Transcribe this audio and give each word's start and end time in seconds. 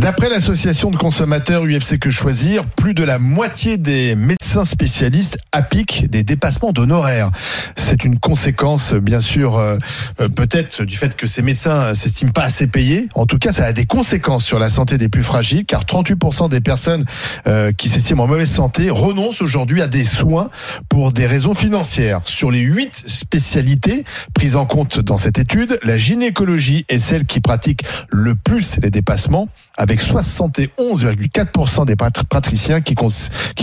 D'après 0.00 0.30
l'association 0.30 0.90
de 0.90 0.96
consommateurs 0.96 1.66
UFC 1.66 1.98
Que 1.98 2.08
Choisir, 2.08 2.64
plus 2.64 2.94
de 2.94 3.04
la 3.04 3.18
moitié 3.18 3.76
des 3.76 4.14
médecins 4.14 4.64
spécialistes 4.64 5.36
appliquent 5.52 6.08
des 6.08 6.22
dépassements 6.22 6.72
d'honoraires. 6.72 7.30
C'est 7.76 8.02
une 8.02 8.18
conséquence, 8.18 8.94
bien 8.94 9.18
sûr, 9.18 9.58
euh, 9.58 9.76
euh, 10.22 10.30
peut-être 10.30 10.84
du 10.84 10.96
fait 10.96 11.14
que 11.16 11.26
ces 11.26 11.42
médecins 11.42 11.92
s'estiment 11.92 12.32
pas 12.32 12.44
assez 12.44 12.66
payés. 12.66 13.10
En 13.14 13.26
tout 13.26 13.38
cas, 13.38 13.52
ça 13.52 13.66
a 13.66 13.74
des 13.74 13.84
conséquences 13.84 14.42
sur 14.42 14.58
la 14.58 14.70
santé 14.70 14.96
des 14.96 15.10
plus 15.10 15.22
fragiles, 15.22 15.66
car 15.66 15.84
38% 15.84 16.48
des 16.48 16.62
personnes 16.62 17.04
euh, 17.46 17.70
qui 17.72 17.90
s'estiment 17.90 18.24
en 18.24 18.26
mauvaise 18.26 18.50
santé 18.50 18.88
renoncent 18.88 19.42
aujourd'hui 19.42 19.82
à 19.82 19.86
des 19.86 20.04
soins 20.04 20.48
pour 20.88 21.12
des 21.12 21.26
raisons 21.26 21.52
financières. 21.52 22.22
Sur 22.24 22.50
les 22.50 22.60
8 22.60 23.04
spécialités 23.06 24.04
prises 24.32 24.56
en 24.56 24.64
compte 24.64 24.98
dans 24.98 25.18
cette 25.18 25.38
étude, 25.38 25.78
la 25.82 25.98
gynécologie 25.98 26.86
est 26.88 26.98
celle 26.98 27.26
qui 27.26 27.40
pratique 27.40 27.84
le 28.08 28.34
plus 28.34 28.78
les 28.82 28.90
dépassements 28.90 29.50
avec 29.80 30.00
71,4% 30.02 31.86
des 31.86 31.96
patriciens 31.96 32.82
qui, 32.82 32.94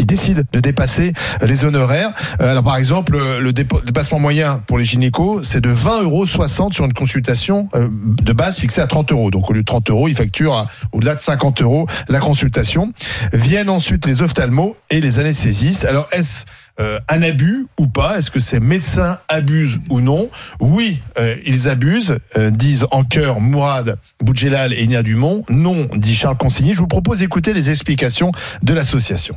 décident 0.03 0.41
de 0.51 0.59
dépasser 0.59 1.13
les 1.43 1.63
honoraires. 1.63 2.11
Euh, 2.41 2.51
alors 2.51 2.63
par 2.63 2.75
exemple, 2.77 3.19
le 3.39 3.53
dépassement 3.53 4.17
moyen 4.17 4.63
pour 4.65 4.79
les 4.79 4.83
gynécos, 4.83 5.43
c'est 5.43 5.61
de 5.61 5.69
20,60 5.69 6.03
euros 6.03 6.25
sur 6.25 6.85
une 6.85 6.93
consultation 6.93 7.69
euh, 7.75 7.87
de 7.91 8.33
base 8.33 8.57
fixée 8.57 8.81
à 8.81 8.87
30 8.87 9.11
euros. 9.11 9.29
Donc 9.29 9.47
au 9.51 9.53
lieu 9.53 9.61
de 9.61 9.65
30 9.65 9.91
euros, 9.91 10.07
ils 10.07 10.15
facturent 10.15 10.67
au-delà 10.91 11.13
de 11.13 11.19
50 11.19 11.61
euros 11.61 11.87
la 12.09 12.19
consultation. 12.19 12.91
Viennent 13.31 13.69
ensuite 13.69 14.07
les 14.07 14.23
ophtalmos 14.23 14.75
et 14.89 14.99
les 15.01 15.19
anesthésistes. 15.19 15.85
Alors 15.85 16.07
est-ce 16.11 16.45
euh, 16.79 16.99
un 17.09 17.23
abus 17.23 17.65
ou 17.79 17.87
pas 17.87 18.19
Est-ce 18.19 18.29
que 18.29 18.39
ces 18.39 18.59
médecins 18.59 19.17
abusent 19.29 19.79
ou 19.89 19.99
non 19.99 20.29
Oui, 20.59 20.99
euh, 21.17 21.35
ils 21.43 21.67
abusent, 21.67 22.19
euh, 22.35 22.51
disent 22.51 22.85
en 22.91 23.03
cœur 23.03 23.39
Mourad 23.39 23.97
Boudjelal 24.23 24.73
et 24.73 24.85
Nia 24.85 25.01
Dumont. 25.01 25.43
Non, 25.49 25.89
dit 25.95 26.15
Charles 26.15 26.37
Consigny. 26.37 26.73
Je 26.73 26.79
vous 26.79 26.87
propose 26.87 27.19
d'écouter 27.19 27.53
les 27.53 27.71
explications 27.71 28.31
de 28.61 28.73
l'association. 28.73 29.35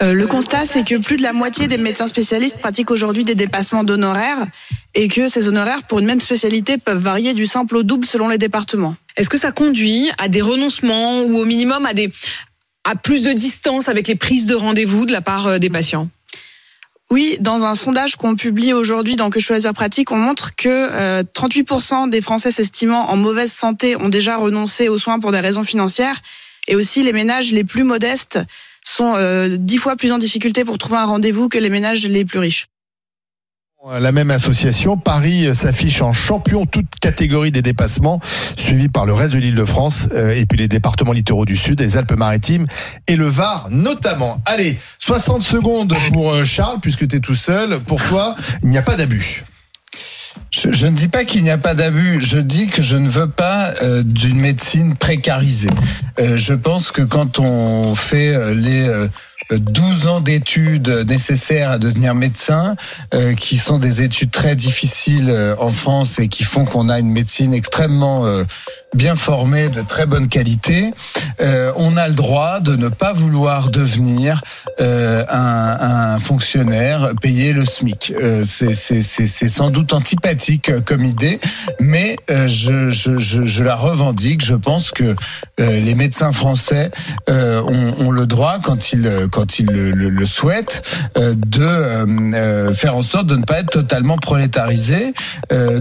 le 0.00 0.26
constat, 0.26 0.64
c'est 0.64 0.84
que 0.84 0.96
plus 0.96 1.16
de 1.16 1.22
la 1.22 1.32
moitié 1.32 1.66
des 1.66 1.78
médecins 1.78 2.06
spécialistes 2.06 2.58
pratiquent 2.58 2.92
aujourd'hui 2.92 3.24
des 3.24 3.34
dépassements 3.34 3.82
d'honoraires 3.82 4.46
et 4.94 5.08
que 5.08 5.28
ces 5.28 5.48
honoraires 5.48 5.82
pour 5.88 5.98
une 5.98 6.06
même 6.06 6.20
spécialité 6.20 6.78
peuvent 6.78 7.02
varier 7.02 7.34
du 7.34 7.46
simple 7.46 7.76
au 7.76 7.82
double 7.82 8.06
selon 8.06 8.28
les 8.28 8.38
départements. 8.38 8.94
Est-ce 9.16 9.28
que 9.28 9.38
ça 9.38 9.50
conduit 9.50 10.08
à 10.18 10.28
des 10.28 10.40
renoncements 10.40 11.22
ou 11.22 11.36
au 11.36 11.44
minimum 11.44 11.84
à 11.84 11.94
des 11.94 12.12
à 12.84 12.94
plus 12.94 13.22
de 13.22 13.32
distance 13.32 13.88
avec 13.88 14.06
les 14.06 14.14
prises 14.14 14.46
de 14.46 14.54
rendez-vous 14.54 15.04
de 15.04 15.12
la 15.12 15.20
part 15.20 15.58
des 15.58 15.68
patients? 15.68 16.08
Oui, 17.10 17.38
dans 17.40 17.64
un 17.64 17.74
sondage 17.74 18.16
qu'on 18.16 18.36
publie 18.36 18.74
aujourd'hui 18.74 19.16
dans 19.16 19.30
Que 19.30 19.40
choisir 19.40 19.72
pratique, 19.72 20.12
on 20.12 20.16
montre 20.16 20.54
que 20.56 21.22
38% 21.22 22.06
euh, 22.06 22.10
des 22.10 22.20
Français 22.20 22.50
s'estimant 22.50 23.08
en 23.08 23.16
mauvaise 23.16 23.50
santé 23.50 23.96
ont 23.96 24.10
déjà 24.10 24.36
renoncé 24.36 24.88
aux 24.88 24.98
soins 24.98 25.18
pour 25.18 25.32
des 25.32 25.40
raisons 25.40 25.64
financières. 25.64 26.20
Et 26.66 26.76
aussi, 26.76 27.02
les 27.02 27.14
ménages 27.14 27.50
les 27.52 27.64
plus 27.64 27.82
modestes 27.82 28.38
sont 28.84 29.14
euh, 29.16 29.56
dix 29.58 29.78
fois 29.78 29.96
plus 29.96 30.12
en 30.12 30.18
difficulté 30.18 30.64
pour 30.64 30.76
trouver 30.76 30.98
un 30.98 31.06
rendez-vous 31.06 31.48
que 31.48 31.56
les 31.56 31.70
ménages 31.70 32.06
les 32.06 32.26
plus 32.26 32.40
riches. 32.40 32.68
La 33.86 34.10
même 34.10 34.32
association, 34.32 34.98
Paris 34.98 35.54
s'affiche 35.54 36.02
en 36.02 36.12
champion 36.12 36.66
toute 36.66 36.98
catégorie 37.00 37.52
des 37.52 37.62
dépassements, 37.62 38.18
suivi 38.56 38.88
par 38.88 39.06
le 39.06 39.14
reste 39.14 39.34
de 39.34 39.38
l'île 39.38 39.54
de 39.54 39.64
France 39.64 40.08
euh, 40.14 40.34
et 40.34 40.46
puis 40.46 40.58
les 40.58 40.66
départements 40.66 41.12
littoraux 41.12 41.44
du 41.44 41.56
Sud, 41.56 41.80
les 41.80 41.96
Alpes-Maritimes 41.96 42.66
et 43.06 43.14
le 43.14 43.26
Var 43.28 43.68
notamment. 43.70 44.42
Allez, 44.46 44.76
60 44.98 45.44
secondes 45.44 45.94
pour 46.12 46.32
euh, 46.32 46.42
Charles, 46.42 46.80
puisque 46.82 47.06
tu 47.06 47.16
es 47.16 47.20
tout 47.20 47.36
seul. 47.36 47.78
Pour 47.78 48.02
toi, 48.02 48.34
il 48.64 48.68
n'y 48.68 48.78
a 48.78 48.82
pas 48.82 48.96
d'abus. 48.96 49.44
Je, 50.50 50.86
ne 50.86 50.96
dis 50.96 51.08
pas 51.08 51.24
qu'il 51.24 51.44
n'y 51.44 51.50
a 51.50 51.58
pas 51.58 51.74
d'abus, 51.74 52.20
je 52.20 52.38
dis 52.38 52.66
que 52.66 52.82
je 52.82 52.96
ne 52.96 53.08
veux 53.08 53.30
pas 53.30 53.72
euh, 53.82 54.02
d'une 54.02 54.40
médecine 54.40 54.96
précarisée. 54.96 55.70
je 56.18 56.54
pense 56.54 56.90
que 56.90 57.02
quand 57.02 57.38
on 57.38 57.94
fait 57.94 58.54
les 58.54 59.08
12 59.50 60.06
ans 60.06 60.20
d'études 60.20 60.88
nécessaires 61.08 61.70
à 61.70 61.78
devenir 61.78 62.14
médecin, 62.14 62.76
euh, 63.14 63.34
qui 63.34 63.56
sont 63.56 63.78
des 63.78 64.02
études 64.02 64.30
très 64.30 64.56
difficiles 64.56 65.30
euh, 65.30 65.54
en 65.58 65.70
France 65.70 66.18
et 66.18 66.28
qui 66.28 66.44
font 66.44 66.64
qu'on 66.64 66.88
a 66.88 66.98
une 66.98 67.10
médecine 67.10 67.54
extrêmement 67.54 68.26
euh, 68.26 68.44
bien 68.94 69.14
formée, 69.14 69.68
de 69.68 69.82
très 69.82 70.06
bonne 70.06 70.28
qualité. 70.28 70.92
on 71.76 71.96
a 71.96 72.08
le 72.08 72.14
droit 72.14 72.60
de 72.60 72.74
ne 72.74 72.88
pas 72.88 73.12
vouloir 73.12 73.70
devenir 73.70 74.40
un, 74.78 75.26
un, 75.28 76.18
fonctionnaire 76.18 77.12
payé 77.20 77.52
le 77.52 77.66
SMIC. 77.66 78.14
C'est 78.44 79.48
sans 79.48 79.68
doute 79.68 79.92
antipathique 79.92 80.70
comme 80.86 81.04
idée, 81.04 81.38
mais 81.80 82.16
je, 82.28 82.88
je, 82.88 83.18
je, 83.18 83.44
je, 83.44 83.62
la 83.62 83.76
revendique. 83.76 84.42
Je 84.42 84.54
pense 84.54 84.90
que 84.90 85.14
les 85.58 85.94
médecins 85.94 86.32
français 86.32 86.90
ont, 87.28 87.94
ont, 87.98 88.10
le 88.10 88.26
droit, 88.26 88.58
quand 88.58 88.92
ils 88.92 89.28
il 89.44 89.66
le, 89.66 89.92
le, 89.92 90.26
souhaite, 90.26 90.82
euh, 91.16 91.34
de 91.34 91.62
euh, 91.62 92.06
euh, 92.34 92.74
faire 92.74 92.96
en 92.96 93.02
sorte 93.02 93.26
de 93.26 93.36
ne 93.36 93.44
pas 93.44 93.60
être 93.60 93.70
totalement 93.70 94.16
prolétarisé. 94.16 95.12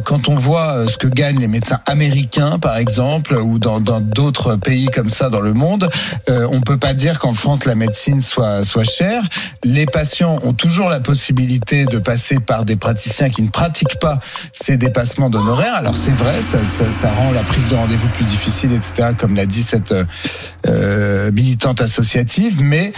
quand 0.03 0.29
on 0.29 0.35
voit 0.35 0.87
ce 0.87 0.97
que 0.97 1.07
gagnent 1.07 1.39
les 1.39 1.47
médecins 1.47 1.79
américains, 1.85 2.59
par 2.59 2.77
exemple, 2.77 3.35
ou 3.35 3.59
dans 3.59 3.79
d'autres 3.79 4.55
pays 4.55 4.87
comme 4.87 5.09
ça 5.09 5.29
dans 5.29 5.41
le 5.41 5.53
monde, 5.53 5.89
on 6.27 6.61
peut 6.61 6.77
pas 6.77 6.93
dire 6.93 7.19
qu'en 7.19 7.33
France 7.33 7.65
la 7.65 7.75
médecine 7.75 8.21
soit 8.21 8.63
chère. 8.83 9.23
Les 9.63 9.85
patients 9.85 10.39
ont 10.43 10.53
toujours 10.53 10.89
la 10.89 10.99
possibilité 10.99 11.85
de 11.85 11.99
passer 11.99 12.39
par 12.39 12.65
des 12.65 12.75
praticiens 12.75 13.29
qui 13.29 13.41
ne 13.43 13.49
pratiquent 13.49 13.99
pas 13.99 14.19
ces 14.53 14.77
dépassements 14.77 15.29
d'honoraires. 15.29 15.75
Alors 15.75 15.95
c'est 15.95 16.11
vrai, 16.11 16.41
ça, 16.41 17.09
rend 17.11 17.31
la 17.31 17.43
prise 17.43 17.67
de 17.67 17.75
rendez-vous 17.75 18.09
plus 18.09 18.25
difficile, 18.25 18.71
etc. 18.73 19.09
Comme 19.17 19.35
l'a 19.35 19.45
dit 19.45 19.63
cette 19.63 19.93
militante 21.33 21.81
associative, 21.81 22.61
mais 22.61 22.91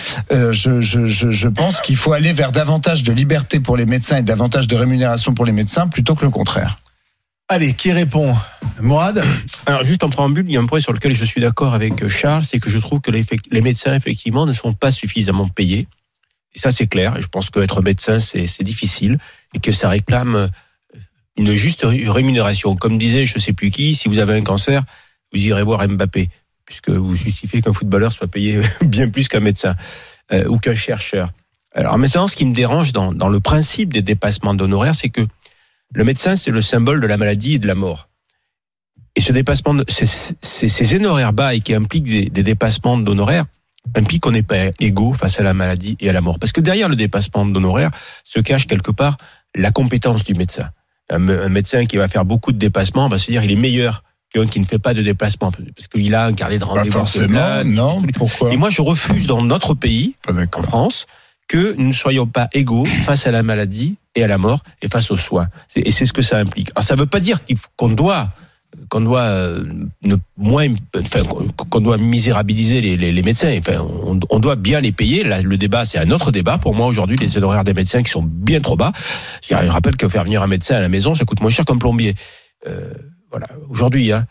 je, 0.51 0.81
je, 0.81 1.07
je, 1.07 1.47
pense 1.47 1.81
qu'il 1.81 1.95
faut 1.95 2.13
aller 2.13 2.33
vers 2.33 2.51
davantage 2.51 3.03
de 3.03 3.11
liberté 3.11 3.59
pour 3.59 3.77
les 3.77 3.85
médecins 3.85 4.17
et 4.17 4.21
davantage 4.21 4.67
de 4.67 4.75
rémunération 4.75 5.33
pour 5.33 5.45
les 5.45 5.51
médecins 5.51 5.87
plutôt 5.87 6.15
que 6.15 6.25
le 6.25 6.31
contraire. 6.31 6.79
Allez, 7.47 7.73
qui 7.73 7.91
répond? 7.91 8.35
Mourad? 8.79 9.23
Alors 9.65 9.83
juste 9.83 10.03
en 10.03 10.09
préambule, 10.09 10.45
il 10.47 10.53
y 10.53 10.57
a 10.57 10.59
un 10.59 10.67
point 10.67 10.79
sur 10.79 10.93
lequel 10.93 11.13
je 11.13 11.25
suis 11.25 11.41
d'accord 11.41 11.73
avec 11.73 12.07
Charles, 12.07 12.43
c'est 12.43 12.59
que 12.59 12.69
je 12.69 12.77
trouve 12.77 13.01
que 13.01 13.09
les, 13.09 13.25
les, 13.51 13.61
médecins, 13.61 13.95
effectivement, 13.95 14.45
ne 14.45 14.53
sont 14.53 14.73
pas 14.73 14.91
suffisamment 14.91 15.47
payés. 15.47 15.88
Et 16.53 16.59
ça, 16.59 16.71
c'est 16.71 16.88
clair. 16.88 17.19
Je 17.19 17.27
pense 17.27 17.49
qu'être 17.49 17.81
médecin, 17.81 18.19
c'est 18.19 18.63
difficile 18.63 19.17
et 19.55 19.59
que 19.59 19.71
ça 19.71 19.89
réclame 19.89 20.49
une 21.38 21.53
juste 21.53 21.85
rémunération. 21.85 22.75
Comme 22.75 22.97
disait 22.97 23.25
je 23.25 23.39
sais 23.39 23.53
plus 23.53 23.71
qui, 23.71 23.95
si 23.95 24.09
vous 24.09 24.19
avez 24.19 24.35
un 24.35 24.43
cancer, 24.43 24.83
vous 25.33 25.39
irez 25.39 25.63
voir 25.63 25.88
Mbappé, 25.88 26.29
puisque 26.65 26.89
vous 26.89 27.15
justifiez 27.15 27.61
qu'un 27.61 27.73
footballeur 27.73 28.11
soit 28.13 28.27
payé 28.27 28.59
bien 28.85 29.09
plus 29.09 29.27
qu'un 29.27 29.39
médecin. 29.39 29.75
Euh, 30.31 30.45
ou 30.47 30.59
qu'un 30.59 30.75
chercheur. 30.75 31.31
Alors 31.73 31.97
maintenant, 31.97 32.28
ce 32.28 32.35
qui 32.35 32.45
me 32.45 32.53
dérange 32.53 32.94
dans, 32.94 33.12
le 33.12 33.40
principe 33.40 33.94
des 33.94 34.03
dépassements 34.03 34.53
d'honoraires, 34.53 34.94
c'est 34.94 35.09
que 35.09 35.22
le 35.91 36.03
médecin, 36.03 36.35
c'est 36.35 36.51
le 36.51 36.62
symbole 36.62 37.00
de 37.00 37.07
la 37.07 37.17
maladie 37.17 37.56
et 37.56 37.57
de 37.57 37.66
la 37.66 37.73
mort. 37.73 38.09
Et 39.16 39.22
ce 39.22 39.34
dépassement, 39.34 39.73
de, 39.73 39.84
ces, 39.88 40.06
ces, 40.39 40.95
honoraires 40.95 41.34
bas 41.34 41.56
et 41.56 41.62
qui 41.62 41.73
impliquent 41.73 42.31
des, 42.31 42.44
dépassements 42.44 43.00
d'honoraires, 43.00 43.45
impliquent 43.95 44.22
qu'on 44.22 44.31
n'est 44.31 44.44
pas 44.44 44.68
égaux 44.79 45.13
face 45.13 45.39
à 45.39 45.44
la 45.44 45.56
maladie 45.56 45.97
et 46.00 46.09
à 46.09 46.13
la 46.13 46.22
mort. 46.22 46.38
Parce 46.38 46.51
que 46.51 46.62
derrière 46.62 46.89
le 46.89 46.95
dépassement 46.95 47.45
d'honoraires 47.45 47.91
se 48.23 48.39
cache 48.39 48.68
quelque 48.68 48.91
part 48.91 49.18
la 49.56 49.72
compétence 49.72 50.23
du 50.23 50.35
médecin. 50.35 50.69
Un 51.09 51.50
médecin 51.50 51.85
qui 51.85 51.97
va 51.97 52.07
faire 52.07 52.23
beaucoup 52.23 52.51
de 52.51 52.59
dépassements 52.59 53.07
va 53.09 53.18
se 53.18 53.31
dire 53.31 53.44
il 53.44 53.51
est 53.51 53.56
meilleur 53.56 54.03
qui 54.31 54.59
ne 54.59 54.66
fait 54.66 54.79
pas 54.79 54.94
de 54.94 55.01
déplacement 55.01 55.51
parce 55.51 55.88
qu'il 55.88 56.13
a 56.16 56.25
un 56.25 56.34
carnet 56.34 56.59
de 56.59 56.63
rendez-vous. 56.63 56.91
Pas 56.91 57.00
forcément, 57.00 57.63
non. 57.66 58.01
Pourquoi 58.13 58.53
Et 58.53 58.57
moi, 58.57 58.69
je 58.69 58.81
refuse 58.81 59.28
dans 59.28 59.44
notre 59.44 59.73
pays, 59.73 60.16
en 60.28 60.62
France, 60.62 61.06
que 61.47 61.75
nous 61.78 61.88
ne 61.88 61.94
soyons 61.94 62.28
pas 62.28 62.47
égaux 62.53 62.85
face 63.06 63.28
à 63.28 63.31
la 63.31 63.44
maladie 63.44 63.97
et 64.16 64.23
à 64.23 64.28
la 64.28 64.38
mort 64.38 64.62
et 64.81 64.88
face 64.88 65.12
aux 65.12 65.18
soins. 65.18 65.47
Et 65.75 65.91
c'est 65.91 66.06
ce 66.06 66.13
que 66.13 66.22
ça 66.22 66.38
implique. 66.38 66.72
Alors, 66.75 66.85
ça 66.85 66.95
ne 66.95 67.00
veut 67.00 67.07
pas 67.07 67.19
dire 67.19 67.39
qu'on 67.75 67.89
doit 67.89 68.29
qu'on 68.88 69.01
doit 69.01 69.22
euh, 69.22 69.63
ne 70.03 70.16
moins, 70.38 70.68
enfin, 70.95 71.23
qu'on 71.23 71.79
doit 71.79 71.97
misérabiliser 71.97 72.81
les, 72.81 72.98
les, 72.98 73.12
les 73.12 73.21
médecins. 73.24 73.51
Enfin, 73.57 73.80
on, 73.81 74.19
on, 74.30 74.39
doit 74.39 74.56
bien 74.56 74.80
les 74.80 74.92
payer. 74.92 75.24
Là, 75.24 75.42
le 75.42 75.57
débat, 75.57 75.86
c'est 75.86 75.98
un 75.98 76.12
autre 76.12 76.31
débat. 76.31 76.59
Pour 76.59 76.75
moi, 76.75 76.86
aujourd'hui, 76.86 77.18
les 77.18 77.36
honoraires 77.36 77.63
des 77.63 77.74
médecins 77.74 78.03
qui 78.03 78.12
sont 78.12 78.21
bien 78.24 78.62
trop 78.62 78.75
bas. 78.75 78.92
Je 79.42 79.56
rappelle 79.56 79.98
que 79.98 80.07
faire 80.07 80.24
venir 80.24 80.44
un 80.44 80.48
médecin 80.48 80.75
à 80.75 80.81
la 80.81 80.89
maison, 80.89 81.15
ça 81.15 81.25
coûte 81.25 81.42
moins 81.42 81.50
cher 81.50 81.65
qu'un 81.65 81.77
plombier. 81.77 82.13
Euh, 82.68 82.94
voilà, 83.29 83.47
aujourd'hui. 83.69 84.11
Hein. 84.11 84.25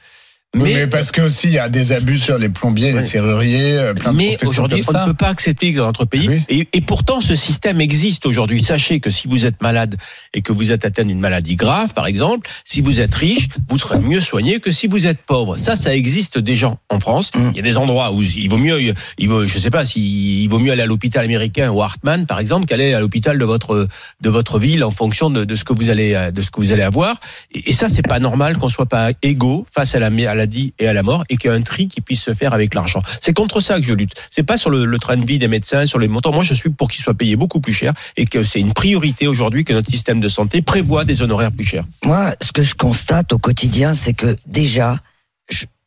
Mais, 0.57 0.87
parce 0.87 1.13
que 1.13 1.21
aussi 1.21 1.49
il 1.49 1.53
y 1.53 1.59
a 1.59 1.69
des 1.69 1.93
abus 1.93 2.17
sur 2.17 2.39
les 2.39 2.49
plombiers, 2.49 2.93
les 2.93 3.03
serruriers, 3.03 3.79
euh, 3.79 3.93
plein 3.93 4.15
mais 4.15 4.39
aujourd'hui 4.43 4.83
on 4.89 4.99
ne 4.99 5.07
peut 5.09 5.15
pas 5.15 5.29
accepter 5.29 5.73
que 5.73 5.79
dans 5.79 5.87
notre 5.87 6.07
pays. 6.07 6.43
Et, 6.49 6.67
et, 6.73 6.81
pourtant 6.81 7.21
ce 7.21 7.37
système 7.37 7.83
existe 7.83 8.25
aujourd'hui. 8.25 8.65
Sachez 8.65 8.99
que 8.99 9.11
si 9.11 9.29
vous 9.29 9.45
êtes 9.45 9.61
malade 9.61 9.97
et 10.33 10.41
que 10.41 10.53
vous 10.53 10.73
êtes 10.73 10.87
atteint 10.87 11.05
d'une 11.05 11.21
maladie 11.21 11.55
grave, 11.55 11.93
par 11.93 12.07
exemple, 12.07 12.49
si 12.65 12.81
vous 12.81 13.03
êtes 13.03 13.15
riche, 13.15 13.49
vous 13.69 13.79
serez 13.79 14.01
mieux 14.01 14.21
soigné 14.21 14.59
que 14.59 14.73
si 14.73 14.87
vous 14.87 15.07
êtes 15.07 15.19
pauvre. 15.19 15.59
Ça, 15.59 15.77
ça 15.77 15.95
existe 15.95 16.39
déjà 16.39 16.75
en 16.89 16.99
France. 16.99 17.31
Mm. 17.35 17.51
Il 17.51 17.57
y 17.57 17.61
a 17.61 17.63
des 17.63 17.77
endroits 17.77 18.13
où 18.13 18.23
il 18.23 18.49
vaut 18.49 18.57
mieux, 18.57 18.81
il 19.19 19.29
vaut, 19.29 19.47
je 19.47 19.59
sais 19.59 19.71
pas, 19.71 19.85
si 19.85 20.45
il 20.45 20.49
vaut 20.49 20.59
mieux 20.59 20.73
aller 20.73 20.83
à 20.83 20.87
l'hôpital 20.87 21.23
américain 21.23 21.71
ou 21.71 21.83
Hartman, 21.83 22.25
par 22.25 22.41
exemple, 22.41 22.65
qu'aller 22.65 22.95
à 22.95 23.01
l'hôpital 23.01 23.39
de 23.39 23.45
votre 23.45 23.87
de 24.23 24.31
votre 24.31 24.59
ville 24.59 24.83
en 24.83 24.93
fonction 24.93 25.29
de, 25.29 25.45
de, 25.45 25.57
ce 25.57 25.65
que 25.65 25.75
vous 25.75 25.91
allez 25.91 26.31
de 26.33 26.41
ce 26.41 26.51
que 26.51 26.59
vous 26.61 26.73
allez 26.73 26.83
avoir. 26.83 27.21
Et, 27.53 27.69
et 27.71 27.73
ça, 27.75 27.91
c'est 27.91 28.07
pas 28.07 28.19
normal 28.19 28.57
qu'on 28.57 28.71
soit 28.71 28.87
pas 28.87 29.11
égaux 29.21 29.67
face 29.71 29.95
à 29.95 29.99
la, 29.99 30.07
à 30.07 30.35
la 30.35 30.47
maladie 30.49 30.75
et 30.79 30.89
à 30.89 30.93
la 30.93 31.03
mort 31.03 31.25
et 31.29 31.37
qu'il 31.37 31.51
y 31.51 31.53
a 31.53 31.57
un 31.57 31.63
tri 31.63 31.89
qui 31.89 32.01
puisse 32.01 32.23
se 32.23 32.35
faire 32.35 32.53
avec 32.53 32.75
l'argent. 32.75 33.01
C'est 33.21 33.33
contre 33.33 33.61
ça 33.61 33.79
que 33.81 33.87
je 33.87 33.95
lutte. 33.95 34.15
C'est 34.31 34.43
pas 34.43 34.59
sur 34.59 34.71
le, 34.71 34.99
train 34.99 35.17
de 35.17 35.25
vie 35.25 35.39
des 35.39 35.49
médecins, 35.49 35.87
sur 35.87 35.99
les 35.99 36.09
montants. 36.09 36.33
Moi, 36.33 36.43
je 36.43 36.55
suis 36.55 36.71
pour 36.71 36.89
qu'ils 36.89 37.03
soient 37.03 37.15
payés 37.15 37.37
beaucoup 37.37 37.61
plus 37.61 37.73
cher 37.73 37.93
et 38.17 38.25
que 38.25 38.43
c'est 38.43 38.61
une 38.61 38.73
priorité 38.73 39.27
aujourd'hui 39.27 39.65
que 39.65 39.73
notre 39.73 39.91
système 39.91 40.21
de 40.21 40.29
santé 40.29 40.63
prévoit 40.63 41.05
des 41.05 41.23
honoraires 41.23 41.53
plus 41.53 41.65
chers. 41.65 41.85
Moi, 42.05 42.35
ce 42.43 42.53
que 42.53 42.63
je 42.63 42.75
constate 42.75 43.33
au 43.33 43.39
quotidien, 43.39 43.95
c'est 43.95 44.15
que 44.15 44.37
déjà, 44.47 44.99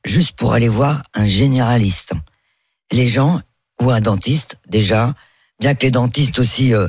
juste 0.05 0.33
pour 0.33 0.53
aller 0.53 0.69
voir 0.69 1.03
un 1.13 1.25
généraliste, 1.25 2.13
les 2.91 3.07
gens 3.07 3.41
ou 3.81 3.91
un 3.91 4.01
dentiste, 4.01 4.57
déjà, 4.69 5.13
bien 5.59 5.75
que 5.75 5.85
les 5.85 5.91
dentistes 5.91 6.39
aussi 6.39 6.73
euh, 6.73 6.87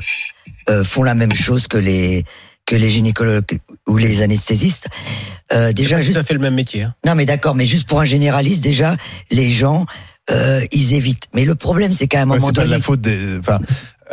euh, 0.69 0.83
font 0.83 1.03
la 1.03 1.15
même 1.15 1.33
chose 1.33 1.67
que 1.67 1.77
les 1.77 2.25
que 2.65 2.75
les 2.75 2.89
gynécologues 2.89 3.59
ou 3.87 3.97
les 3.97 4.21
anesthésistes. 4.21 4.87
Euh, 5.51 5.73
déjà, 5.73 6.01
juste. 6.01 6.17
Ça 6.17 6.23
fait 6.23 6.33
le 6.33 6.39
même 6.39 6.55
métier. 6.55 6.83
Hein. 6.83 6.95
Non, 7.05 7.15
mais 7.15 7.25
d'accord, 7.25 7.55
mais 7.55 7.65
juste 7.65 7.87
pour 7.87 7.99
un 7.99 8.05
généraliste, 8.05 8.63
déjà, 8.63 8.95
les 9.31 9.49
gens, 9.49 9.85
euh, 10.31 10.61
ils 10.71 10.93
évitent. 10.93 11.27
Mais 11.33 11.45
le 11.45 11.55
problème, 11.55 11.91
c'est 11.91 12.07
qu'à 12.07 12.21
un 12.21 12.25
moment 12.25 12.47
ouais, 12.47 12.53
donné. 12.53 12.67
C'est 12.67 12.71
pas 12.71 12.77
la 12.77 12.81
faute 12.81 13.01
des. 13.01 13.37
Enfin, 13.39 13.59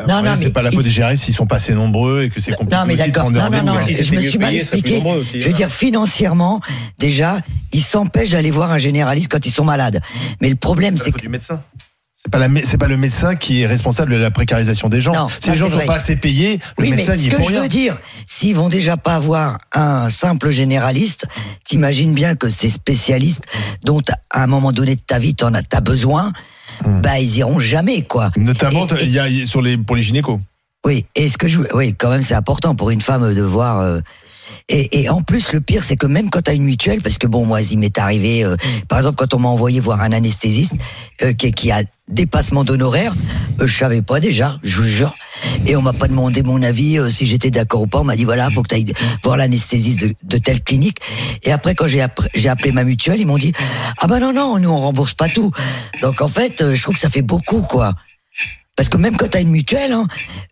non, 0.09 0.23
non, 0.23 0.35
c'est 0.37 0.53
pas 0.53 0.63
la 0.63 0.71
faute 0.71 0.85
des 0.85 0.91
généralistes 0.91 1.25
s'ils 1.25 1.35
sont 1.35 1.47
pas 1.47 1.57
assez 1.57 1.75
nombreux 1.75 2.23
et 2.23 2.31
que 2.31 2.41
c'est 2.41 2.53
compliqué. 2.53 2.75
Non, 2.75 2.85
mais 2.87 2.97
d'accord. 2.97 3.31
Non, 3.31 3.51
non, 3.51 3.63
non, 3.63 3.75
je 3.87 4.15
me 4.15 4.21
suis 4.21 4.39
mal 4.39 4.55
expliqué. 4.55 5.03
je 5.35 5.47
veux 5.47 5.53
dire, 5.53 5.71
financièrement, 5.71 6.61
déjà, 6.99 7.39
ils 7.73 7.83
s'empêchent 7.83 8.31
d'aller 8.31 8.51
voir 8.51 8.73
un 8.73 8.79
généraliste 8.79 9.29
quand 9.31 9.45
ils 9.47 9.53
sont 9.53 9.65
malades. 9.65 10.01
Mais 10.41 10.49
le 10.49 10.57
problème, 10.57 10.97
c'est 10.97 11.13
que. 11.13 11.21
du 11.21 11.29
médecin. 11.29 11.63
C'est 12.23 12.31
pas 12.31 12.39
la, 12.39 12.49
c'est 12.63 12.77
pas 12.77 12.87
le 12.87 12.99
médecin 12.99 13.35
qui 13.35 13.63
est 13.63 13.67
responsable 13.67 14.13
de 14.13 14.17
la 14.19 14.31
précarisation 14.31 14.91
des 14.91 15.01
gens. 15.01 15.15
Non, 15.15 15.29
si 15.41 15.49
les 15.51 15.57
gens 15.57 15.71
sont 15.71 15.79
pas 15.87 15.95
assez 15.95 16.17
payés, 16.17 16.59
le 16.79 16.85
oui, 16.85 16.91
médecin 16.91 17.17
n'y 17.17 17.29
est 17.29 17.31
ce 17.31 17.37
pour 17.37 17.47
que 17.47 17.51
rien. 17.51 17.59
je 17.59 17.63
veux 17.63 17.69
dire, 17.71 17.97
s'ils 18.27 18.55
vont 18.55 18.69
déjà 18.69 18.99
pas 18.99 19.15
avoir 19.17 19.57
un 19.73 20.11
simple 20.11 20.51
généraliste, 20.51 21.27
t'imagines 21.65 22.13
bien 22.13 22.35
que 22.37 22.49
ces 22.51 22.69
spécialistes 22.69 23.45
dont 23.85 24.03
à 24.31 24.43
un 24.43 24.47
moment 24.47 24.73
donné 24.73 24.97
de 24.97 25.01
ta 25.01 25.19
vie 25.19 25.35
t'en 25.35 25.55
as, 25.55 25.63
t'as 25.63 25.81
besoin, 25.81 26.33
Hmm. 26.85 27.03
bah 27.03 27.19
ils 27.19 27.37
iront 27.39 27.59
jamais 27.59 28.03
quoi. 28.03 28.31
Notamment, 28.37 28.87
Et- 28.87 29.07
y 29.07 29.19
a 29.19 29.27
sur 29.47 29.61
les 29.61 29.77
pour 29.77 29.97
les 29.97 30.03
gynécos. 30.03 30.39
Oui, 30.87 31.05
et 31.15 31.29
ce 31.29 31.37
que 31.37 31.47
je, 31.47 31.59
oui, 31.75 31.95
quand 31.95 32.09
même, 32.09 32.23
c'est 32.23 32.35
important 32.35 32.75
pour 32.75 32.89
une 32.91 33.03
femme 33.03 33.35
de 33.35 33.43
voir. 33.43 33.81
euh, 33.81 34.01
et, 34.69 35.03
et 35.03 35.09
en 35.09 35.23
plus, 35.23 35.53
le 35.53 35.61
pire, 35.61 35.83
c'est 35.83 35.97
que 35.97 36.07
même 36.07 36.31
quand 36.31 36.43
t'as 36.43 36.55
une 36.55 36.65
mutuelle, 36.65 37.01
parce 37.01 37.19
que 37.19 37.27
bon, 37.27 37.45
moi, 37.47 37.63
il 37.63 37.79
m'est 37.79 37.99
arrivé, 37.99 38.45
euh, 38.45 38.57
par 38.89 38.99
exemple, 38.99 39.17
quand 39.17 39.35
on 39.35 39.39
m'a 39.39 39.49
envoyé 39.49 39.81
voir 39.81 40.01
un 40.01 40.13
anesthésiste 40.13 40.75
euh, 41.23 41.33
qui, 41.33 41.51
qui 41.53 41.71
a 41.71 41.83
dépassement 42.09 42.65
d'honoraires, 42.65 43.15
euh, 43.61 43.67
je 43.67 43.77
savais 43.77 44.03
pas 44.03 44.21
déjà, 44.21 44.59
je 44.63 44.77
vous 44.77 44.87
jure. 44.87 45.15
Et 45.67 45.77
on 45.77 45.83
m'a 45.83 45.93
pas 45.93 46.09
demandé 46.09 46.43
mon 46.43 46.63
avis 46.63 46.99
euh, 46.99 47.09
si 47.09 47.27
j'étais 47.27 47.51
d'accord 47.51 47.83
ou 47.83 47.87
pas. 47.87 48.01
On 48.01 48.05
m'a 48.05 48.17
dit 48.17 48.25
voilà, 48.25 48.51
faut 48.51 48.63
que 48.63 48.69
tu 48.69 48.75
ailles 48.75 48.93
voir 49.23 49.37
l'anesthésiste 49.37 50.01
de, 50.01 50.15
de 50.23 50.39
telle 50.39 50.63
clinique. 50.63 50.99
Et 51.43 51.53
après, 51.53 51.75
quand 51.75 51.87
j'ai 51.87 52.01
appelé 52.03 52.73
ma 52.73 52.85
mutuelle, 52.85 53.21
ils 53.21 53.27
m'ont 53.27 53.39
dit 53.39 53.53
ah 53.99 54.07
bah 54.07 54.19
non 54.19 54.33
non, 54.33 54.59
nous 54.59 54.69
on 54.69 54.77
rembourse 54.77 55.15
pas 55.15 55.29
tout. 55.29 55.51
Donc 56.03 56.21
en 56.21 56.29
fait, 56.29 56.61
euh, 56.61 56.75
je 56.75 56.83
trouve 56.83 56.95
que 56.95 57.01
ça 57.01 57.11
fait 57.11 57.23
beaucoup 57.23 57.63
quoi. 57.63 57.95
Parce 58.81 58.89
que 58.89 58.97
même 58.97 59.15
quand 59.19 59.29
t'as 59.29 59.43
une 59.43 59.51
mutuelle, 59.51 59.93
hein, 59.93 60.07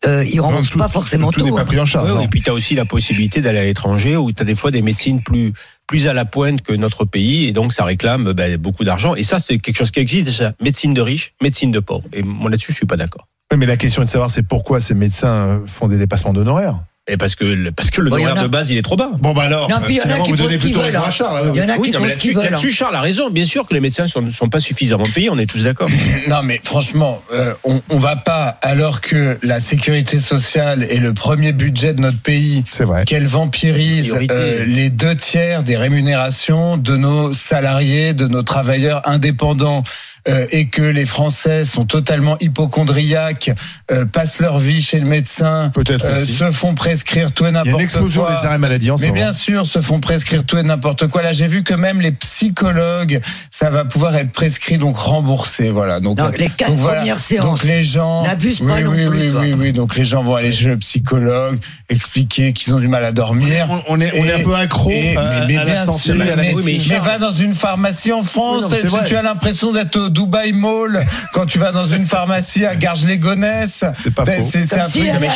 euh, 0.07 0.23
ils 0.31 0.39
remboursent 0.39 0.69
tout- 0.69 0.77
pas 0.77 0.89
forcément 0.89 1.33
tout 1.33 1.41
tout. 1.41 1.47
n'est 1.47 1.53
pas 1.53 1.63
hein. 1.63 1.65
pris 1.65 1.81
en 1.81 1.87
charge. 1.87 2.11
Ouais, 2.11 2.19
ouais, 2.19 2.25
et 2.25 2.29
puis 2.29 2.43
tu 2.43 2.51
as 2.51 2.53
aussi 2.53 2.75
la 2.75 2.85
possibilité 2.85 3.41
d'aller 3.41 3.59
à 3.59 3.65
l'étranger 3.65 4.19
où 4.19 4.31
tu 4.33 4.43
as 4.43 4.45
des 4.45 4.55
fois 4.55 4.71
des 4.71 4.83
médecines 4.83 5.23
plus 5.23 5.55
plus 5.87 6.09
à 6.09 6.13
la 6.13 6.27
pointe 6.27 6.61
que 6.61 6.75
notre 6.75 7.07
pays 7.07 7.47
et 7.47 7.53
donc 7.53 7.73
ça 7.73 7.85
réclame 7.85 8.35
ben, 8.35 8.59
beaucoup 8.59 8.85
d'argent 8.85 9.15
et 9.15 9.23
ça 9.25 9.39
c'est 9.39 9.57
quelque 9.57 9.79
chose 9.79 9.91
qui 9.91 10.01
existe 10.01 10.27
déjà 10.27 10.53
médecine 10.61 10.93
de 10.93 11.01
riches 11.01 11.33
médecine 11.41 11.71
de 11.71 11.81
pauvres 11.81 12.05
et 12.13 12.23
moi 12.23 12.51
là-dessus 12.51 12.73
je 12.73 12.77
suis 12.77 12.87
pas 12.87 12.99
d'accord 12.99 13.27
Oui, 13.51 13.57
Mais 13.57 13.65
la 13.65 13.79
question 13.79 14.03
est 14.03 14.05
de 14.05 14.11
savoir 14.11 14.29
c'est 14.29 14.43
pourquoi 14.43 14.79
ces 14.79 14.93
médecins 14.93 15.63
font 15.67 15.89
des 15.89 15.97
dépassements 15.97 16.35
d'honoraires. 16.35 16.81
Et 17.09 17.17
parce 17.17 17.35
que 17.35 17.45
le- 17.45 17.73
parce 17.73 17.91
que 17.91 18.01
le 18.01 18.11
Bon, 18.11 18.17
horaire 18.17 18.39
a- 18.39 18.43
de 18.43 18.49
base 18.49 18.71
il 18.71 18.77
est 18.79 18.83
trop 18.83 18.97
bas 18.97 19.11
Bon 19.21 19.33
bah 19.33 19.43
alors, 19.45 19.69
Non, 19.69 19.77
puis 19.85 19.95
il 19.95 19.99
y 19.99 20.13
en 20.13 20.15
a 20.15 20.21
qui 20.21 20.31
vous 20.31 20.37
donnez 20.37 20.59
plutôt 20.59 20.81
raison 20.81 21.01
à. 21.03 21.11
Charles. 21.11 21.51
Il 21.55 21.61
y 21.61 21.65
en 21.65 21.69
a 21.69 21.77
oui, 21.79 21.91
qui 21.91 21.97
font 21.97 22.07
ce 22.07 22.15
qu'ils 22.19 22.33
là-dessus, 22.33 22.33
veulent. 22.35 22.47
hein. 22.47 22.51
là-dessus, 22.51 22.73
Charles 22.73 22.95
a 22.97 23.01
raison. 23.01 23.31
Bien 23.31 23.47
sûr 23.47 23.67
que 23.67 23.75
les 23.75 23.81
médecins 23.81 24.05
ne 24.21 24.31
sont, 24.31 24.49
pas 24.49 24.61
suffisamment 24.61 25.05
payés, 25.15 25.31
on 25.31 25.39
est 25.39 25.47
tous 25.47 25.65
d'accord. 25.65 25.89
Non, 26.29 26.43
mais 26.45 26.61
franchement, 26.63 27.23
euh, 27.33 27.53
on, 27.65 27.81
on 27.89 27.97
va 27.97 28.17
pas, 28.17 28.59
alors 28.63 29.01
que 29.01 29.39
la 29.43 29.61
sécurité 29.61 30.19
sociale 30.19 30.83
est 30.85 30.99
le 31.01 31.15
premier 31.15 31.53
budget 31.53 31.95
de 31.95 32.01
notre 32.01 32.19
pays, 32.19 32.65
C'est 32.71 32.85
vrai. 32.85 33.05
qu'elle 33.05 33.27
vampirise 33.27 34.17
euh, 34.31 34.65
les 34.67 34.91
deux 34.91 35.17
tiers 35.17 35.63
des 35.63 35.77
rémunérations 35.77 36.77
de 36.77 36.97
nos 36.97 37.33
salariés, 37.33 38.13
de 38.13 38.27
nos 38.27 38.43
travailleurs 38.43 39.03
indépendants. 39.09 39.83
Euh, 40.29 40.47
et 40.51 40.67
que 40.69 40.83
les 40.83 41.05
Français 41.07 41.65
sont 41.65 41.85
totalement 41.85 42.37
hypochondriaques, 42.41 43.51
euh, 43.91 44.05
passent 44.07 44.41
leur 44.41 44.59
vie 44.59 44.83
chez 44.83 44.99
le 45.01 45.07
médecin, 45.07 45.73
euh, 45.77 46.25
se 46.25 46.51
font 46.51 46.75
prescrire 46.75 47.33
tout 47.33 47.47
et 47.47 47.49
Il 47.51 47.55
y 47.55 47.57
a 47.57 47.61
une 47.61 47.65
n'importe 47.67 47.83
explosion 47.83 48.23
quoi. 48.25 48.35
des 48.35 48.47
arrêts 48.47 48.59
maladie 48.59 48.91
en 48.91 48.97
ce 48.97 49.05
Mais 49.05 49.11
bien 49.13 49.33
sûr, 49.33 49.65
se 49.67 49.81
font 49.81 50.01
prescrire 50.01 50.45
tout 50.45 50.59
et 50.59 50.63
n'importe 50.63 51.07
quoi. 51.09 51.23
Là, 51.23 51.33
j'ai 51.33 51.47
vu 51.47 51.63
que 51.63 51.75
même 51.75 52.01
les 52.01 52.13
psychologues, 52.13 53.21
ça 53.51 53.71
va 53.71 53.85
pouvoir 53.85 54.17
être 54.17 54.33
prescrit, 54.33 54.79
donc 54.79 54.97
remboursé. 54.97 55.69
Voilà. 55.71 56.01
Donc, 56.01 56.19
Non, 56.19 56.31
les 56.37 56.49
quatre 56.49 56.71
donc 56.71 56.79
voilà. 56.79 56.99
premières 57.01 57.19
séances. 57.19 57.45
Donc 57.47 57.65
les 57.65 57.83
gens 57.83 58.23
N'abuse 58.25 58.61
oui, 58.61 58.69
pas 58.73 58.81
non 58.81 58.91
oui, 58.91 59.07
plus, 59.07 59.19
oui, 59.27 59.31
toi. 59.33 59.41
oui, 59.43 59.55
oui. 59.59 59.73
Donc 59.73 59.97
les 59.97 60.05
gens 60.05 60.23
vont 60.23 60.35
aller 60.35 60.53
chez 60.53 60.67
le 60.67 60.77
psychologue, 60.79 61.59
expliquer 61.89 62.53
qu'ils 62.53 62.75
ont 62.75 62.81
du 62.81 62.89
mal 62.89 63.05
à 63.05 63.13
dormir. 63.13 63.67
On, 63.71 63.97
on 63.97 64.01
est, 64.01 64.13
on 64.19 64.25
est 64.25 64.33
un 64.33 64.45
peu 64.45 64.55
accro 64.55 64.91
et- 64.91 65.17
à, 65.17 65.23
mais, 65.41 65.47
mais 65.49 65.57
à 65.57 65.65
la 65.65 65.73
bien 65.75 65.85
santé, 65.85 65.99
sûr, 66.01 66.13
à 66.15 66.25
la 66.25 66.37
mais, 66.37 66.53
mais 66.65 66.79
mais 66.89 66.99
va 66.99 67.19
dans 67.19 67.31
une 67.33 67.55
pharmacie 67.55 68.13
en 68.13 68.23
France, 68.23 68.65
Oui, 68.71 68.79
non, 68.91 68.99
tu 69.07 69.17
as 69.17 69.23
l'impression 69.23 69.73
d'être 69.73 69.97
au 69.99 70.09
Dubaï 70.19 70.53
Mall 70.53 71.05
quand 71.33 71.47
tu 71.47 71.59
vas 71.59 71.71
dans 71.71 71.87
une 71.87 72.05
pharmacie 72.05 72.65
à 72.65 72.75
Garges-les-Gonesse. 72.75 73.85
C'est 73.95 74.13
pas 74.13 74.25
Ben, 74.25 74.43
faux. 74.43 74.49
C'est 74.51 74.79
un 74.79 74.85
truc. 74.85 75.05
Mais 75.21 75.29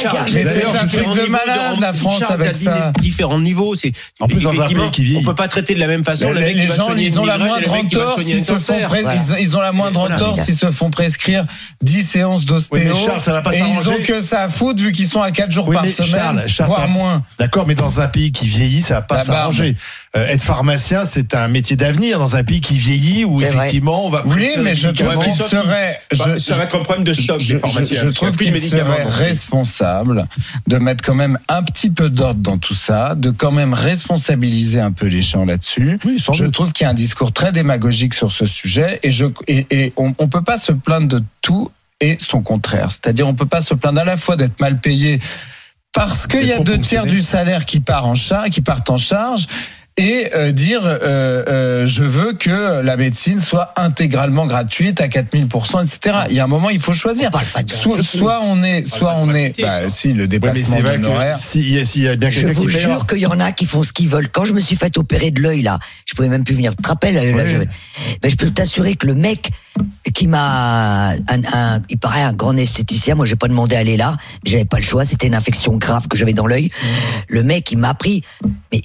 c'est 0.44 0.64
un 0.66 0.86
truc 0.88 1.24
de 1.24 1.30
malade, 1.30 1.78
la 1.80 1.92
France, 1.92 2.22
avec 2.28 2.56
ça. 2.56 2.92
Différents 3.00 3.40
niveaux, 3.40 3.76
c'est 3.76 3.92
En 4.20 4.26
plus, 4.26 4.40
dans 4.40 4.60
un 4.60 4.68
pays 4.68 4.90
qui 4.90 5.04
vieillit. 5.04 5.20
On 5.20 5.28
peut 5.28 5.34
pas 5.34 5.48
traiter 5.48 5.74
de 5.74 5.80
la 5.80 5.86
même 5.86 6.04
façon 6.04 6.32
le 6.32 6.40
les, 6.40 6.66
gens, 6.66 6.94
ils 6.96 7.18
ont 7.20 7.24
la 7.24 7.38
moindre 7.38 7.72
entorse 7.72 8.22
s'ils 8.22 8.44
se 8.44 8.58
font 8.58 8.76
ils, 9.38 9.56
ont- 9.56 9.60
la 9.60 9.72
moindre 9.72 10.10
entorse 10.10 10.42
s'ils 10.42 10.56
se 10.56 10.70
font 10.70 10.90
prescrire 10.90 11.44
10 11.82 12.02
séances 12.02 12.44
d'ostéo. 12.44 12.80
Et 12.80 13.58
ils 13.58 13.88
ont 13.88 14.02
que 14.02 14.20
ça 14.20 14.42
à 14.42 14.48
foutre 14.48 14.82
vu 14.82 14.92
qu'ils 14.92 15.06
sont 15.06 15.20
à 15.20 15.30
4 15.30 15.50
jours 15.52 15.70
par 15.70 15.86
semaine, 15.86 16.44
voire 16.64 16.88
moins. 16.88 17.22
D'accord, 17.38 17.66
mais 17.66 17.74
dans 17.74 18.00
un 18.00 18.08
pays 18.08 18.32
qui 18.32 18.46
vieillit, 18.46 18.82
ça 18.82 18.94
va 18.94 19.02
pas 19.02 19.22
s'arranger. 19.22 19.76
Euh, 20.14 20.26
être 20.26 20.42
pharmacien, 20.42 21.06
c'est 21.06 21.34
un 21.34 21.48
métier 21.48 21.76
d'avenir 21.76 22.18
dans 22.18 22.36
un 22.36 22.44
pays 22.44 22.60
qui 22.60 22.74
vieillit 22.74 23.24
où 23.24 23.40
effectivement 23.40 24.06
on 24.06 24.10
va. 24.10 24.22
Oui, 24.26 24.48
mais 24.62 24.74
je 24.74 24.88
trouve 24.88 25.18
qu'il 25.18 25.34
serait, 25.34 26.00
je, 26.12 26.38
ça 26.38 26.56
va 26.56 26.64
être 26.64 26.76
un 26.76 26.82
problème 26.82 27.04
de 27.04 27.12
stock 27.12 27.40
je, 27.40 27.54
des 27.54 27.60
pharmaciens. 27.60 28.00
je- 28.02 28.06
je 28.06 28.12
trouve 28.12 28.36
qu'il 28.36 28.60
serait 28.60 29.02
responsable 29.04 30.26
de 30.66 30.76
mettre 30.78 31.04
quand 31.04 31.14
même 31.14 31.38
un 31.48 31.62
petit 31.62 31.90
peu 31.90 32.08
d'ordre 32.10 32.40
dans 32.40 32.58
tout 32.58 32.74
ça, 32.74 33.14
de 33.14 33.30
quand 33.30 33.50
même 33.52 33.74
responsabiliser 33.74 34.80
un 34.80 34.92
peu 34.92 35.06
les 35.06 35.22
gens 35.22 35.44
là-dessus. 35.44 35.98
Oui, 36.04 36.18
Je 36.32 36.44
doute. 36.44 36.52
trouve 36.54 36.72
qu'il 36.72 36.84
y 36.84 36.86
a 36.86 36.90
un 36.90 36.94
discours 36.94 37.32
très 37.32 37.52
démagogique 37.52 38.14
sur 38.14 38.32
ce 38.32 38.46
sujet 38.46 39.00
et, 39.02 39.10
je, 39.10 39.26
et, 39.48 39.66
et 39.70 39.92
on, 39.96 40.14
on 40.18 40.28
peut 40.28 40.42
pas 40.42 40.58
se 40.58 40.72
plaindre 40.72 41.08
de 41.08 41.22
tout 41.40 41.70
et 42.00 42.16
son 42.20 42.42
contraire. 42.42 42.90
C'est-à-dire 42.90 43.26
on 43.28 43.34
peut 43.34 43.46
pas 43.46 43.60
se 43.60 43.74
plaindre 43.74 44.00
à 44.00 44.04
la 44.04 44.16
fois 44.16 44.36
d'être 44.36 44.60
mal 44.60 44.80
payé 44.80 45.20
parce 45.92 46.26
qu'il 46.26 46.44
y 46.46 46.52
a 46.52 46.58
deux 46.58 46.78
tiers 46.78 47.04
du 47.06 47.20
salaire 47.20 47.64
qui 47.66 47.80
part 47.80 48.06
en 48.06 48.14
charge, 48.14 48.50
qui 48.50 48.62
partent 48.62 48.88
en 48.90 48.96
charge. 48.96 49.46
Et 49.98 50.26
euh, 50.34 50.52
dire 50.52 50.80
euh, 50.84 50.98
euh, 51.48 51.86
je 51.86 52.02
veux 52.02 52.32
que 52.32 52.82
la 52.82 52.96
médecine 52.96 53.38
soit 53.40 53.74
intégralement 53.76 54.46
gratuite 54.46 55.02
à 55.02 55.06
4000%, 55.08 55.84
etc. 55.84 56.16
Il 56.30 56.34
y 56.36 56.40
a 56.40 56.44
un 56.44 56.46
moment, 56.46 56.70
il 56.70 56.80
faut 56.80 56.94
choisir. 56.94 57.30
Soit, 57.66 58.02
soit 58.02 58.40
on 58.42 58.62
est, 58.62 58.86
soit 58.86 59.16
on 59.18 59.34
est, 59.34 59.60
bah, 59.60 59.90
si 59.90 60.14
le 60.14 60.22
Ouais, 60.22 60.28
dépassement 60.28 60.80
vrai 60.80 60.96
d'honoraires. 60.98 61.34
que 61.36 61.40
s'il 61.42 61.68
y, 62.02 62.08
a- 62.08 62.16
bien 62.16 62.30
Je 62.30 62.46
vous 62.46 62.62
qui 62.66 62.70
jure 62.70 63.06
qu'il 63.06 63.18
y 63.18 63.26
en 63.26 63.38
a 63.38 63.52
qui 63.52 63.66
font 63.66 63.82
ce 63.82 63.92
qu'ils 63.92 64.08
veulent. 64.08 64.30
Quand 64.30 64.46
je 64.46 64.54
me 64.54 64.60
suis 64.60 64.76
fait 64.76 64.96
opérer 64.96 65.30
de 65.30 65.42
l'œil, 65.42 65.60
là, 65.60 65.78
je 66.06 66.14
pouvais 66.14 66.28
même 66.28 66.44
plus 66.44 66.54
venir. 66.54 66.74
Tu 66.74 66.82
te 66.82 66.88
rappelles 66.88 67.14
là, 67.14 67.20
Oui. 67.22 67.42
je- 67.46 67.58
Mais 68.24 68.30
je 68.30 68.36
peux 68.36 68.50
t'assurer 68.50 68.94
que 68.94 69.06
le 69.06 69.14
mec 69.14 69.50
qui 70.14 70.26
m'a, 70.26 71.10
un, 71.10 71.16
un- 71.52 71.82
il 71.90 71.98
paraît 71.98 72.22
un 72.22 72.32
grand 72.32 72.56
esthéticien. 72.56 73.14
Moi, 73.14 73.26
j'ai 73.26 73.36
pas 73.36 73.48
demandé 73.48 73.76
à 73.76 73.80
aller 73.80 73.98
là. 73.98 74.16
J'avais 74.44 74.64
pas 74.64 74.78
le 74.78 74.82
choix. 74.84 75.04
C'était 75.04 75.26
une 75.26 75.34
infection 75.34 75.76
grave 75.76 76.08
que 76.08 76.16
j'avais 76.16 76.32
dans 76.32 76.46
l'œil. 76.46 76.70
Le 77.28 77.42
mec, 77.42 77.70
il 77.72 77.78
m'a 77.78 77.92
pris, 77.94 78.22
mais 78.72 78.80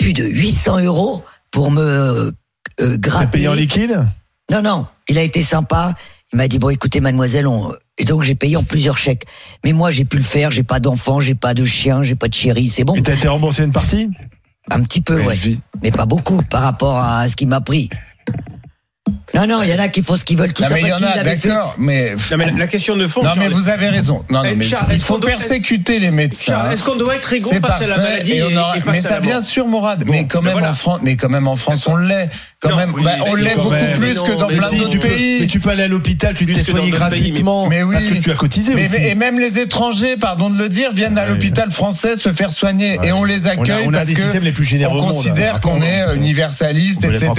plus 0.00 0.12
de 0.14 0.24
800 0.24 0.80
euros 0.80 1.22
pour 1.50 1.70
me 1.70 1.80
euh, 1.82 2.30
T'as 2.78 2.96
gratter. 2.96 3.30
payé 3.30 3.48
en 3.48 3.52
liquide? 3.54 4.06
Non, 4.50 4.62
non, 4.62 4.86
il 5.08 5.18
a 5.18 5.22
été 5.22 5.42
sympa. 5.42 5.94
Il 6.32 6.36
m'a 6.38 6.48
dit 6.48 6.58
bon, 6.58 6.70
écoutez, 6.70 7.00
mademoiselle, 7.00 7.46
on... 7.46 7.74
et 7.98 8.04
donc 8.04 8.22
j'ai 8.22 8.34
payé 8.34 8.56
en 8.56 8.62
plusieurs 8.64 8.96
chèques. 8.96 9.26
Mais 9.62 9.72
moi, 9.72 9.90
j'ai 9.90 10.06
pu 10.06 10.16
le 10.16 10.22
faire. 10.22 10.50
J'ai 10.50 10.62
pas 10.62 10.80
d'enfant, 10.80 11.20
j'ai 11.20 11.34
pas 11.34 11.52
de 11.52 11.64
chien, 11.64 12.02
j'ai 12.02 12.14
pas 12.14 12.28
de 12.28 12.34
chéri. 12.34 12.68
C'est 12.68 12.84
bon, 12.84 12.94
Et 12.94 13.02
t'as 13.02 13.14
été 13.14 13.28
remboursé 13.28 13.62
une 13.62 13.72
partie? 13.72 14.08
Un 14.70 14.82
petit 14.82 15.00
peu, 15.02 15.20
ouais, 15.22 15.34
vie. 15.34 15.58
mais 15.82 15.90
pas 15.90 16.06
beaucoup 16.06 16.40
par 16.42 16.62
rapport 16.62 16.96
à 16.96 17.28
ce 17.28 17.36
qu'il 17.36 17.48
m'a 17.48 17.60
pris. 17.60 17.90
Non, 19.34 19.46
Non, 19.46 19.62
il 19.62 19.70
y 19.70 19.74
en 19.74 19.78
a 19.78 19.88
qui 19.88 20.02
font 20.02 20.16
ce 20.16 20.24
qu'ils 20.24 20.36
veulent 20.36 20.52
tout 20.52 20.62
Non, 20.62 20.68
ça 20.68 20.74
mais 20.74 20.80
il 20.82 20.88
y 20.88 20.92
en 20.92 20.96
a, 20.96 21.22
d'accord, 21.22 21.74
mais. 21.78 22.14
Non, 22.30 22.36
mais 22.36 22.52
la- 22.56 22.66
question 22.66 22.96
de 22.96 23.06
fond. 23.06 23.22
Non, 23.22 23.30
mais 23.36 23.48
vous 23.48 23.68
avez 23.68 23.88
raison. 23.88 24.24
Non, 24.30 24.42
non, 24.42 24.48
Eh, 24.52 24.56
mais 24.56 24.64
Charles, 24.64 24.88
il 24.92 24.98
faut 25.00 25.18
persécuter 25.18 25.98
les 25.98 26.10
médecins. 26.10 26.52
Charles, 26.52 26.72
est-ce 26.72 26.82
qu'on 26.82 26.96
doit 26.96 27.16
être 27.16 27.32
égaux 27.32 27.50
face 27.64 27.82
à 27.82 27.86
la 27.86 27.98
maladie 27.98 28.32
et 28.32 28.36
et, 28.38 28.42
on 28.44 28.56
aura- 28.56 28.76
et 28.76 28.80
face 28.80 28.94
mais 28.94 29.00
ça, 29.00 29.20
bien 29.20 29.40
sûr, 29.42 29.66
Mourad. 29.66 30.04
Bon, 30.04 30.12
mais 30.12 30.26
quand 30.26 30.42
même 30.42 30.52
voilà. 30.52 30.70
en 30.70 30.74
France, 30.74 31.00
mais 31.02 31.16
quand 31.16 31.28
même 31.28 31.46
en 31.48 31.56
France, 31.56 31.86
on 31.86 31.96
l'est. 31.96 32.28
Quand 32.60 32.70
Non, 32.70 32.76
même, 32.76 32.92
oui, 32.94 33.02
bah, 33.04 33.12
on 33.26 33.34
l'est 33.34 33.54
beaucoup 33.54 33.70
même, 33.70 33.98
plus 33.98 34.14
non, 34.16 34.22
que 34.22 34.32
dans 34.32 34.46
plein 34.48 34.68
si, 34.68 34.76
d'autres 34.76 34.90
tu 34.90 34.98
peux, 34.98 35.08
pays. 35.08 35.38
mais 35.40 35.46
tu 35.46 35.60
peux 35.60 35.70
aller 35.70 35.84
à 35.84 35.88
l'hôpital, 35.88 36.34
tu 36.34 36.44
te 36.44 36.52
Plus 36.52 36.60
fais 36.60 36.66
que 36.66 36.72
dans 36.72 36.76
soigner 36.78 36.90
d'autres 36.92 37.08
pays, 37.08 37.20
mais- 37.22 37.26
gratuitement 37.28 37.66
Mais 37.68 37.82
oui. 37.82 37.94
parce 37.94 38.06
que 38.06 38.14
tu 38.18 38.30
as 38.30 38.34
cotisé 38.34 38.74
Mais, 38.74 38.84
aussi. 38.84 38.96
mais- 39.00 39.08
et 39.10 39.14
même 39.14 39.38
les 39.38 39.58
étrangers, 39.60 40.16
pardon 40.18 40.50
de 40.50 40.58
le 40.58 40.68
dire, 40.68 40.92
viennent 40.92 41.16
à 41.16 41.24
l'hôpital 41.26 41.70
français 41.70 42.16
se 42.16 42.30
faire 42.32 42.52
soigner 42.52 42.98
et 43.02 43.12
on 43.12 43.24
les 43.24 43.46
accueille 43.46 43.84
on 43.86 43.94
a 43.94 43.98
parce 43.98 44.08
des 44.08 44.14
que 44.14 44.20
systèmes 44.22 44.44
les 44.44 44.52
plus 44.52 44.64
généreux 44.64 44.98
on 44.98 45.02
monde. 45.06 45.12
considère 45.14 45.54
hein. 45.56 45.60
qu'on 45.62 45.80
est 45.80 46.14
universaliste, 46.14 47.02
etc. 47.04 47.30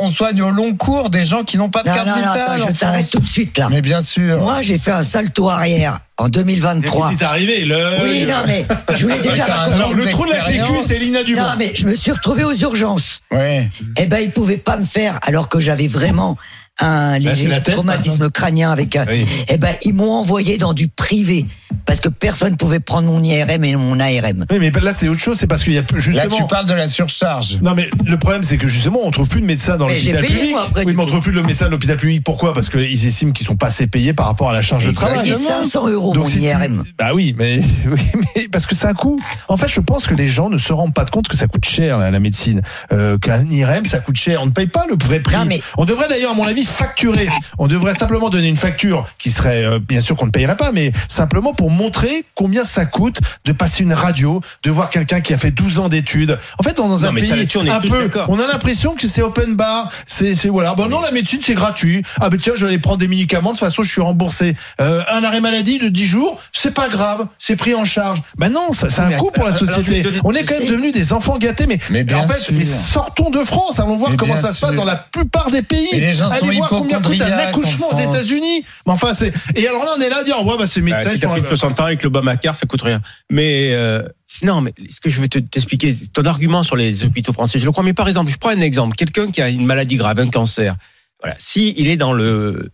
on 0.00 0.08
soigne 0.08 0.42
au 0.42 0.50
long 0.50 0.74
cours 0.74 1.10
des 1.10 1.22
gens 1.26 1.44
qui 1.44 1.58
n'ont 1.58 1.68
pas 1.68 1.82
de 1.82 1.88
Non, 1.88 1.94
carte 1.94 2.06
non, 2.06 2.14
attends, 2.14 2.52
en 2.52 2.56
je 2.56 2.72
t'arrête 2.72 3.10
tout 3.10 3.20
de 3.20 3.26
suite 3.26 3.58
là. 3.58 3.68
Mais 3.70 3.82
bien 3.82 4.00
sûr. 4.00 4.38
Moi, 4.38 4.62
j'ai 4.62 4.78
fait 4.78 4.92
un 4.92 5.02
salto 5.02 5.48
arrière 5.48 6.00
en 6.16 6.28
2023. 6.28 6.92
Qu'est-ce 6.92 7.10
qui 7.10 7.16
t'est 7.16 7.24
arrivé 7.24 7.64
le... 7.64 7.76
Oui, 8.02 8.24
non, 8.26 8.42
mais 8.46 8.66
je 8.94 9.02
voulais 9.02 9.20
déjà 9.20 9.44
T'as 9.44 9.52
un 9.52 9.56
raconter. 9.56 9.76
Alors, 9.76 9.94
le 9.94 10.04
trou 10.06 10.26
de 10.26 10.30
la 10.30 10.46
sécu, 10.46 10.72
c'est 10.84 10.98
Lina 10.98 11.22
Dubon. 11.22 11.42
Non, 11.42 11.48
mais 11.58 11.72
je 11.74 11.86
me 11.86 11.94
suis 11.94 12.12
retrouvé 12.12 12.44
aux 12.44 12.54
urgences. 12.54 13.20
Ouais. 13.30 13.68
Eh 13.96 14.06
ben, 14.06 14.18
ils 14.18 14.30
pouvaient 14.30 14.56
pas 14.56 14.76
me 14.76 14.84
faire, 14.84 15.18
alors 15.22 15.48
que 15.48 15.60
j'avais 15.60 15.86
vraiment 15.86 16.38
un 16.80 17.12
Bah, 17.12 17.18
léger 17.18 17.48
tête, 17.48 17.74
traumatisme 17.74 18.30
crânien 18.30 18.70
avec 18.70 18.96
un. 18.96 19.06
Oui. 19.08 19.26
Eh 19.48 19.56
ben, 19.58 19.74
ils 19.82 19.94
m'ont 19.94 20.12
envoyé 20.12 20.58
dans 20.58 20.74
du 20.74 20.88
privé 20.88 21.46
parce 21.84 22.00
que 22.00 22.08
personne 22.08 22.56
pouvait 22.56 22.80
prendre 22.80 23.06
mon 23.08 23.22
IRM 23.22 23.64
et 23.64 23.76
mon 23.76 23.98
ARM. 24.00 24.44
Oui, 24.50 24.58
mais 24.58 24.70
là, 24.82 24.92
c'est 24.92 25.08
autre 25.08 25.20
chose. 25.20 25.38
C'est 25.38 25.46
parce 25.46 25.62
qu'il 25.64 25.72
y 25.72 25.78
a 25.78 25.82
plus- 25.82 25.96
Là, 26.12 26.24
justement. 26.24 26.36
tu 26.36 26.44
parles 26.48 26.66
de 26.66 26.74
la 26.74 26.88
surcharge. 26.88 27.58
Non, 27.62 27.74
mais 27.74 27.88
le 28.04 28.18
problème, 28.18 28.42
c'est 28.42 28.56
que 28.58 28.68
justement, 28.68 29.00
on 29.04 29.10
trouve 29.10 29.28
plus 29.28 29.40
de 29.40 29.46
médecins 29.46 29.76
dans 29.76 29.88
l'hôpital 29.88 30.24
public. 30.24 30.50
moi, 30.50 30.64
après, 30.68 30.84
oui, 30.84 30.94
mais 30.94 31.02
on 31.02 31.06
trouve 31.06 31.20
plus 31.20 31.32
de 31.32 31.40
médecins 31.40 31.66
dans 31.66 31.72
l'hôpital 31.72 31.96
public. 31.96 32.22
Pourquoi? 32.24 32.52
Parce 32.52 32.68
qu'ils 32.68 33.06
estiment 33.06 33.32
qu'ils 33.32 33.46
sont 33.46 33.56
pas 33.56 33.68
assez 33.68 33.86
payés 33.86 34.12
par 34.12 34.26
rapport 34.26 34.50
à 34.50 34.52
la 34.52 34.62
charge 34.62 34.86
de 34.86 34.92
travail. 34.92 35.20
payé 35.22 35.34
500 35.34 35.88
euros 35.88 36.12
Donc, 36.12 36.28
mon 36.34 36.40
IRM. 36.40 36.84
Bah 36.98 37.10
oui, 37.14 37.34
mais, 37.38 37.60
oui, 37.86 38.00
mais 38.36 38.48
parce 38.50 38.66
que 38.66 38.74
c'est 38.74 38.86
un 38.86 38.94
coût. 38.94 39.18
En 39.48 39.56
fait, 39.56 39.68
je 39.68 39.80
pense 39.80 40.06
que 40.06 40.14
les 40.14 40.28
gens 40.28 40.50
ne 40.50 40.58
se 40.58 40.72
rendent 40.72 40.94
pas 40.94 41.04
compte 41.06 41.28
que 41.28 41.36
ça 41.36 41.46
coûte 41.46 41.64
cher 41.64 41.98
la, 41.98 42.10
la 42.10 42.20
médecine, 42.20 42.60
euh, 42.92 43.16
qu'un 43.18 43.42
IRM 43.50 43.84
ça 43.86 43.98
coûte 43.98 44.16
cher. 44.16 44.40
On 44.42 44.46
ne 44.46 44.50
paye 44.50 44.66
pas 44.66 44.84
le 44.88 44.96
vrai 45.02 45.20
prix. 45.20 45.36
Non, 45.36 45.44
mais- 45.46 45.60
On 45.78 45.84
devrait 45.84 46.08
d'ailleurs, 46.08 46.32
à 46.32 46.34
mon 46.34 46.44
avis, 46.46 46.64
facturer. 46.66 47.28
On 47.58 47.66
devrait 47.66 47.94
simplement 47.94 48.28
donner 48.30 48.48
une 48.48 48.56
facture 48.56 49.06
qui 49.18 49.30
serait, 49.30 49.64
euh, 49.64 49.78
bien 49.78 50.00
sûr, 50.00 50.16
qu'on 50.16 50.26
ne 50.26 50.30
payerait 50.30 50.56
pas, 50.56 50.72
mais 50.72 50.92
simplement 51.08 51.54
pour 51.54 51.70
montrer 51.70 52.24
combien 52.34 52.64
ça 52.64 52.84
coûte 52.84 53.18
de 53.44 53.52
passer 53.52 53.82
une 53.82 53.92
radio, 53.92 54.40
de 54.62 54.70
voir 54.70 54.90
quelqu'un 54.90 55.20
qui 55.20 55.32
a 55.34 55.38
fait 55.38 55.50
12 55.50 55.78
ans 55.78 55.88
d'études. 55.88 56.38
En 56.58 56.62
fait, 56.62 56.76
dans 56.76 57.04
un 57.04 57.12
Non, 57.12 57.14
pays 57.14 57.32
on 57.56 57.66
un 57.66 57.80
peu, 57.80 58.10
on 58.28 58.38
a 58.38 58.46
l'impression 58.46 58.94
que 58.94 59.08
c'est 59.08 59.22
open 59.22 59.54
bar. 59.54 59.90
C'est, 60.06 60.34
voilà. 60.48 60.74
Bon, 60.74 60.88
non, 60.88 61.00
la 61.00 61.10
médecine 61.10 61.40
c'est 61.42 61.54
gratuit. 61.54 62.02
Ah 62.20 62.30
ben 62.30 62.38
tiens, 62.38 62.54
je 62.56 62.62
vais 62.62 62.72
aller 62.72 62.78
prendre 62.78 62.98
des 62.98 63.08
médicaments. 63.08 63.52
De 63.52 63.58
toute 63.58 63.66
façon, 63.66 63.82
je 63.82 63.90
suis 63.90 64.00
remboursé. 64.00 64.54
Euh, 64.80 65.02
un 65.10 65.24
arrêt 65.24 65.40
maladie 65.40 65.78
de 65.78 65.88
10 65.88 66.06
jours, 66.06 66.40
c'est 66.52 66.74
pas 66.74 66.88
grave, 66.88 67.26
c'est 67.38 67.56
pris 67.56 67.74
en 67.74 67.84
charge. 67.84 68.22
Ben 68.36 68.48
non, 68.48 68.72
ça, 68.72 68.88
c'est 68.88 69.00
un 69.00 69.12
coût 69.12 69.30
pour 69.30 69.44
la 69.44 69.52
société. 69.52 70.02
On 70.24 70.32
est 70.32 70.42
quand 70.42 70.58
même 70.58 70.68
devenus 70.68 70.92
des 70.92 71.12
enfants 71.12 71.38
gâtés. 71.38 71.66
Mais, 71.66 72.14
en 72.14 72.28
fait, 72.28 72.38
sûr. 72.38 72.54
mais 72.56 72.64
sortons 72.64 73.30
de 73.30 73.42
France. 73.44 73.80
Allons 73.80 73.96
voir 73.96 74.10
Mais 74.10 74.16
comment 74.16 74.36
ça 74.36 74.52
se 74.52 74.60
passe 74.60 74.74
dans 74.74 74.84
la 74.84 74.96
plupart 74.96 75.50
des 75.50 75.62
pays. 75.62 75.88
Mais 75.92 76.00
les 76.00 76.12
gens 76.12 76.30
sont 76.30 76.46
Allez 76.58 76.68
voir 76.68 76.68
combien 76.70 77.00
coûte 77.00 77.20
un 77.22 77.38
accouchement 77.38 77.88
en 77.92 77.96
aux. 77.96 78.10
États-Unis. 78.12 78.62
Mais 78.86 78.92
enfin, 78.92 79.14
c'est 79.14 79.32
et 79.54 79.66
alors 79.68 79.84
là, 79.84 79.92
on 79.96 80.00
est 80.00 80.08
là 80.08 80.18
à 80.18 80.24
dire 80.24 80.44
ouais, 80.44 80.56
bah 80.58 80.66
ces 80.66 80.80
Bah, 80.80 80.96
médecins. 80.96 81.10
si 81.10 81.20
t'as 81.20 81.28
sont- 81.28 81.40
pris 81.40 81.48
60 81.48 81.80
ans 81.80 81.84
avec 81.84 82.02
l'Obamacare, 82.02 82.54
ça 82.56 82.66
coûte 82.66 82.82
rien. 82.82 83.00
Mais 83.30 83.70
euh, 83.74 84.02
non, 84.42 84.60
mais 84.60 84.72
ce 84.90 85.00
que 85.00 85.08
je 85.10 85.20
veux 85.20 85.28
te- 85.28 85.38
t'expliquer, 85.38 85.94
ton 86.12 86.24
argument 86.24 86.62
sur 86.62 86.76
les 86.76 87.04
hôpitaux 87.04 87.32
français, 87.32 87.58
je 87.58 87.64
le 87.66 87.72
crois. 87.72 87.84
Mais 87.84 87.92
par 87.94 88.08
exemple, 88.08 88.30
je 88.30 88.36
prends 88.38 88.50
un 88.50 88.60
exemple. 88.60 88.96
Quelqu'un 88.96 89.30
qui 89.30 89.40
a 89.42 89.48
une 89.48 89.64
maladie 89.66 89.96
grave, 89.96 90.18
un 90.20 90.28
cancer. 90.30 90.76
Voilà. 91.22 91.34
Si 91.38 91.74
il 91.76 91.88
est 91.88 91.96
dans 91.96 92.12
le 92.12 92.70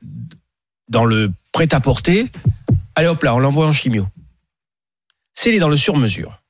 dans 0.89 1.05
le 1.05 1.31
prêt-à-porter, 1.53 2.27
allez 2.97 3.07
hop 3.09 3.23
là, 3.23 3.35
on 3.35 3.39
l'envoie 3.39 3.67
en 3.69 3.73
chimio. 3.73 4.07
S'il 5.35 5.55
est 5.55 5.59
dans 5.59 5.69
le 5.71 5.77
sur-mesure, 5.77 6.42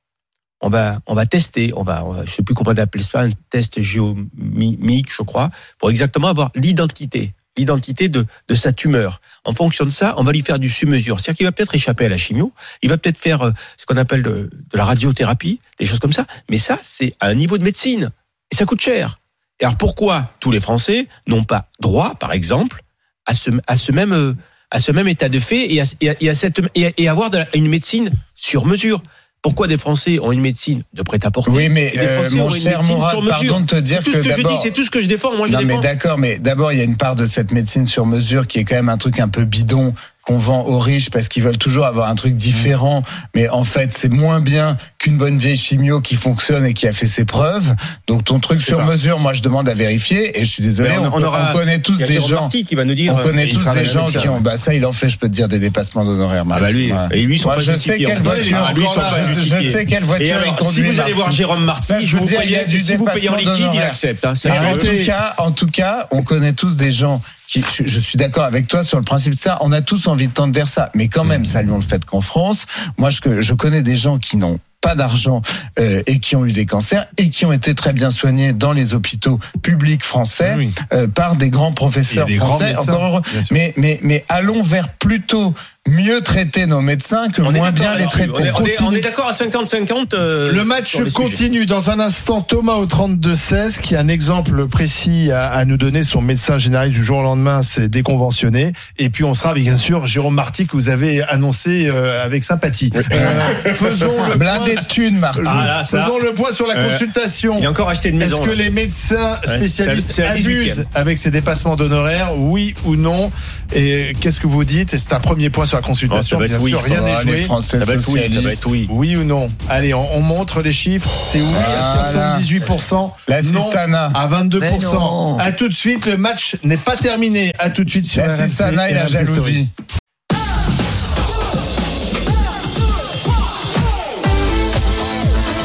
on 0.63 0.69
va 0.69 0.97
on 1.05 1.13
va 1.13 1.25
tester, 1.27 1.71
on 1.75 1.83
va, 1.83 2.03
on 2.05 2.13
va- 2.13 2.25
je 2.25 2.31
sais 2.31 2.41
plus 2.43 2.55
comment 2.55 2.73
d'appeler 2.73 3.03
ça, 3.03 3.21
un 3.21 3.31
test 3.51 3.79
géomique, 3.81 5.09
je 5.15 5.23
crois, 5.23 5.49
pour 5.77 5.89
exactement 5.89 6.27
avoir 6.29 6.51
l'identité, 6.55 7.33
l'identité 7.57 8.09
de 8.09 8.25
de 8.47 8.55
sa 8.55 8.71
tumeur. 8.73 9.19
En 9.45 9.53
fonction 9.53 9.85
de 9.85 9.89
ça, 9.91 10.13
on 10.17 10.23
va 10.23 10.31
lui 10.31 10.41
faire 10.41 10.59
du 10.59 10.69
sur-mesure. 10.69 11.19
C'est-à-dire 11.19 11.37
qu'il 11.37 11.45
va 11.45 11.51
peut-être 11.51 11.75
échapper 11.75 12.05
à 12.05 12.09
la 12.09 12.17
chimio, 12.17 12.53
il 12.81 12.89
va 12.89 12.97
peut-être 12.97 13.19
faire 13.19 13.41
euh, 13.43 13.51
ce 13.77 13.85
qu'on 13.85 13.97
appelle 13.97 14.23
de, 14.23 14.49
de 14.71 14.77
la 14.77 14.85
radiothérapie, 14.85 15.59
des 15.79 15.85
choses 15.85 15.99
comme 15.99 16.13
ça. 16.13 16.25
Mais 16.49 16.57
ça, 16.57 16.79
c'est 16.81 17.13
à 17.19 17.27
un 17.27 17.35
niveau 17.35 17.57
de 17.57 17.63
médecine. 17.63 18.09
Et 18.51 18.55
ça 18.55 18.65
coûte 18.65 18.81
cher. 18.81 19.19
Et 19.59 19.65
alors 19.65 19.77
pourquoi 19.77 20.31
tous 20.39 20.51
les 20.51 20.59
Français 20.61 21.07
n'ont 21.27 21.43
pas 21.43 21.67
droit, 21.79 22.15
par 22.15 22.31
exemple, 22.31 22.83
à 23.25 23.33
ce, 23.33 23.49
à 23.67 23.75
ce 23.77 23.91
même 23.91 24.13
euh, 24.13 24.33
à 24.71 24.79
ce 24.79 24.91
même 24.91 25.07
état 25.07 25.29
de 25.29 25.39
fait 25.39 25.71
et 25.71 25.81
à, 25.81 25.83
et 26.01 26.09
à- 26.09 26.15
et 26.19 26.29
à 26.29 26.35
cette 26.35 26.59
et, 26.73 27.07
avoir 27.07 27.29
une 27.53 27.67
médecine 27.69 28.11
sur 28.33 28.65
mesure? 28.65 29.03
Pourquoi 29.43 29.67
des 29.67 29.77
Français 29.77 30.19
ont 30.21 30.31
une 30.31 30.39
médecine 30.39 30.81
de 30.93 31.03
prêt-à-porter 31.03 31.51
Oui, 31.51 31.67
mais 31.69 31.91
des 31.91 31.99
euh, 31.99 32.23
mon 32.35 32.49
cher 32.49 32.81
Mourad, 32.81 33.17
pardon 33.27 33.59
de 33.59 33.65
te 33.65 33.75
dire 33.75 33.99
C'est 34.01 34.05
tout 34.05 34.11
ce 34.13 34.17
que 34.17 34.23
je 34.23 34.41
d'abord- 34.41 34.61
c'est 34.63 34.71
tout 34.71 34.83
ce 34.85 34.89
que 34.89 35.01
je 35.01 35.07
défends. 35.07 35.35
Moi, 35.35 35.47
je 35.47 35.51
non, 35.51 35.59
mais 35.59 35.65
défends. 35.65 35.79
d'accord, 35.81 36.17
mais 36.17 36.39
d'abord, 36.39 36.71
il 36.71 36.77
y 36.79 36.81
a 36.81 36.85
une 36.85 36.95
part 36.95 37.17
de 37.17 37.25
cette 37.25 37.51
médecine 37.51 37.85
sur 37.85 38.05
mesure 38.05 38.47
qui 38.47 38.59
est 38.59 38.63
quand 38.63 38.75
même 38.75 38.87
un 38.89 38.97
truc 38.97 39.19
un 39.19 39.27
peu 39.27 39.43
bidon 39.43 39.93
qu'on 40.21 40.37
vend 40.37 40.63
aux 40.65 40.79
riches 40.79 41.09
parce 41.09 41.27
qu'ils 41.27 41.43
veulent 41.43 41.57
toujours 41.57 41.85
avoir 41.85 42.09
un 42.09 42.15
truc 42.15 42.37
différent. 42.37 43.03
Mais 43.35 43.49
en 43.49 43.65
fait, 43.65 43.93
c'est 43.93 44.07
moins 44.07 44.39
bien 44.39 44.77
qu'une 45.03 45.17
bonne 45.17 45.37
vieille 45.37 45.57
chimio 45.57 45.99
qui 45.99 46.15
fonctionne 46.15 46.65
et 46.65 46.73
qui 46.73 46.87
a 46.87 46.93
fait 46.93 47.07
ses 47.07 47.25
preuves. 47.25 47.75
Donc, 48.07 48.23
ton 48.23 48.39
truc 48.39 48.61
sur 48.61 48.77
pas. 48.77 48.85
mesure, 48.85 49.19
moi, 49.19 49.33
je 49.33 49.41
demande 49.41 49.67
à 49.67 49.73
vérifier. 49.73 50.39
Et 50.39 50.45
je 50.45 50.49
suis 50.49 50.63
désolé, 50.63 50.91
on, 50.97 51.03
on- 51.07 51.11
on 51.15 51.23
aura- 51.23 51.49
on 51.49 51.57
connaît 51.57 51.75
Il 51.75 51.81
tous 51.81 51.97
des 51.97 52.21
gens. 52.21 52.47
Qui 52.47 52.63
va 52.75 52.85
nous 52.85 52.95
dire. 52.95 53.13
On 53.13 53.21
connaît 53.21 53.43
euh, 53.43 53.47
il 53.51 53.53
tous 53.53 53.69
des 53.71 53.85
gens 53.85 54.05
qui 54.05 54.29
ont, 54.29 54.39
bah 54.39 54.55
ça, 54.55 54.73
il 54.73 54.85
en 54.85 54.93
fait, 54.93 55.09
je 55.09 55.17
peux 55.17 55.27
te 55.27 55.33
dire, 55.33 55.49
des 55.49 55.59
dépassements 55.59 56.05
d'honoraires. 56.05 56.45
Ah 56.49 56.57
bah 56.59 56.69
lui, 56.69 56.91
et 57.11 57.21
lui, 57.23 57.37
sont 57.37 57.49
Moi, 57.49 57.55
pas 57.57 57.61
je 57.61 57.73
sais 57.73 57.97
quelle 57.97 58.15
fait. 58.15 58.23
voiture, 58.23 58.57
Ah, 58.65 58.73
lui, 58.73 58.85
sont 58.85 58.91
je- 58.93 58.99
pas 58.99 59.23
je 59.23 59.33
justifiés. 59.41 59.69
sais 59.71 59.85
quelle 59.85 60.03
voiture 60.05 60.25
il 60.27 60.31
alors, 60.43 60.55
conduit, 60.55 60.73
si 60.73 60.81
vous 60.91 60.99
allez 61.01 61.13
voir. 61.13 61.31
Jérôme 61.31 61.65
Marty, 61.65 61.87
Ça, 61.87 61.99
je 61.99 62.15
veux 62.15 62.21
vous 62.21 62.27
dire, 62.27 62.39
il 62.45 62.51
y 62.51 62.55
a 62.55 62.59
paye, 62.59 62.67
du 62.69 62.79
si 62.79 62.95
vous 62.95 63.03
payez 63.05 63.27
en 63.29 63.35
dépassement 63.35 63.55
liquide, 63.65 63.71
il 63.75 63.81
accepte. 63.81 64.23
hein, 64.25 64.33
en 64.71 64.77
tout 64.77 65.03
cas, 65.05 65.33
en 65.37 65.51
tout 65.51 65.67
cas, 65.67 66.07
on 66.11 66.21
connaît 66.23 66.53
tous 66.53 66.77
des 66.77 66.91
gens 66.93 67.21
qui, 67.49 67.61
je, 67.75 67.83
je 67.85 67.99
suis 67.99 68.17
d'accord 68.17 68.45
avec 68.45 68.67
toi 68.67 68.83
sur 68.85 68.97
le 68.99 69.03
principe 69.03 69.33
de 69.33 69.39
ça. 69.39 69.57
On 69.61 69.73
a 69.73 69.81
tous 69.81 70.07
envie 70.07 70.27
de 70.29 70.33
tendre 70.33 70.53
vers 70.53 70.69
ça, 70.69 70.89
mais 70.95 71.09
quand 71.09 71.25
même, 71.25 71.43
saluons 71.43 71.75
le 71.75 71.81
fait 71.83 72.05
qu'en 72.05 72.21
France, 72.21 72.65
moi, 72.97 73.09
je, 73.09 73.19
je 73.41 73.53
connais 73.53 73.81
des 73.81 73.97
gens 73.97 74.17
qui 74.17 74.37
n'ont 74.37 74.59
pas 74.83 74.93
d'argent 74.95 75.41
euh, 75.79 76.03
et 76.05 76.19
qui 76.19 76.35
ont 76.35 76.45
eu 76.45 76.51
des 76.51 76.65
cancers 76.65 77.07
et 77.17 77.29
qui 77.29 77.45
ont 77.45 77.53
été 77.53 77.73
très 77.73 77.93
bien 77.93 78.11
soignés 78.11 78.51
dans 78.53 78.73
les 78.73 78.93
hôpitaux 78.93 79.39
publics 79.61 80.03
français 80.03 80.53
Oui. 80.57 80.71
euh, 80.91 81.07
par 81.07 81.35
des 81.37 81.49
grands 81.49 81.71
professeurs 81.71 82.27
grands 82.29 82.45
français. 82.47 82.73
médecins, 82.73 82.93
Encore 82.93 83.05
heureux. 83.05 83.21
bien 83.31 83.41
sûr. 83.41 83.53
Mais, 83.55 83.73
mais, 83.77 83.99
mais 84.03 84.25
allons 84.29 84.61
vers 84.61 84.89
plutôt 84.89 85.53
mieux 85.89 86.21
traiter 86.21 86.65
nos 86.65 86.79
médecins 86.79 87.27
que 87.27 87.41
On 87.41 87.51
moins 87.51 87.71
bien 87.71 87.95
les 87.95 88.05
traiter. 88.05 88.31
On 88.33 88.39
est- 88.39 88.51
on 88.51 88.65
est- 88.65 88.71
Continue. 88.71 88.87
On 88.87 88.91
est 88.93 89.01
d'accord 89.01 89.27
à 89.27 89.33
50-50. 89.33 90.13
euh, 90.13 90.51
Le 90.53 90.63
match 90.63 90.95
sujets. 90.95 91.11
continue 91.11 91.65
dans 91.65 91.89
un 91.89 91.99
instant. 91.99 92.41
Thomas 92.41 92.75
au 92.75 92.85
32-16 92.85 93.79
qui 93.79 93.95
a 93.95 93.99
un 93.99 94.07
exemple 94.07 94.65
précis 94.67 95.29
à, 95.31 95.47
à 95.49 95.65
nous 95.65 95.75
donner. 95.75 96.05
Son 96.05 96.21
médecin 96.21 96.57
généraliste 96.57 96.97
du 96.97 97.03
jour 97.03 97.17
au 97.17 97.23
lendemain 97.23 97.61
s'est 97.63 97.89
déconventionné. 97.89 98.71
Et 98.97 99.09
puis 99.09 99.25
on 99.25 99.33
sera 99.33 99.49
avec 99.49 99.63
bien 99.63 99.75
sûr 99.75 100.05
Jérôme 100.05 100.35
Marty 100.35 100.65
que 100.67 100.71
vous 100.71 100.87
avez 100.87 101.21
annoncé 101.23 101.87
euh, 101.89 102.23
avec 102.23 102.45
sympathie. 102.45 102.89
Euh, 102.95 103.73
faisons 103.75 104.13
le 104.31 104.37
Blindé 104.37 104.71
point, 104.75 104.83
thunes, 104.83 105.19
Marty. 105.19 105.41
Ah, 105.45 105.65
là, 105.65 105.83
ça. 105.83 106.03
faisons 106.03 106.17
le 106.17 106.33
point 106.33 106.53
sur 106.53 106.65
la 106.65 106.77
Euh, 106.77 106.89
consultation. 106.89 107.57
Il 107.59 107.65
a 107.65 107.69
encore 107.69 107.89
acheté 107.89 108.09
une 108.09 108.21
Est-ce 108.21 108.31
maison. 108.31 108.43
que 108.45 108.49
là. 108.51 108.55
les 108.55 108.69
médecins 108.69 109.37
spécialistes 109.43 110.11
18e. 110.11 110.27
abusent 110.31 110.85
avec 110.93 111.17
ces 111.17 111.29
dépassements 111.29 111.75
d'honoraires, 111.75 112.31
oui 112.37 112.73
ou 112.85 112.95
non? 112.95 113.31
Et 113.75 114.13
qu'est-ce 114.21 114.39
que 114.39 114.47
vous 114.47 114.63
dites? 114.63 114.93
Et 114.93 114.97
c'est 114.97 115.13
un 115.13 115.19
premier 115.19 115.49
point 115.49 115.65
sur 115.65 115.72
la 115.73 115.81
consultation. 115.81 116.39
Bien 116.39 116.57
oui, 116.59 116.71
sûr, 116.71 116.81
rien 116.81 117.01
n'est 117.01 117.19
joué. 117.21 117.43
Français 117.43 117.79
Ça 117.79 117.85
va 117.85 117.93
être 117.93 118.07
oui, 118.09 118.33
ça 118.33 118.41
va 118.41 118.51
être 118.51 118.67
oui. 118.69 118.87
Oui 118.89 119.15
ou 119.15 119.23
non 119.23 119.51
Allez, 119.69 119.93
on, 119.93 120.15
on 120.15 120.21
montre 120.21 120.61
les 120.61 120.71
chiffres. 120.71 121.09
C'est 121.09 121.39
oui 121.41 121.45
Voilà. 121.51 122.33
à 122.35 122.39
78%. 122.39 123.11
La 123.27 123.41
non 123.41 123.61
Sistana. 123.61 124.11
à 124.13 124.27
22%. 124.27 124.59
Mais 124.59 124.77
non. 124.93 125.37
À 125.39 125.51
tout 125.51 125.67
de 125.67 125.73
suite, 125.73 126.05
le 126.05 126.17
match 126.17 126.55
n'est 126.63 126.77
pas 126.77 126.95
terminé. 126.95 127.51
À 127.59 127.69
tout 127.69 127.83
de 127.83 127.89
suite 127.89 128.05
sur 128.05 128.23
La 128.25 128.33
RMC 128.33 128.45
Sistana 128.47 128.89
et 128.89 128.93
la 128.93 129.05
jalousie. 129.05 129.69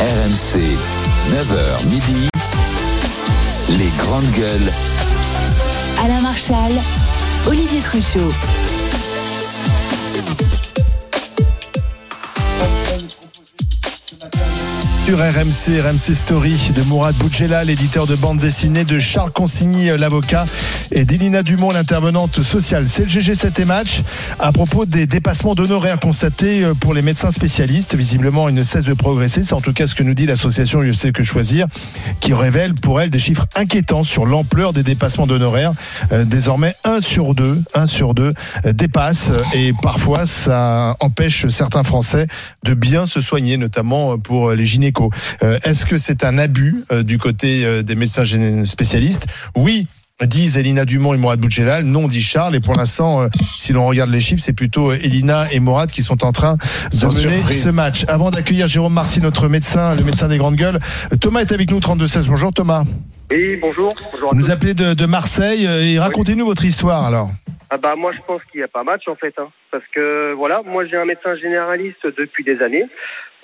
RMC, 0.00 0.60
9h 1.32 1.84
midi. 1.90 2.28
Les 3.70 3.90
grandes 3.98 4.30
gueules. 4.32 4.72
Alain 6.04 6.20
Marchal, 6.20 6.72
Olivier 7.46 7.80
Truchot. 7.80 8.32
Sur 15.08 15.20
RMC, 15.20 15.80
RMC 15.80 16.14
Story 16.14 16.72
de 16.76 16.82
Mourad 16.82 17.14
Boudjela, 17.14 17.64
l'éditeur 17.64 18.06
de 18.06 18.14
bande 18.14 18.36
dessinée, 18.36 18.84
de 18.84 18.98
Charles 18.98 19.30
Consigny, 19.30 19.86
l'avocat, 19.96 20.44
et 20.92 21.06
d'Elina 21.06 21.42
Dumont, 21.42 21.70
l'intervenante 21.70 22.42
sociale. 22.42 22.90
C'est 22.90 23.04
le 23.04 23.08
GG 23.08 23.34
7 23.34 23.58
et 23.60 23.64
match 23.64 24.02
à 24.38 24.52
propos 24.52 24.84
des 24.84 25.06
dépassements 25.06 25.54
d'honoraires 25.54 25.98
constatés 25.98 26.62
euh, 26.62 26.74
pour 26.74 26.92
les 26.92 27.00
médecins 27.00 27.30
spécialistes. 27.30 27.94
Visiblement, 27.94 28.50
ils 28.50 28.54
ne 28.54 28.62
cessent 28.62 28.84
de 28.84 28.92
progresser. 28.92 29.42
C'est 29.42 29.54
en 29.54 29.62
tout 29.62 29.72
cas 29.72 29.86
ce 29.86 29.94
que 29.94 30.02
nous 30.02 30.12
dit 30.12 30.26
l'association 30.26 30.82
UFC 30.82 31.10
Que 31.10 31.22
Choisir, 31.22 31.68
qui 32.20 32.34
révèle 32.34 32.74
pour 32.74 33.00
elle 33.00 33.08
des 33.08 33.18
chiffres 33.18 33.46
inquiétants 33.56 34.04
sur 34.04 34.26
l'ampleur 34.26 34.74
des 34.74 34.82
dépassements 34.82 35.26
d'honoraires. 35.26 35.72
Euh, 36.12 36.24
désormais, 36.24 36.74
1 36.84 37.00
sur 37.00 37.34
2, 37.34 37.62
1 37.72 37.86
sur 37.86 38.12
2 38.12 38.34
euh, 38.66 38.72
dépasse 38.74 39.30
et 39.54 39.72
parfois 39.72 40.26
ça 40.26 40.96
empêche 41.00 41.48
certains 41.48 41.82
Français 41.82 42.26
de 42.62 42.74
bien 42.74 43.06
se 43.06 43.22
soigner, 43.22 43.56
notamment 43.56 44.18
pour 44.18 44.50
les 44.50 44.66
gynécos. 44.66 44.97
Euh, 45.42 45.58
Est-ce 45.64 45.86
que 45.86 45.96
c'est 45.96 46.24
un 46.24 46.38
abus 46.38 46.84
euh, 46.92 47.02
du 47.02 47.18
côté 47.18 47.64
euh, 47.64 47.82
des 47.82 47.94
médecins 47.94 48.24
spécialistes? 48.64 49.26
Oui. 49.56 49.86
Disent 50.20 50.56
Elina 50.58 50.84
Dumont 50.84 51.14
et 51.14 51.16
Mourad 51.16 51.38
Boudjelal, 51.38 51.84
non 51.84 52.08
dit 52.08 52.22
Charles. 52.22 52.56
Et 52.56 52.60
pour 52.60 52.74
l'instant, 52.74 53.22
euh, 53.22 53.28
si 53.56 53.72
l'on 53.72 53.86
regarde 53.86 54.10
les 54.10 54.18
chiffres, 54.18 54.42
c'est 54.44 54.52
plutôt 54.52 54.90
Elina 54.92 55.46
et 55.52 55.60
Mourad 55.60 55.88
qui 55.92 56.02
sont 56.02 56.24
en 56.24 56.32
train 56.32 56.56
de 56.56 56.96
Sans 56.96 57.14
mener 57.14 57.36
surprise. 57.36 57.62
ce 57.62 57.68
match. 57.68 58.04
Avant 58.08 58.32
d'accueillir 58.32 58.66
Jérôme 58.66 58.94
Marty, 58.94 59.20
notre 59.20 59.46
médecin, 59.46 59.94
le 59.94 60.02
médecin 60.02 60.26
des 60.26 60.36
grandes 60.38 60.56
gueules, 60.56 60.80
Thomas 61.20 61.42
est 61.42 61.52
avec 61.52 61.70
nous, 61.70 61.78
32-16. 61.78 62.26
Bonjour 62.26 62.52
Thomas. 62.52 62.82
Oui, 63.30 63.56
bonjour. 63.60 63.90
Bonjour 64.12 64.30
à 64.30 64.34
Vous 64.34 64.40
nous 64.40 64.50
appelez 64.50 64.74
de, 64.74 64.92
de 64.94 65.06
Marseille 65.06 65.66
et 65.66 66.00
racontez-nous 66.00 66.46
votre 66.46 66.64
histoire 66.64 67.04
alors. 67.04 67.30
Ah 67.70 67.76
bah 67.76 67.94
moi 67.96 68.12
je 68.12 68.18
pense 68.26 68.40
qu'il 68.50 68.60
n'y 68.60 68.64
a 68.64 68.68
pas 68.68 68.82
match 68.82 69.02
en 69.08 69.14
fait, 69.14 69.34
hein. 69.38 69.48
parce 69.70 69.84
que 69.94 70.32
voilà, 70.32 70.62
moi 70.64 70.86
j'ai 70.86 70.96
un 70.96 71.04
médecin 71.04 71.36
généraliste 71.36 72.00
depuis 72.18 72.42
des 72.42 72.60
années. 72.62 72.86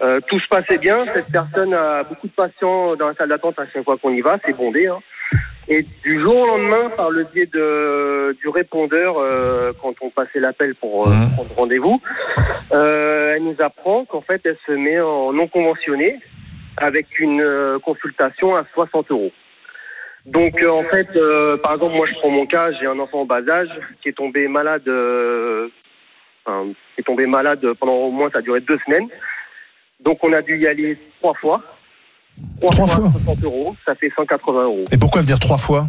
Euh, 0.01 0.21
tout 0.27 0.41
se 0.41 0.49
passait 0.49 0.79
bien. 0.79 1.05
Cette 1.15 1.31
personne 1.31 1.73
a 1.73 2.03
beaucoup 2.03 2.27
de 2.27 2.33
patients 2.33 2.97
dans 2.97 3.09
la 3.09 3.15
salle 3.15 3.29
d'attente 3.29 3.59
à 3.59 3.67
chaque 3.73 3.85
fois 3.85 3.97
qu'on 3.97 4.11
y 4.13 4.21
va, 4.21 4.39
c'est 4.45 4.57
bondé. 4.57 4.87
Hein. 4.87 4.99
Et 5.69 5.87
du 6.03 6.21
jour 6.21 6.37
au 6.37 6.47
lendemain, 6.47 6.91
par 6.95 7.11
le 7.11 7.25
biais 7.25 7.47
de, 7.47 8.37
du 8.41 8.49
répondeur, 8.49 9.17
euh, 9.19 9.73
quand 9.81 9.95
on 10.03 10.11
passait 10.11 10.41
l'appel 10.41 10.75
pour 10.75 11.07
euh, 11.07 11.11
Mhm. 11.11 11.33
prendre 11.35 11.55
rendez-vous, 11.57 12.03
euh, 12.73 13.35
elle 13.37 13.45
nous 13.45 13.57
apprend 13.61 14.05
qu'en 14.05 14.21
fait 14.21 14.43
elle 14.45 14.59
se 14.67 14.73
met 14.73 15.01
en 15.01 15.33
non 15.33 15.47
conventionné 15.49 16.21
avec 16.77 17.19
une 17.19 17.41
euh, 17.41 17.79
consultation 17.79 18.57
à 18.57 18.65
60 18.75 19.11
euros. 19.11 19.33
Donc 20.27 20.61
euh, 20.63 20.69
en 20.71 20.83
fait, 20.83 21.09
euh, 21.17 21.57
par 21.57 21.75
exemple, 21.75 21.97
moi 21.97 22.07
je 22.09 22.15
prends 22.15 22.31
mon 22.31 22.47
cas, 22.47 22.73
j'ai 22.73 22.87
un 22.87 22.99
enfant 22.99 23.21
en 23.23 23.25
bas 23.27 23.41
âge 23.49 23.71
qui 24.03 24.09
est 24.11 24.17
tombé 24.17 24.49
malade, 24.49 24.87
euh, 24.89 25.69
enfin, 26.45 26.67
qui 26.95 27.01
est 27.01 27.05
tombé 27.05 27.27
malade 27.27 27.61
pendant 27.81 27.95
au 27.95 28.11
moins 28.11 28.29
ça 28.31 28.39
a 28.39 28.43
duré 28.43 28.61
deux 28.61 28.79
semaines. 28.85 29.09
Donc 30.01 30.19
on 30.23 30.33
a 30.33 30.43
dû 30.43 30.59
y 30.59 30.67
aller 30.67 30.99
trois 31.21 31.35
fois. 31.35 31.63
Trois 32.61 32.75
fois 32.75 32.87
60 32.89 33.45
euros, 33.45 33.77
ça 33.87 33.95
fait 33.95 34.11
180 34.15 34.65
euros. 34.65 34.85
Et 34.93 34.99
pourquoi 34.99 35.23
venir 35.23 35.39
trois 35.39 35.59
fois? 35.59 35.85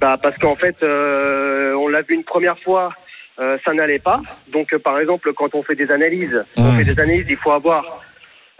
Bah, 0.00 0.18
parce 0.20 0.36
qu'en 0.38 0.56
fait, 0.56 0.76
euh, 0.82 1.74
on 1.74 1.88
l'a 1.88 2.02
vu 2.02 2.14
une 2.14 2.24
première 2.24 2.58
fois, 2.58 2.92
euh, 3.38 3.56
ça 3.64 3.72
n'allait 3.72 3.98
pas. 4.00 4.20
Donc, 4.52 4.72
euh, 4.72 4.78
par 4.78 4.98
exemple, 4.98 5.32
quand 5.34 5.54
on 5.54 5.62
fait 5.62 5.76
des 5.76 5.90
analyses, 5.90 6.44
on 6.56 6.62
Mmh. 6.72 6.76
fait 6.78 6.84
des 6.84 7.00
analyses, 7.00 7.26
il 7.28 7.36
faut 7.36 7.52
avoir 7.52 8.02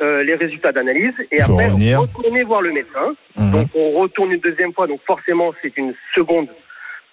euh, 0.00 0.22
les 0.22 0.34
résultats 0.36 0.72
d'analyse 0.72 1.14
et 1.32 1.40
après 1.40 1.66
revenir. 1.68 2.00
retourner 2.00 2.42
voir 2.44 2.60
le 2.62 2.70
médecin. 2.72 3.14
Mhm. 3.36 3.50
Donc, 3.52 3.68
on 3.74 3.92
retourne 3.92 4.30
une 4.30 4.40
deuxième 4.40 4.72
fois. 4.74 4.86
Donc, 4.86 5.00
forcément, 5.06 5.52
c'est 5.62 5.74
une 5.78 5.94
seconde. 6.14 6.48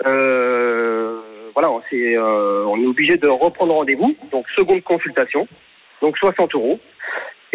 Euh, 0.05 1.19
voilà, 1.53 1.69
c'est, 1.89 2.15
euh, 2.17 2.65
on 2.67 2.81
est 2.81 2.85
obligé 2.85 3.17
de 3.17 3.27
reprendre 3.27 3.73
rendez-vous. 3.73 4.15
Donc, 4.31 4.45
seconde 4.55 4.83
consultation. 4.83 5.47
Donc, 6.01 6.17
60 6.17 6.53
euros. 6.55 6.79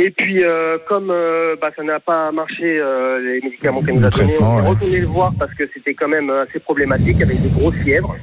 Et 0.00 0.10
puis, 0.10 0.44
euh, 0.44 0.78
comme 0.88 1.10
euh, 1.10 1.56
bah, 1.60 1.70
ça 1.74 1.82
n'a 1.82 1.98
pas 1.98 2.30
marché, 2.30 2.78
euh, 2.78 3.18
les 3.18 3.40
médicaments 3.40 3.82
qu'elle 3.82 3.96
nous 3.96 4.06
a 4.06 4.10
donnés, 4.10 4.36
on 4.40 4.58
est 4.60 4.68
retourné 4.68 5.00
le 5.00 5.06
voir 5.06 5.32
parce 5.36 5.52
que 5.54 5.68
c'était 5.74 5.94
quand 5.94 6.06
même 6.06 6.30
assez 6.30 6.60
problématique 6.60 7.20
avec 7.20 7.42
des 7.42 7.48
grosses 7.48 7.76
fièvres. 7.82 8.16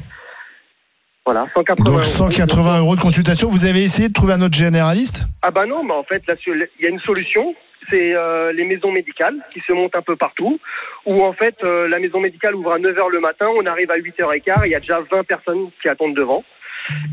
Voilà, 1.25 1.47
180 1.53 1.83
Donc 1.83 1.95
euros. 1.95 2.01
180 2.03 2.79
euros 2.79 2.95
de 2.95 3.01
consultation. 3.01 3.49
Vous 3.49 3.65
avez 3.65 3.83
essayé 3.83 4.07
de 4.07 4.13
trouver 4.13 4.33
un 4.33 4.41
autre 4.41 4.55
généraliste? 4.55 5.25
Ah 5.41 5.51
bah 5.51 5.65
non, 5.65 5.83
mais 5.83 5.93
en 5.93 6.03
fait, 6.03 6.25
là, 6.27 6.35
il 6.47 6.67
y 6.79 6.85
a 6.85 6.89
une 6.89 6.99
solution. 6.99 7.53
C'est 7.89 8.15
euh, 8.15 8.53
les 8.53 8.63
maisons 8.63 8.91
médicales 8.91 9.35
qui 9.53 9.59
se 9.67 9.73
montent 9.73 9.95
un 9.95 10.01
peu 10.01 10.15
partout, 10.15 10.59
où 11.05 11.23
en 11.23 11.33
fait, 11.33 11.55
euh, 11.63 11.87
la 11.87 11.99
maison 11.99 12.19
médicale 12.19 12.55
ouvre 12.55 12.71
à 12.71 12.79
9h 12.79 13.11
le 13.11 13.19
matin, 13.19 13.47
on 13.55 13.65
arrive 13.65 13.91
à 13.91 13.97
8h15, 13.97 14.61
il 14.65 14.71
y 14.71 14.75
a 14.75 14.79
déjà 14.79 15.01
20 15.11 15.23
personnes 15.23 15.69
qui 15.81 15.89
attendent 15.89 16.15
devant. 16.15 16.43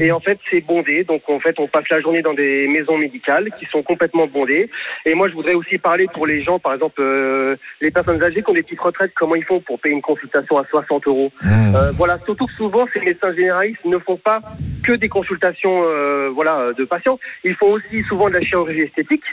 Et 0.01 0.13
en 0.13 0.21
fait, 0.21 0.39
c'est 0.51 0.61
bondé. 0.61 1.05
Donc, 1.05 1.23
en 1.29 1.41
fait, 1.41 1.59
on 1.59 1.69
passe 1.69 1.89
la 1.91 2.01
journée 2.01 2.23
dans 2.23 2.35
des 2.35 2.69
maisons 2.69 2.99
médicales 2.99 3.51
qui 3.59 3.67
sont 3.67 3.83
complètement 3.83 4.27
bondées. 4.27 4.71
Et 5.05 5.15
moi, 5.15 5.29
je 5.29 5.35
voudrais 5.35 5.55
aussi 5.55 5.79
parler 5.79 6.07
pour 6.13 6.27
les 6.27 6.43
gens, 6.43 6.59
par 6.59 6.75
exemple, 6.75 7.01
euh, 7.01 7.57
les 7.81 7.91
personnes 7.91 8.23
âgées 8.23 8.43
qui 8.43 8.51
ont 8.51 8.55
des 8.55 8.63
petites 8.63 8.81
retraites, 8.81 9.13
comment 9.15 9.35
ils 9.35 9.45
font 9.45 9.61
pour 9.61 9.81
payer 9.81 9.95
une 9.95 10.03
consultation 10.03 10.59
à 10.59 10.65
60 10.65 11.07
euros. 11.07 11.33
Mmh. 11.43 11.75
Euh, 11.75 11.91
voilà, 11.93 12.19
surtout 12.25 12.47
que 12.47 12.53
souvent, 12.55 12.87
ces 12.93 13.01
médecins 13.01 13.35
généralistes 13.35 13.85
ne 13.85 13.99
font 13.99 14.17
pas 14.17 14.41
que 14.85 14.93
des 14.93 15.09
consultations 15.09 15.83
euh, 15.85 16.31
voilà, 16.33 16.73
de 16.77 16.85
patients. 16.85 17.19
Ils 17.45 17.55
font 17.55 17.73
aussi 17.73 18.03
souvent 18.09 18.29
de 18.29 18.35
la 18.35 18.43
chirurgie 18.43 18.83
esthétique. 18.83 19.25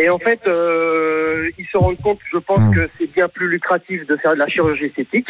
Et 0.00 0.08
en 0.08 0.18
fait, 0.18 0.40
euh, 0.46 1.50
ils 1.58 1.66
se 1.66 1.76
rendent 1.76 2.00
compte, 2.00 2.20
je 2.32 2.38
pense, 2.38 2.60
Mm. 2.60 2.74
que 2.74 2.88
c'est 2.98 3.12
bien 3.12 3.28
plus 3.28 3.48
lucratif 3.48 4.06
de 4.06 4.16
faire 4.16 4.32
de 4.34 4.38
la 4.38 4.46
chirurgie 4.48 4.84
esthétique. 4.86 5.26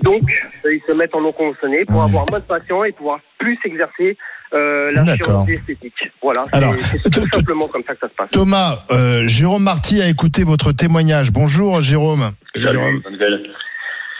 Donc, 0.00 0.22
euh, 0.64 0.72
ils 0.74 0.80
se 0.86 0.92
mettent 0.96 1.14
en 1.14 1.20
non 1.22 1.32
conventionné 1.32 1.84
pour 1.84 2.00
Mm. 2.00 2.04
avoir 2.04 2.24
moins 2.30 2.38
de 2.38 2.44
patients 2.44 2.84
et 2.84 2.92
pouvoir 2.92 3.18
plus 3.38 3.58
exercer 3.64 4.16
euh, 4.54 4.92
la 4.92 5.04
chirurgie 5.16 5.54
esthétique. 5.54 6.08
Voilà, 6.22 6.44
c'est- 6.44 6.54
Alors, 6.56 6.74
c'est 6.78 7.02
t- 7.02 7.10
tout 7.10 7.28
t- 7.28 7.36
simplement 7.36 7.66
comme 7.66 7.82
ça 7.82 7.94
que 7.94 8.00
ça 8.00 8.08
se 8.08 8.14
passe. 8.14 8.30
Thomas, 8.30 8.78
euh, 8.92 9.26
Jérôme 9.26 9.64
Marty 9.64 10.00
a 10.00 10.08
écouté 10.08 10.44
votre 10.44 10.70
témoignage. 10.70 11.32
Bonjour 11.32 11.80
Jérôme. 11.80 12.30
Jérôme. 12.54 13.02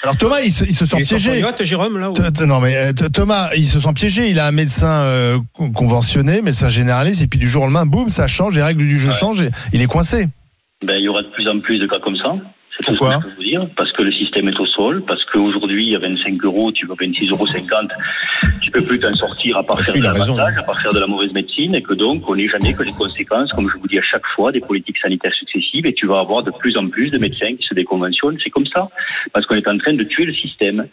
Alors 0.06 0.16
Thomas, 0.16 0.40
il 0.44 0.52
se, 0.52 0.64
il 0.64 0.72
se 0.72 0.86
sent 0.86 0.98
Il 1.00 1.04
piégé. 1.06 1.42
Jérôme, 1.64 1.98
là 1.98 2.10
ou- 2.10 2.44
Non 2.46 2.60
mais 2.60 2.76
euh, 2.76 2.92
Thomas, 3.12 3.50
il 3.56 3.66
se 3.66 3.80
sent 3.80 3.92
piégé. 3.92 4.30
Il 4.30 4.38
a 4.38 4.46
un 4.46 4.52
médecin 4.52 4.86
euh, 5.02 5.38
con- 5.52 5.72
conventionné, 5.72 6.42
médecin 6.42 6.68
généraliste, 6.68 7.22
et 7.22 7.26
puis 7.26 7.40
du 7.40 7.48
jour 7.48 7.62
au 7.62 7.66
lendemain, 7.66 7.86
boum, 7.86 8.08
ça 8.08 8.28
change, 8.28 8.54
les 8.54 8.62
règles 8.62 8.86
du 8.86 8.98
jeu 9.00 9.08
Ouais. 9.08 9.14
changent. 9.16 9.42
Et 9.42 9.50
il 9.72 9.82
est 9.82 9.86
coincé. 9.86 10.28
Ben, 10.86 10.94
il 10.96 11.02
y 11.02 11.08
aura 11.08 11.22
de 11.22 11.28
plus 11.28 11.48
en 11.48 11.58
plus 11.58 11.80
de 11.80 11.88
cas 11.88 11.96
comme 12.04 12.16
ça. 12.16 12.34
C'est 12.80 12.92
tout 12.92 12.94
ce 12.94 12.98
que 12.98 13.10
je 13.10 13.18
peux 13.28 13.34
vous 13.36 13.42
dire. 13.42 13.66
Parce 13.76 13.92
que 13.92 14.02
le 14.02 14.12
système 14.12 14.48
est 14.48 14.60
au 14.60 14.66
sol, 14.66 15.02
parce 15.06 15.24
qu'aujourd'hui, 15.24 15.94
à 15.96 15.98
25 15.98 16.44
euros, 16.44 16.72
tu 16.72 16.86
vas 16.86 16.94
26,50 16.94 17.30
euros, 17.30 17.46
tu 18.62 18.70
peux 18.70 18.82
plus 18.82 18.98
t'en 19.00 19.12
sortir 19.14 19.56
à 19.56 19.62
part 19.64 19.76
Ah, 19.80 19.84
faire 19.84 19.94
de 19.94 19.98
il 20.00 20.06
a 20.06 20.12
raison. 20.12 20.36
l'avantage, 20.36 20.58
à 20.58 20.62
part 20.62 20.80
faire 20.80 20.92
de 20.92 20.98
la 20.98 21.06
mauvaise 21.06 21.32
médecine, 21.32 21.74
et 21.74 21.82
que 21.82 21.94
donc, 21.94 22.28
on 22.28 22.36
n'est 22.36 22.48
jamais 22.48 22.74
que 22.74 22.82
les 22.82 22.92
conséquences, 22.92 23.50
comme 23.52 23.68
je 23.70 23.76
vous 23.78 23.88
dis 23.88 23.98
à 23.98 24.02
chaque 24.02 24.26
fois, 24.26 24.52
des 24.52 24.60
politiques 24.60 24.98
sanitaires 24.98 25.32
successives, 25.34 25.86
et 25.86 25.94
tu 25.94 26.06
vas 26.06 26.20
avoir 26.20 26.42
de 26.42 26.50
plus 26.50 26.76
en 26.76 26.88
plus 26.88 27.10
de 27.10 27.18
médecins 27.18 27.54
qui 27.56 27.66
se 27.66 27.74
déconventionnent. 27.74 28.38
C'est 28.42 28.50
comme 28.50 28.66
ça. 28.66 28.88
Parce 29.32 29.46
qu'on 29.46 29.54
est 29.56 29.68
en 29.68 29.78
train 29.78 29.94
de 29.94 30.04
tuer 30.04 30.24
le 30.26 30.34
système. 30.34 30.86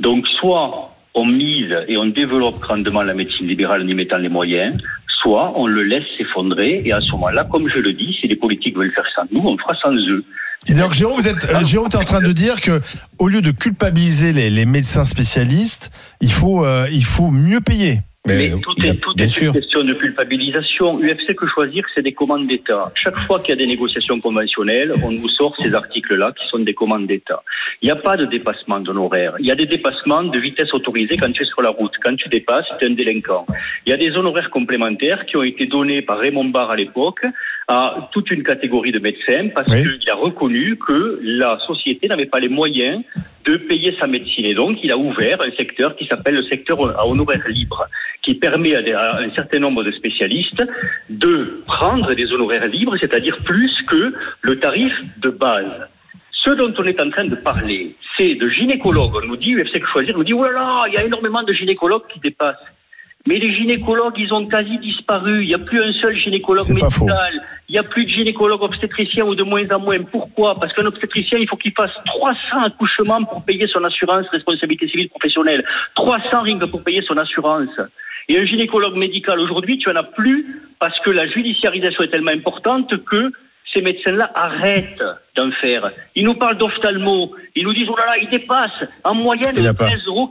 Donc, 0.00 0.26
soit 0.40 0.90
on 1.14 1.26
mise 1.26 1.74
et 1.88 1.96
on 1.98 2.06
développe 2.06 2.58
grandement 2.60 3.02
la 3.02 3.12
médecine 3.14 3.46
libérale 3.46 3.82
en 3.82 3.86
y 3.86 3.94
mettant 3.94 4.16
les 4.16 4.30
moyens, 4.30 4.80
soit 5.22 5.52
on 5.54 5.66
le 5.66 5.84
laisse 5.84 6.04
s'effondrer, 6.18 6.82
et 6.84 6.92
à 6.92 7.00
ce 7.00 7.12
moment-là, 7.12 7.46
comme 7.50 7.68
je 7.68 7.78
le 7.78 7.92
dis, 7.92 8.14
si 8.20 8.28
les 8.28 8.36
politiques 8.36 8.76
veulent 8.76 8.92
faire 8.94 9.06
sans 9.14 9.22
nous, 9.30 9.46
on 9.48 9.56
fera 9.56 9.74
sans 9.80 9.94
eux. 9.94 10.24
Donc 10.68 10.92
Jérôme, 10.92 11.16
vous 11.16 11.28
êtes, 11.28 11.44
euh, 11.44 11.64
Jérôme, 11.64 11.88
es 11.92 11.96
en 11.96 12.04
train 12.04 12.20
de 12.20 12.32
dire 12.32 12.60
que 12.60 12.80
au 13.18 13.28
lieu 13.28 13.40
de 13.40 13.50
culpabiliser 13.50 14.32
les, 14.32 14.50
les 14.50 14.64
médecins 14.64 15.04
spécialistes, 15.04 15.90
il 16.20 16.30
faut, 16.30 16.64
euh, 16.64 16.86
il 16.92 17.04
faut 17.04 17.30
mieux 17.30 17.60
payer. 17.60 18.00
Mais, 18.24 18.36
Mais, 18.36 18.60
tout 18.60 18.74
est, 18.84 18.94
tout 19.00 19.14
une 19.16 19.52
question 19.52 19.82
de 19.82 19.94
culpabilisation. 19.94 21.00
UFC 21.00 21.34
que 21.34 21.44
choisir, 21.48 21.84
c'est 21.92 22.02
des 22.02 22.12
commandes 22.12 22.46
d'État. 22.46 22.92
Chaque 22.94 23.18
fois 23.18 23.40
qu'il 23.40 23.48
y 23.48 23.52
a 23.52 23.56
des 23.56 23.66
négociations 23.66 24.20
conventionnelles, 24.20 24.92
on 25.04 25.10
nous 25.10 25.28
sort 25.28 25.56
ces 25.58 25.74
articles-là 25.74 26.32
qui 26.38 26.46
sont 26.46 26.60
des 26.60 26.72
commandes 26.72 27.08
d'État. 27.08 27.42
Il 27.80 27.86
n'y 27.86 27.90
a 27.90 27.96
pas 27.96 28.16
de 28.16 28.24
dépassement 28.24 28.78
d'honoraires. 28.78 29.34
Il 29.40 29.46
y 29.46 29.50
a 29.50 29.56
des 29.56 29.66
dépassements 29.66 30.22
de 30.22 30.38
vitesse 30.38 30.72
autorisée 30.72 31.16
quand 31.16 31.32
tu 31.32 31.42
es 31.42 31.46
sur 31.46 31.62
la 31.62 31.70
route. 31.70 31.94
Quand 32.00 32.14
tu 32.14 32.28
dépasses, 32.28 32.66
tu 32.78 32.84
es 32.84 32.88
un 32.88 32.94
délinquant. 32.94 33.44
Il 33.86 33.90
y 33.90 33.92
a 33.92 33.96
des 33.96 34.16
honoraires 34.16 34.50
complémentaires 34.50 35.26
qui 35.26 35.36
ont 35.36 35.42
été 35.42 35.66
donnés 35.66 36.00
par 36.00 36.20
Raymond 36.20 36.44
Barre 36.44 36.70
à 36.70 36.76
l'époque 36.76 37.26
à 37.68 38.08
toute 38.12 38.30
une 38.30 38.42
catégorie 38.42 38.92
de 38.92 38.98
médecins 38.98 39.48
parce 39.54 39.70
Oui. 39.70 39.98
qu'il 39.98 40.10
a 40.10 40.14
reconnu 40.14 40.76
que 40.76 41.20
la 41.22 41.58
société 41.66 42.08
n'avait 42.08 42.26
pas 42.26 42.40
les 42.40 42.48
moyens 42.48 43.02
de 43.44 43.56
payer 43.56 43.94
sa 43.98 44.06
médecine. 44.06 44.46
Et 44.46 44.54
donc, 44.54 44.78
il 44.82 44.90
a 44.92 44.96
ouvert 44.98 45.40
un 45.42 45.50
secteur 45.52 45.94
qui 45.96 46.06
s'appelle 46.06 46.34
le 46.34 46.42
secteur 46.44 46.78
à 46.98 47.06
honoraires 47.06 47.46
libres, 47.48 47.86
qui 48.22 48.34
permet 48.34 48.74
à, 48.76 48.82
des- 48.82 48.92
à 48.92 49.16
un 49.18 49.30
certain 49.30 49.58
nombre 49.60 49.82
de 49.84 49.92
spécialistes 49.92 50.62
de 51.10 51.62
prendre 51.66 52.14
des 52.14 52.32
honoraires 52.32 52.66
libres, 52.66 52.96
c'est-à-dire 52.98 53.38
plus 53.44 53.72
que 53.88 54.14
le 54.42 54.58
tarif 54.60 54.92
de 55.18 55.30
base. 55.30 55.88
Ce 56.44 56.50
dont 56.50 56.74
on 56.76 56.84
est 56.84 57.00
en 57.00 57.08
train 57.10 57.24
de 57.24 57.36
parler, 57.36 57.94
c'est 58.16 58.34
de 58.34 58.48
gynécologues. 58.48 59.14
On 59.22 59.26
nous 59.26 59.36
dit, 59.36 59.54
UFC 59.54 59.80
choisir, 59.92 60.14
on 60.16 60.18
nous 60.18 60.24
dit, 60.24 60.34
oh 60.34 60.44
là 60.44 60.50
là, 60.52 60.84
il 60.88 60.94
y 60.94 60.96
a 60.96 61.04
énormément 61.04 61.42
de 61.44 61.52
gynécologues 61.52 62.06
qui 62.12 62.18
dépassent. 62.18 62.56
Mais 63.26 63.38
les 63.38 63.54
gynécologues, 63.54 64.18
ils 64.18 64.32
ont 64.34 64.46
quasi 64.46 64.78
disparu. 64.78 65.44
Il 65.44 65.48
n'y 65.48 65.54
a 65.54 65.58
plus 65.58 65.82
un 65.82 65.92
seul 65.92 66.16
gynécologue 66.16 66.68
médical. 66.68 67.32
Il 67.68 67.72
n'y 67.72 67.78
a 67.78 67.84
plus 67.84 68.04
de 68.04 68.10
gynécologue 68.10 68.62
obstétricien 68.62 69.24
ou 69.24 69.34
de 69.34 69.44
moins 69.44 69.64
en 69.70 69.78
moins. 69.78 70.02
Pourquoi? 70.02 70.56
Parce 70.56 70.72
qu'un 70.72 70.86
obstétricien, 70.86 71.38
il 71.38 71.48
faut 71.48 71.56
qu'il 71.56 71.72
fasse 71.72 71.92
300 72.04 72.64
accouchements 72.64 73.22
pour 73.24 73.44
payer 73.44 73.66
son 73.68 73.84
assurance 73.84 74.26
responsabilité 74.30 74.88
civile 74.88 75.08
professionnelle. 75.08 75.64
300 75.94 76.42
rings 76.42 76.66
pour 76.68 76.82
payer 76.82 77.02
son 77.02 77.16
assurance. 77.16 77.70
Et 78.28 78.38
un 78.38 78.44
gynécologue 78.44 78.96
médical 78.96 79.38
aujourd'hui, 79.38 79.78
tu 79.78 79.88
en 79.90 79.96
as 79.96 80.02
plus 80.02 80.46
parce 80.80 80.98
que 81.00 81.10
la 81.10 81.26
judiciarisation 81.26 82.02
est 82.02 82.08
tellement 82.08 82.32
importante 82.32 82.92
que 83.04 83.30
ces 83.72 83.80
médecins-là 83.80 84.30
arrêtent 84.34 85.02
d'en 85.36 85.50
faire. 85.52 85.90
Ils 86.14 86.24
nous 86.24 86.34
parlent 86.34 86.58
d'ophtalmo. 86.58 87.34
Ils 87.54 87.64
nous 87.64 87.72
disent, 87.72 87.88
oh 87.88 87.96
là 87.96 88.06
là, 88.06 88.18
ils 88.18 88.28
dépassent 88.28 88.84
en 89.04 89.14
moyenne 89.14 89.54
Il 89.56 89.62
n'y 89.62 89.68
en 89.68 89.72
a 89.72 89.74
pas. 89.74 89.86
13,80 89.86 90.06
euros. 90.08 90.28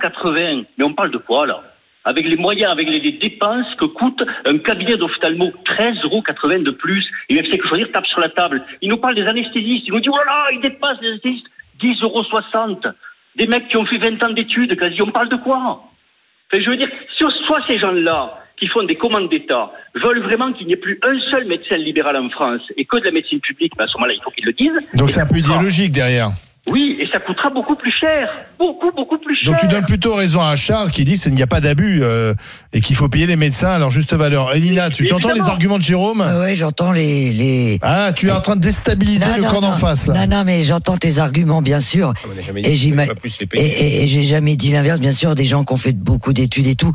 Mais 0.77 0.83
on 0.83 0.93
parle 0.93 1.11
de 1.11 1.17
quoi, 1.17 1.47
là? 1.47 1.63
Avec 2.03 2.25
les 2.25 2.35
moyens, 2.35 2.71
avec 2.71 2.89
les, 2.89 3.11
dépenses 3.11 3.75
que 3.75 3.85
coûte 3.85 4.23
un 4.45 4.57
cabinet 4.57 4.97
d'ophtalmo, 4.97 5.51
13,80 5.65 6.03
euros 6.05 6.23
de 6.63 6.71
plus. 6.71 7.05
Et 7.29 7.35
même 7.35 7.45
c'est 7.49 7.57
que 7.57 7.67
choisir 7.67 7.91
tape 7.91 8.07
sur 8.07 8.19
la 8.19 8.29
table. 8.29 8.63
Ils 8.81 8.89
nous 8.89 8.97
parlent 8.97 9.15
des 9.15 9.27
anesthésistes. 9.27 9.85
Ils 9.87 9.93
nous 9.93 9.99
disent, 9.99 10.11
oh 10.11 10.17
là 10.17 10.25
là, 10.25 10.51
ils 10.53 10.61
dépassent 10.61 11.01
les 11.01 11.09
anesthésistes. 11.09 11.47
10,60 11.81 12.03
euros. 12.03 12.93
Des 13.35 13.47
mecs 13.47 13.67
qui 13.69 13.77
ont 13.77 13.85
fait 13.85 13.97
20 13.97 14.21
ans 14.23 14.31
d'études, 14.31 14.77
quasi. 14.77 15.01
On 15.01 15.11
parle 15.11 15.29
de 15.29 15.37
quoi? 15.37 15.57
Enfin, 15.57 16.63
je 16.63 16.69
veux 16.69 16.77
dire, 16.77 16.89
soit 17.17 17.31
soit 17.45 17.61
ces 17.67 17.77
gens-là 17.77 18.37
qui 18.61 18.67
font 18.67 18.83
des 18.83 18.95
commandes 18.95 19.29
d'État 19.29 19.71
veulent 19.95 20.21
vraiment 20.21 20.53
qu'il 20.53 20.67
n'y 20.67 20.73
ait 20.73 20.77
plus 20.77 20.99
un 21.01 21.19
seul 21.31 21.45
médecin 21.45 21.77
libéral 21.77 22.15
en 22.15 22.29
France 22.29 22.61
et 22.77 22.85
que 22.85 22.97
de 22.97 23.05
la 23.05 23.11
médecine 23.11 23.39
publique, 23.39 23.73
ben 23.75 23.85
à 23.85 23.87
ce 23.87 23.97
moment-là, 23.97 24.13
il 24.13 24.21
faut 24.21 24.29
qu'ils 24.31 24.45
le 24.45 24.53
disent. 24.53 24.87
Donc 24.93 25.09
c'est 25.09 25.21
un 25.21 25.25
peu 25.25 25.37
idéologique 25.37 25.91
derrière. 25.91 26.29
Oui, 26.69 26.95
et 26.99 27.07
ça 27.07 27.19
coûtera 27.19 27.49
beaucoup 27.49 27.75
plus 27.75 27.91
cher. 27.91 28.29
Beaucoup, 28.59 28.91
beaucoup 28.95 29.17
plus 29.17 29.35
cher. 29.35 29.45
Donc 29.51 29.59
tu 29.59 29.67
donnes 29.67 29.83
plutôt 29.85 30.13
raison 30.13 30.41
à 30.41 30.55
Charles 30.55 30.91
qui 30.91 31.03
dit 31.03 31.19
qu'il 31.19 31.33
n'y 31.33 31.41
a 31.41 31.47
pas 31.47 31.59
d'abus 31.59 32.01
euh, 32.03 32.35
et 32.71 32.81
qu'il 32.81 32.95
faut 32.95 33.09
payer 33.09 33.25
les 33.25 33.35
médecins 33.35 33.69
à 33.71 33.79
leur 33.79 33.89
juste 33.89 34.13
valeur. 34.13 34.53
Elina, 34.55 34.91
tu, 34.91 35.05
tu 35.05 35.13
entends 35.13 35.33
les 35.33 35.41
arguments 35.41 35.79
de 35.79 35.83
Jérôme? 35.83 36.21
Ah 36.23 36.39
ouais, 36.39 36.53
j'entends 36.53 36.91
les, 36.91 37.31
les... 37.33 37.79
Ah, 37.81 38.11
tu 38.15 38.27
es 38.27 38.31
en 38.31 38.41
train 38.41 38.55
de 38.55 38.61
déstabiliser 38.61 39.25
Non, 39.25 39.35
le 39.37 39.41
non, 39.41 39.49
camp 39.49 39.61
d'en 39.61 39.75
face 39.75 40.05
là. 40.05 40.27
Non, 40.27 40.37
non, 40.37 40.43
mais 40.45 40.61
j'entends 40.61 40.97
tes 40.97 41.17
arguments, 41.17 41.63
bien 41.63 41.79
sûr. 41.79 42.13
On 42.29 42.41
jamais 42.41 42.61
Et 42.61 42.75
dit 42.75 42.91
payer. 42.91 43.63
et- 43.99 44.03
et 44.03 44.07
j'ai 44.07 44.23
jamais 44.23 44.55
dit 44.55 44.71
l'inverse, 44.71 44.99
bien 44.99 45.13
sûr, 45.13 45.33
des 45.33 45.45
gens 45.45 45.63
qui 45.63 45.73
ont 45.73 45.77
fait 45.77 45.93
beaucoup 45.93 46.31
d'études 46.31 46.67
et 46.67 46.75
tout. 46.75 46.91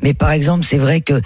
Mais 0.00 0.14
par 0.14 0.30
exemple, 0.30 0.64
c'est 0.64 0.78
vrai 0.78 1.00
que 1.00 1.20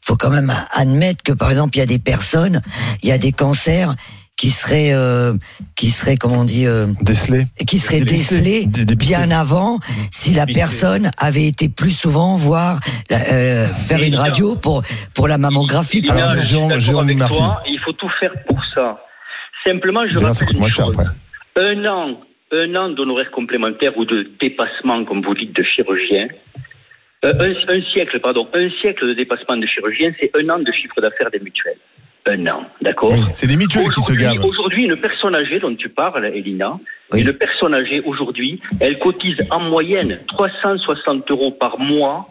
faut 0.00 0.16
quand 0.16 0.30
même 0.30 0.52
admettre 0.72 1.22
que, 1.22 1.32
par 1.32 1.50
exemple, 1.50 1.76
il 1.76 1.80
y 1.80 1.82
a 1.82 1.86
des 1.86 1.98
personnes, 1.98 2.62
il 3.02 3.08
y 3.10 3.12
a 3.12 3.18
des 3.18 3.30
cancers 3.30 3.94
qui 4.38 4.50
seraient, 4.50 4.92
euh, 4.94 5.34
qui 5.76 5.88
seraient, 5.88 6.16
comment 6.16 6.38
on 6.40 6.44
dit, 6.44 6.66
euh, 6.66 6.86
Décelé. 7.02 7.44
qui 7.66 7.78
seraient 7.78 7.98
Dépistés. 8.00 8.36
décelés 8.36 8.66
Dé- 8.66 8.84
dépistés. 8.84 9.16
bien 9.16 9.30
avant 9.32 9.80
si 10.12 10.32
la 10.32 10.46
personne 10.46 11.10
avait 11.18 11.46
été 11.46 11.68
plus 11.68 11.90
souvent 11.90 12.36
voir 12.36 12.78
la- 13.10 13.18
euh, 13.32 13.66
faire 13.66 14.02
une 14.02 14.14
radio 14.14 14.54
pour 14.54 14.82
pour 15.14 15.26
la 15.28 15.36
mammographie. 15.38 16.02
par 16.02 16.16
Alors, 16.16 16.28
Là, 16.30 16.36
exemple. 16.36 16.42
je 16.42 16.46
suis 16.46 16.54
Jérôme- 16.56 16.68
d'accord 16.68 16.80
Jérôme 16.86 17.04
avec 17.04 17.16
Marty. 17.18 17.36
toi, 17.36 17.62
il 17.68 17.80
faut 17.84 17.92
tout 17.92 18.10
faire 18.20 18.32
pour 18.48 18.60
ça. 18.74 19.02
Simplement, 19.66 20.06
je 20.08 20.18
rappelle 20.18 20.56
une 20.56 20.68
chose. 20.68 20.94
après. 20.96 21.10
Un 21.56 21.84
an, 21.86 22.20
un 22.52 22.74
an 22.76 22.88
d'honoraires 22.90 23.32
complémentaires 23.32 23.98
ou 23.98 24.04
de 24.04 24.30
dépassement, 24.40 25.04
comme 25.04 25.20
vous 25.22 25.34
dites, 25.34 25.54
de 25.56 25.64
chirurgien. 25.64 26.28
Euh, 27.24 27.32
un, 27.40 27.74
un 27.76 27.82
siècle, 27.82 28.20
pardon, 28.20 28.46
un 28.54 28.70
siècle 28.80 29.06
de 29.08 29.14
dépassement 29.14 29.56
de 29.56 29.66
chirurgien, 29.66 30.12
c'est 30.20 30.30
un 30.36 30.48
an 30.50 30.58
de 30.60 30.70
chiffre 30.72 31.00
d'affaires 31.00 31.30
des 31.30 31.40
mutuelles. 31.40 31.78
Un 32.26 32.46
an, 32.46 32.64
d'accord 32.80 33.10
Oui, 33.10 33.20
c'est 33.32 33.46
les 33.46 33.56
mutuelles 33.56 33.88
qui 33.90 34.00
se 34.02 34.12
gavent. 34.12 34.44
Aujourd'hui, 34.44 34.84
une 34.84 34.96
personne 34.96 35.34
âgée 35.34 35.58
dont 35.58 35.74
tu 35.74 35.88
parles, 35.88 36.26
Elina, 36.26 36.78
Oui. 37.12 37.22
une 37.24 37.32
personne 37.32 37.74
âgée 37.74 38.00
aujourd'hui, 38.02 38.60
elle 38.80 38.98
cotise 38.98 39.36
en 39.50 39.60
moyenne 39.60 40.20
360 40.28 41.28
euros 41.30 41.50
par 41.50 41.78
mois 41.80 42.28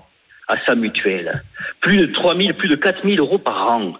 à 0.47 0.55
sa 0.65 0.75
mutuelle. 0.75 1.43
Plus 1.81 1.97
de 1.97 2.05
3 2.13 2.37
000, 2.37 2.53
plus 2.53 2.69
de 2.69 2.75
4 2.75 3.03
000 3.03 3.15
euros 3.17 3.39
par 3.39 3.67
an. 3.69 3.93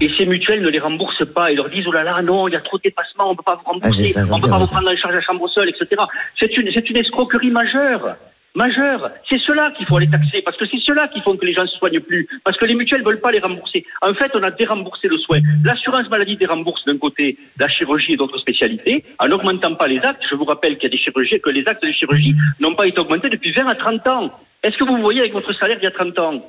Et 0.00 0.08
ces 0.16 0.24
mutuelles 0.24 0.62
ne 0.62 0.70
les 0.70 0.78
remboursent 0.78 1.26
pas. 1.34 1.50
Ils 1.50 1.56
leur 1.56 1.68
disent, 1.68 1.84
oh 1.86 1.92
là 1.92 2.02
là, 2.04 2.22
non, 2.22 2.48
il 2.48 2.52
y 2.52 2.56
a 2.56 2.60
trop 2.60 2.78
de 2.78 2.82
dépassement, 2.84 3.28
on 3.28 3.32
ne 3.32 3.36
peut 3.36 3.42
pas 3.44 3.56
vous 3.56 3.64
rembourser, 3.70 4.12
Ah, 4.16 4.20
ça, 4.20 4.24
ça, 4.24 4.32
on 4.32 4.36
ne 4.38 4.42
peut 4.42 4.48
pas 4.48 4.56
vous 4.58 4.66
prendre 4.66 4.90
en 4.90 4.96
charge 4.96 5.14
la 5.14 5.20
chambre 5.20 5.46
seule, 5.50 5.68
etc. 5.68 6.00
C'est 6.38 6.56
une, 6.56 6.70
c'est 6.72 6.88
une 6.88 6.96
escroquerie 6.96 7.50
majeure. 7.50 8.16
Majeure. 8.56 9.10
C'est 9.28 9.38
cela 9.46 9.70
qu'il 9.76 9.86
faut 9.86 9.96
aller 9.98 10.08
taxer, 10.10 10.40
parce 10.42 10.56
que 10.56 10.64
c'est 10.66 10.80
cela 10.82 11.08
qui 11.08 11.20
font 11.20 11.36
que 11.36 11.44
les 11.44 11.52
gens 11.52 11.66
se 11.66 11.76
soignent 11.76 12.00
plus. 12.00 12.26
Parce 12.42 12.56
que 12.56 12.64
les 12.64 12.74
mutuelles 12.74 13.04
veulent 13.04 13.20
pas 13.20 13.30
les 13.30 13.38
rembourser. 13.38 13.84
En 14.02 14.14
fait, 14.14 14.30
on 14.34 14.42
a 14.42 14.50
déremboursé 14.50 15.08
le 15.08 15.18
soin. 15.18 15.40
L'assurance 15.62 16.08
maladie 16.08 16.36
dérembourse 16.36 16.82
d'un 16.86 16.96
côté 16.98 17.36
la 17.58 17.68
chirurgie 17.68 18.14
et 18.14 18.16
d'autres 18.16 18.38
spécialités, 18.38 19.04
en 19.18 19.28
n'augmentant 19.28 19.74
pas 19.74 19.86
les 19.86 19.98
actes. 20.00 20.22
Je 20.30 20.34
vous 20.34 20.44
rappelle 20.46 20.74
qu'il 20.78 20.84
y 20.84 20.92
a 20.92 20.96
des 20.96 20.98
chirurgies, 20.98 21.38
que 21.40 21.50
les 21.50 21.64
actes 21.68 21.84
de 21.84 21.92
chirurgie 21.92 22.34
n'ont 22.58 22.74
pas 22.74 22.86
été 22.86 22.98
augmentés 22.98 23.28
depuis 23.28 23.52
20 23.52 23.66
à 23.68 23.74
30 23.74 24.06
ans. 24.08 24.30
Est-ce 24.62 24.76
que 24.78 24.84
vous 24.84 24.98
voyez 25.02 25.20
avec 25.20 25.34
votre 25.34 25.52
salaire 25.58 25.76
d'il 25.76 25.84
y 25.84 25.88
a 25.88 25.90
30 25.92 26.18
ans? 26.18 26.42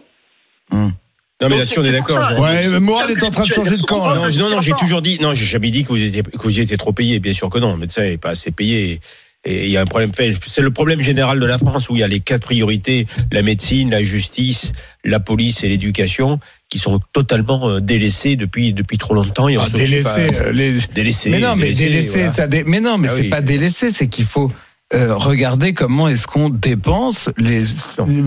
Non, 1.40 1.50
mais 1.50 1.58
là-dessus, 1.58 1.80
on 1.80 1.84
est 1.86 1.92
d'accord. 1.92 2.18
Ouais, 2.40 2.68
mais 2.68 2.80
Morad 2.80 3.10
est 3.12 3.24
en 3.24 3.30
train 3.30 3.44
de 3.44 3.50
changer 3.50 3.78
de 3.78 3.84
camp. 3.84 4.08
là. 4.08 4.16
Non, 4.16 4.30
je- 4.30 4.40
non, 4.40 4.50
non, 4.50 4.60
j'ai 4.62 4.72
toujours 4.72 5.04
dit, 5.04 5.20
non, 5.22 5.36
j'ai 5.36 5.46
jamais 5.46 5.70
dit 5.70 5.84
que 5.84 5.90
vous 5.90 6.04
étiez, 6.04 6.24
que 6.24 6.42
vous 6.42 6.60
étiez 6.60 6.78
trop 6.78 6.94
payé. 6.94 7.20
Bien 7.20 7.34
sûr 7.34 7.48
que 7.50 7.60
non. 7.60 7.74
Le 7.74 7.78
médecin 7.78 8.02
n'est 8.02 8.18
pas 8.18 8.30
assez 8.30 8.50
payé. 8.50 9.00
Et 9.46 9.66
il 9.66 9.72
y 9.72 9.78
a 9.78 9.82
un 9.82 9.86
problème. 9.86 10.12
C'est 10.46 10.62
le 10.62 10.72
problème 10.72 11.00
général 11.00 11.40
de 11.40 11.46
la 11.46 11.58
France 11.58 11.90
où 11.90 11.96
il 11.96 12.00
y 12.00 12.04
a 12.04 12.08
les 12.08 12.20
quatre 12.20 12.44
priorités 12.44 13.08
la 13.32 13.42
médecine, 13.42 13.90
la 13.92 14.04
justice, 14.04 14.74
la 15.06 15.20
police 15.20 15.64
et 15.64 15.70
l'éducation 15.70 16.40
qui 16.70 16.80
sont 16.80 17.00
totalement 17.14 17.70
euh, 17.70 17.80
délaissées 17.80 18.36
depuis 18.36 18.74
depuis 18.74 18.98
trop 18.98 19.14
longtemps. 19.14 19.48
Et 19.48 19.58
on 19.58 19.62
Ah, 19.62 19.66
s'occupe 19.66 19.80
délaissé, 19.80 20.28
pas- 20.28 20.38
euh, 20.38 20.52
les... 20.54 20.74
délaissés. 20.94 21.30
Mais 21.30 21.40
non, 21.40 21.56
mais 21.56 21.72
délaissés, 21.72 21.86
délaissé, 21.88 22.18
voilà. 22.20 22.34
ça 22.34 22.48
dé- 22.48 22.64
mais 22.66 22.82
non, 22.82 22.98
mais 22.98 23.08
Ah 23.10 23.16
c'est 23.16 23.22
oui. 23.22 23.30
pas 23.30 23.42
délaissé, 23.42 23.90
c'est 23.90 24.08
qu'il 24.08 24.26
faut 24.26 24.52
euh, 24.94 25.16
regarder 25.16 25.74
comment 25.74 26.08
est-ce 26.10 26.28
qu'on 26.28 26.50
dépense 26.50 27.30
les, 27.38 27.62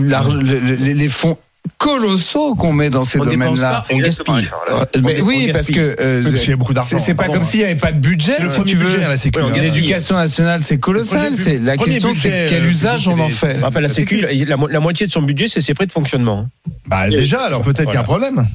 la- 0.03 0.23
le- 0.27 0.75
les, 0.75 0.93
les 0.95 1.07
fonds 1.07 1.37
colossaux 1.77 2.55
qu'on 2.55 2.73
met 2.73 2.89
dans 2.89 3.03
ces 3.03 3.17
domaines-là. 3.19 3.85
on 3.91 3.97
gaspille. 3.97 4.49
Euh, 4.69 4.85
Mais 5.03 5.21
On- 5.21 5.25
oui, 5.25 5.47
on 5.49 5.53
parce 5.53 5.67
que 5.67 5.95
euh, 5.99 6.35
c'est 6.97 7.13
pas 7.15 7.27
comme 7.29 7.43
s'il 7.43 7.59
y 7.61 7.63
avait 7.63 7.75
pas 7.75 7.91
de 7.91 7.99
budget. 7.99 8.37
Le 8.39 8.49
si 8.49 8.63
tu 8.63 8.75
veux. 8.77 8.97
L'éducation 9.55 10.15
nationale, 10.15 10.61
c'est 10.63 10.77
colossal. 10.77 11.33
C'est 11.35 11.57
la 11.57 11.77
question, 11.77 12.13
c'est 12.19 12.47
quel 12.49 12.63
euh, 12.63 12.69
usage 12.69 13.07
on 13.07 13.19
en 13.19 13.29
fait. 13.29 13.57
Enfin, 13.63 13.79
la 13.79 13.89
sécu, 13.89 14.21
la, 14.21 14.57
mo- 14.57 14.67
la 14.67 14.79
moitié 14.79 15.07
de 15.07 15.11
son 15.11 15.21
budget, 15.21 15.47
c'est 15.47 15.61
ses 15.61 15.73
frais 15.73 15.85
de 15.87 15.91
fonctionnement. 15.91 16.47
Bah 16.87 17.09
déjà, 17.09 17.41
alors 17.41 17.61
peut-être 17.61 17.85
qu'il 17.85 17.93
y 17.93 17.97
a 17.97 18.01
un 18.01 18.03
problème. 18.03 18.47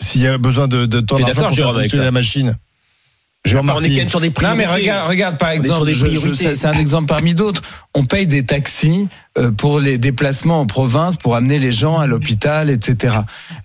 S'il 0.00 0.22
y 0.22 0.26
a 0.26 0.38
besoin 0.38 0.66
de, 0.66 0.86
de 0.86 1.00
temps 1.00 1.16
d'argent 1.16 1.34
d'accord, 1.34 1.48
pour 1.50 1.56
faire 1.56 1.72
fonctionner 1.74 2.04
la 2.04 2.10
machine. 2.10 2.56
Jérôme 3.44 3.68
Enfin, 3.70 3.78
on 3.80 3.82
est 3.84 3.90
quand 3.90 3.96
même 3.96 4.08
sur 4.08 4.20
des 4.20 4.28
Non, 4.28 4.32
priorités. 4.32 4.66
mais 4.66 4.72
regarde, 4.72 5.08
regarde 5.08 5.36
par 5.38 5.50
On 5.50 5.52
exemple, 5.52 5.90
je- 5.90 6.06
je- 6.10 6.32
c'est 6.32 6.66
un 6.66 6.72
exemple 6.72 7.06
parmi 7.06 7.34
d'autres. 7.34 7.62
On 7.94 8.04
paye 8.06 8.26
des 8.26 8.44
taxis 8.44 9.06
pour 9.56 9.80
les 9.80 9.98
déplacements 9.98 10.60
en 10.60 10.66
province, 10.66 11.16
pour 11.16 11.34
amener 11.34 11.58
les 11.58 11.72
gens 11.72 11.98
à 11.98 12.06
l'hôpital, 12.06 12.70
etc. 12.70 13.16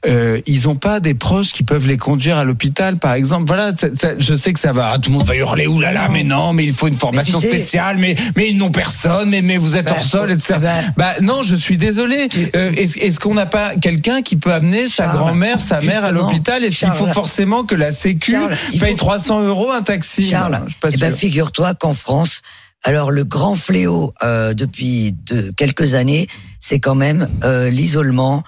Euh, 0.08 0.40
ils 0.48 0.64
n'ont 0.64 0.76
pas 0.76 1.00
des 1.00 1.14
proches 1.14 1.52
qui 1.52 1.62
peuvent 1.64 1.88
les 1.88 1.98
conduire 1.98 2.38
à 2.38 2.44
l'hôpital, 2.44 2.98
par 2.98 3.14
exemple. 3.14 3.46
Voilà, 3.48 3.72
ça- 3.76 3.96
ça- 3.96 4.18
je 4.18 4.34
sais 4.34 4.52
que 4.54 4.60
ça 4.60 4.74
va. 4.74 4.90
ah, 4.94 4.98
tout 4.98 5.12
le 5.12 5.18
monde 5.18 5.28
va 5.28 5.36
hurler, 5.36 5.68
oulala, 5.68 6.10
mais 6.10 6.24
non, 6.24 6.54
mais 6.54 6.66
il 6.66 6.74
faut 6.74 6.88
une 6.88 6.96
formation 6.98 7.40
tu 7.40 7.48
sais- 7.48 7.54
spéciale, 7.56 7.98
mais 8.00 8.16
mais 8.36 8.50
ils 8.50 8.58
n'ont 8.58 8.72
personne, 8.72 9.30
mais 9.30 9.42
mais 9.44 9.58
vous 9.58 9.78
êtes 9.78 9.86
Bah, 9.86 9.96
hors 9.98 10.04
sol, 10.04 10.32
etc. 10.32 10.56
eh 10.58 10.60
ben- 10.60 10.94
bah 10.98 11.14
non, 11.22 11.44
je 11.44 11.56
suis 11.56 11.78
désolé. 11.78 12.28
Euh, 12.56 12.72
est-ce 12.76 12.98
est-ce 13.00 13.20
qu'on 13.20 13.36
n'a 13.36 13.46
pas 13.46 13.76
quelqu'un 13.76 14.22
qui 14.24 14.38
peut 14.38 14.54
amener 14.54 14.88
sa 14.88 15.08
grand-mère, 15.08 15.62
sa 15.62 15.82
mère 15.82 16.04
à 16.04 16.12
l'hôpital? 16.12 16.64
Est-ce 16.64 16.80
qu'il 16.80 16.92
faut 16.94 17.08
forcément 17.08 17.64
que 17.64 17.76
la 17.76 17.92
Sécu 17.92 18.32
Charles, 18.32 18.56
paye 18.80 18.92
faut- 18.92 18.98
300 18.98 19.42
euros 19.42 19.70
un 19.72 19.82
taxi? 19.84 20.24
Charles, 20.24 20.62
eh 20.92 20.98
ben, 20.98 21.14
figure-toi 21.14 21.74
qu'en 21.76 21.94
France, 21.94 22.42
alors 22.84 23.12
le 23.12 23.24
grand 23.26 23.56
fléau 23.56 24.14
euh, 24.24 24.54
depuis 24.54 25.14
de, 25.26 25.52
quelques 25.58 25.96
années, 25.96 26.28
c'est 26.60 26.80
quand 26.80 26.96
même 26.96 27.28
euh, 27.44 27.70
l'isolement. 27.70 28.44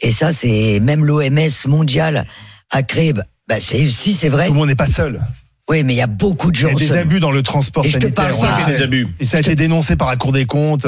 Et 0.00 0.10
ça, 0.10 0.32
c'est 0.32 0.80
même 0.80 1.04
l'OMS 1.04 1.50
mondiale 1.66 2.26
a 2.70 2.82
créé. 2.82 3.12
Bah, 3.12 3.22
bah, 3.48 3.56
c'est 3.60 3.86
si 3.88 4.14
c'est 4.14 4.28
vrai. 4.28 4.46
Tout 4.46 4.52
le 4.54 4.58
monde 4.58 4.68
n'est 4.68 4.74
pas 4.74 4.86
seul. 4.86 5.22
Oui, 5.68 5.82
mais 5.82 5.94
il 5.94 5.96
y 5.96 6.02
a 6.02 6.06
beaucoup 6.06 6.50
de 6.50 6.56
Il 6.56 6.60
y 6.60 6.62
gens. 6.62 6.76
a 6.76 6.78
des 6.78 6.86
seuls. 6.88 6.98
abus 6.98 7.20
dans 7.20 7.30
le 7.30 7.42
transport 7.42 7.84
Et 7.86 7.88
je 7.90 7.98
te 7.98 8.02
sanitaire. 8.02 8.24
parle 8.32 8.34
on 8.36 8.40
pas- 8.42 8.48
le 8.48 8.54
Il 8.56 8.60
y 8.60 8.62
a 8.62 8.66
sait. 8.66 8.78
des 8.78 8.82
abus. 8.84 9.08
Et 9.20 9.24
ça 9.24 9.36
a 9.36 9.40
été 9.40 9.54
dénoncé 9.54 9.96
par 9.96 10.08
la 10.08 10.16
Cour 10.16 10.32
des 10.32 10.44
comptes. 10.46 10.86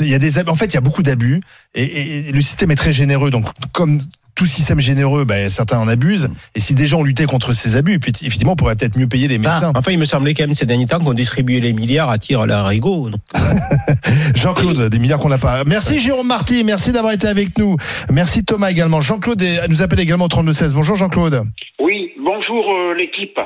Il 0.00 0.08
y 0.08 0.14
a 0.14 0.18
des 0.18 0.38
abus. 0.38 0.50
En 0.50 0.54
fait, 0.56 0.66
il 0.66 0.74
y 0.74 0.78
a 0.78 0.80
beaucoup 0.80 1.02
d'abus. 1.02 1.40
Et, 1.74 1.82
et- 1.84 2.28
et 2.28 2.32
le 2.32 2.40
système 2.40 2.70
est 2.70 2.76
très 2.76 2.92
généreux. 2.92 3.30
Donc, 3.30 3.46
comme 3.72 3.98
tout 4.34 4.46
système 4.46 4.80
généreux, 4.80 5.24
bah, 5.24 5.48
certains 5.50 5.78
en 5.78 5.86
abusent. 5.88 6.28
Et 6.54 6.60
si 6.60 6.74
des 6.74 6.86
gens 6.86 7.00
ont 7.00 7.02
lutté 7.04 7.26
contre 7.26 7.52
ces 7.52 7.76
abus, 7.76 7.98
puis 8.00 8.12
effectivement, 8.22 8.52
on 8.52 8.56
pourrait 8.56 8.74
peut-être 8.76 8.96
mieux 8.98 9.06
payer 9.06 9.28
les 9.28 9.38
médecins. 9.38 9.72
Enfin, 9.76 9.92
il 9.92 9.98
me 9.98 10.04
semblait 10.04 10.34
quand 10.34 10.46
même 10.46 10.56
ces 10.56 10.66
derniers 10.66 10.86
temps 10.86 10.98
qu'on 10.98 11.12
distribuait 11.12 11.60
les 11.60 11.72
milliards 11.72 12.10
à 12.10 12.18
tir 12.18 12.40
à 12.40 12.46
la 12.46 12.64
rigot. 12.64 13.10
Donc, 13.10 13.20
Jean-Claude, 14.34 14.88
des 14.88 14.98
milliards 14.98 15.18
qu'on 15.18 15.28
n'a 15.28 15.38
pas. 15.38 15.64
Merci 15.64 15.98
Jérôme 15.98 16.26
Marty, 16.26 16.64
merci 16.64 16.92
d'avoir 16.92 17.12
été 17.12 17.26
avec 17.26 17.56
nous. 17.58 17.76
Merci 18.10 18.44
Thomas 18.44 18.70
également. 18.70 19.00
Jean-Claude 19.00 19.42
nous 19.68 19.82
appelle 19.82 20.00
également 20.00 20.24
au 20.26 20.28
3216. 20.28 20.74
Bonjour 20.74 20.96
Jean-Claude. 20.96 21.42
Oui, 21.80 22.10
bonjour 22.22 22.64
euh, 22.72 22.94
l'équipe. 22.94 23.38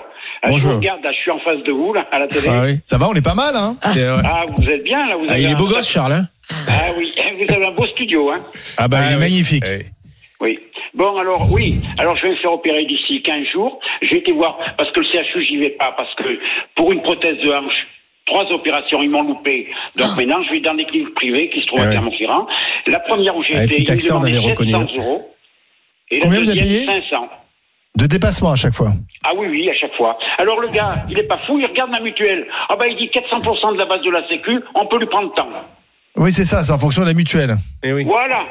Ah, 0.43 0.47
Bonjour. 0.51 0.73
Je 0.73 0.77
regarde, 0.77 1.03
là, 1.03 1.11
je 1.13 1.19
suis 1.21 1.31
en 1.33 1.41
face 1.41 1.65
de 1.67 1.73
vous, 1.73 1.93
là, 1.93 2.07
à 2.13 2.21
la 2.21 2.29
télé. 2.29 2.47
ah 2.49 2.63
oui. 2.65 2.79
Ça 2.87 2.97
va, 2.97 3.09
on 3.09 3.15
est 3.15 3.21
pas 3.21 3.35
mal, 3.35 3.57
hein. 3.57 3.77
Ah, 3.83 4.45
vous 4.57 4.65
êtes 4.69 4.85
bien, 4.85 5.05
là 5.09 5.17
vous 5.17 5.25
Ah, 5.29 5.33
avez 5.33 5.43
il 5.43 5.49
est 5.49 5.53
un- 5.53 5.57
beau 5.57 5.67
gosse, 5.67 5.89
Charles. 5.89 6.13
Hein 6.13 6.29
Ah 6.69 6.91
oui, 6.97 7.13
vous 7.39 7.53
avez 7.55 7.67
un 7.67 7.73
beau 7.73 7.87
studio, 7.89 8.31
hein 8.31 8.39
Ah 8.77 8.87
bah, 8.87 8.99
il 9.07 9.13
est 9.13 9.15
oui. 9.17 9.21
magnifique. 9.21 9.65
Oui. 9.67 9.85
Oui. 10.41 10.59
Bon, 10.95 11.17
alors, 11.19 11.51
oui. 11.53 11.81
Alors, 11.99 12.17
je 12.17 12.23
vais 12.23 12.31
me 12.31 12.37
faire 12.37 12.53
opérer 12.53 12.85
d'ici 12.87 13.23
15 13.23 13.45
jours. 13.53 13.81
J'ai 14.03 14.19
été 14.19 14.33
voir, 14.33 14.57
parce 14.77 14.91
que 14.93 15.01
le 15.01 15.07
CHU, 15.07 15.43
j'y 15.43 15.57
vais 15.57 15.71
pas, 15.71 15.93
parce 15.97 16.15
que 16.15 16.39
pour 16.77 16.93
une 16.93 17.03
prothèse 17.03 17.39
de 17.39 17.51
hanche, 17.51 17.87
trois 18.27 18.45
opérations, 18.53 19.03
ils 19.03 19.11
m'ont 19.11 19.23
loupé. 19.25 19.69
Donc 19.97 20.17
maintenant, 20.17 20.43
je 20.45 20.51
vais 20.51 20.61
dans 20.61 20.75
des 20.75 20.85
cliniques 20.85 21.15
privées 21.15 21.51
qui 21.51 21.61
se 21.63 21.67
trouvent 21.67 21.81
Ah 21.81 21.85
à 21.85 21.87
ouais. 21.87 21.93
Clermont-Ferrand. 21.95 22.47
La 22.87 23.01
première 23.01 23.37
où 23.37 23.43
j'ai 23.43 23.57
Ah, 23.57 23.65
été, 23.65 23.79
ils 23.79 23.89
me 23.89 23.93
accent, 23.93 24.17
on 24.17 24.21
demandaient 24.21 24.39
avait 24.39 24.51
reconnu. 24.51 24.71
700 24.71 24.87
euros. 24.99 25.35
Et 26.11 26.21
Combien 26.21 26.39
la 26.39 26.45
vous 26.45 26.51
avez 26.51 26.61
deuxième, 26.61 26.87
payé 26.87 27.03
500. 27.11 27.29
De 27.97 28.07
dépassement 28.07 28.53
à 28.53 28.57
chaque 28.57 28.75
fois. 28.75 28.93
Ah 29.25 29.33
oui, 29.37 29.49
oui, 29.49 29.69
à 29.69 29.75
chaque 29.75 29.95
fois. 29.97 30.17
Alors 30.39 30.61
le 30.61 30.69
gars, 30.69 31.05
il 31.11 31.19
est 31.19 31.25
pas 31.25 31.39
fou, 31.47 31.59
il 31.59 31.67
regarde 31.67 31.91
ma 31.91 31.99
mutuelle. 32.01 32.47
Ah 32.69 32.77
bah 32.77 32.87
il 32.87 32.97
dit 32.97 33.09
400% 33.13 33.73
de 33.73 33.79
la 33.79 33.87
base 33.87 34.03
de 34.03 34.11
la 34.11 34.27
sécu, 34.29 34.61
on 34.77 34.87
peut 34.87 34.99
lui 35.01 35.07
prendre 35.07 35.35
tant. 35.35 35.49
Oui, 36.17 36.31
c'est 36.31 36.45
ça, 36.45 36.63
c'est 36.63 36.73
en 36.73 36.79
fonction 36.79 37.03
de 37.03 37.09
la 37.09 37.15
mutuelle. 37.15 37.57
Eh 37.83 37.93
oui. 37.93 38.05
Voilà. 38.05 38.45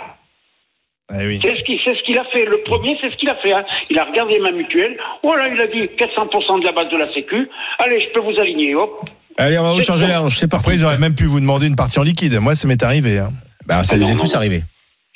Eh 1.13 1.25
oui. 1.25 1.39
C'est 1.41 1.55
ce 1.55 1.63
qu'il 1.63 1.79
ce 1.79 2.19
a 2.19 2.23
fait. 2.25 2.45
Le 2.45 2.57
premier, 2.65 2.97
c'est 2.99 3.09
ce 3.11 3.15
qu'il 3.15 3.29
a 3.29 3.35
fait. 3.35 3.53
hein. 3.53 3.63
Il 3.89 3.97
a 3.97 4.03
regardé 4.05 4.39
ma 4.39 4.51
mutuelle. 4.51 4.97
Voilà, 5.23 5.47
il 5.47 5.59
a 5.61 5.67
dit 5.67 5.89
400% 5.97 6.59
de 6.59 6.65
la 6.65 6.71
base 6.73 6.89
de 6.89 6.97
la 6.97 7.07
Sécu. 7.13 7.47
Allez, 7.79 8.01
je 8.01 8.07
peux 8.13 8.19
vous 8.19 8.37
aligner. 8.39 8.75
Hop. 8.75 8.91
Allez, 9.37 9.57
on 9.57 9.63
va 9.63 9.71
recharger 9.71 10.07
la 10.07 10.21
hanche, 10.21 10.35
c'est 10.37 10.49
parti. 10.49 10.65
Après, 10.67 10.75
ils 10.77 10.83
auraient 10.85 10.97
même 10.97 11.15
pu 11.15 11.25
vous 11.25 11.39
demander 11.39 11.67
une 11.67 11.75
partie 11.75 11.99
en 11.99 12.03
liquide. 12.03 12.37
Moi, 12.41 12.55
ça 12.55 12.67
m'est 12.67 12.81
arrivé. 12.83 13.19
hein. 13.19 13.29
Bah, 13.65 13.83
ça 13.83 13.95
Ah 13.95 13.99
nous 13.99 14.07
non, 14.07 14.13
est 14.15 14.17
tous 14.17 14.35
arrivé. 14.35 14.63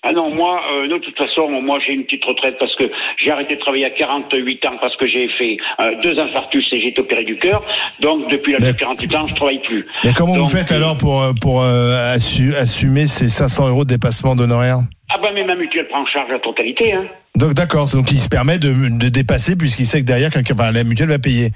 Ah 0.04 0.14
non, 0.14 0.24
moi, 0.34 0.60
euh, 0.74 0.88
de 0.88 0.98
toute 0.98 1.16
façon, 1.16 1.48
moi 1.62 1.78
j'ai 1.86 1.94
une 1.94 2.06
petite 2.06 2.26
retraite 2.26 2.56
parce 2.60 2.76
que 2.76 2.86
j'ai 3.24 3.30
arrêté 3.30 3.56
de 3.56 3.60
travailler 3.60 3.86
à 3.86 3.92
48 3.92 4.66
ans 4.66 4.78
parce 4.82 4.96
que 4.98 5.06
j'ai 5.06 5.28
fait 5.38 5.58
euh, 5.80 5.92
deux 6.02 6.18
infarctus 6.18 6.66
et 6.72 6.82
j'ai 6.82 6.88
été 6.88 7.02
opéré 7.02 7.24
du 7.24 7.36
cœur. 7.36 7.64
Donc 8.00 8.28
depuis 8.32 8.54
l'âge 8.54 8.64
de 8.64 8.72
48 8.72 9.16
ans, 9.16 9.28
je 9.28 9.36
travaille 9.36 9.62
plus. 9.62 9.86
Mais 10.04 10.12
comment 10.14 10.34
Donc, 10.36 10.46
vous 10.46 10.50
faites 10.58 10.72
euh, 10.72 10.78
alors 10.78 10.98
pour, 10.98 11.24
pour 11.40 11.62
euh, 11.62 12.16
assu- 12.16 12.56
assumer 12.56 13.06
ces 13.06 13.28
500 13.30 13.68
euros 13.70 13.84
de 13.86 13.90
dépassement 13.90 14.36
d'honoraires? 14.36 14.80
Ah 15.14 15.18
bah 15.22 15.30
mais 15.34 15.44
ma 15.44 15.56
mutuelle 15.56 15.88
prend 15.88 16.02
en 16.02 16.06
charge 16.06 16.30
la 16.32 16.40
totalité. 16.40 16.94
Hein. 16.94 17.04
Donc 17.36 17.54
d'accord, 17.54 17.90
donc 17.90 18.12
il 18.12 18.20
se 18.20 18.30
permet 18.30 18.60
de, 18.60 18.72
de 18.74 19.10
dépasser 19.10 19.56
puisqu'il 19.56 19.86
sait 19.86 20.00
que 20.02 20.06
derrière, 20.06 20.30
quelqu'un, 20.30 20.54
enfin, 20.54 20.72
la 20.72 20.84
mutuelle 20.84 21.10
va 21.10 21.20
payer. 21.20 21.52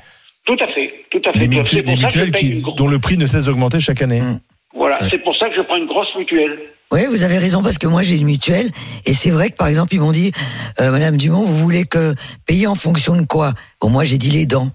Tout 0.46 0.58
à 0.60 0.68
fait, 0.68 0.94
tout 1.12 1.22
à 1.26 1.32
fait. 1.34 1.40
Des 1.40 1.48
mutuelles, 1.48 1.84
pour 1.84 1.96
des 1.96 2.02
ça 2.02 2.08
que 2.08 2.14
je 2.14 2.20
mutuelles 2.20 2.32
paye 2.32 2.62
qui, 2.64 2.76
dont 2.76 2.88
le 2.88 3.00
prix 3.00 3.18
ne 3.18 3.26
cesse 3.26 3.46
d'augmenter 3.46 3.80
chaque 3.80 4.02
année. 4.02 4.22
Voilà, 4.76 4.96
c'est 5.10 5.18
pour 5.20 5.36
ça 5.38 5.50
que 5.50 5.56
je 5.56 5.62
prends 5.62 5.78
une 5.78 5.88
grosse 5.88 6.14
mutuelle. 6.18 6.60
Oui, 6.92 7.06
vous 7.10 7.24
avez 7.24 7.38
raison 7.38 7.64
parce 7.64 7.78
que 7.78 7.88
moi 7.88 8.02
j'ai 8.04 8.16
une 8.18 8.26
mutuelle 8.26 8.70
et 9.06 9.14
c'est 9.14 9.32
vrai 9.32 9.50
que 9.50 9.56
par 9.56 9.68
exemple 9.68 9.94
ils 9.96 10.00
m'ont 10.00 10.12
dit, 10.12 10.32
euh, 10.80 10.92
Madame 10.92 11.18
Dumont, 11.18 11.44
vous 11.44 11.58
voulez 11.58 11.86
que 11.86 12.14
payer 12.46 12.68
en 12.68 12.76
fonction 12.76 13.16
de 13.16 13.24
quoi? 13.26 13.54
Bon, 13.82 13.90
moi 13.90 14.04
j'ai 14.04 14.18
dit 14.18 14.30
les 14.30 14.46
dents. 14.46 14.70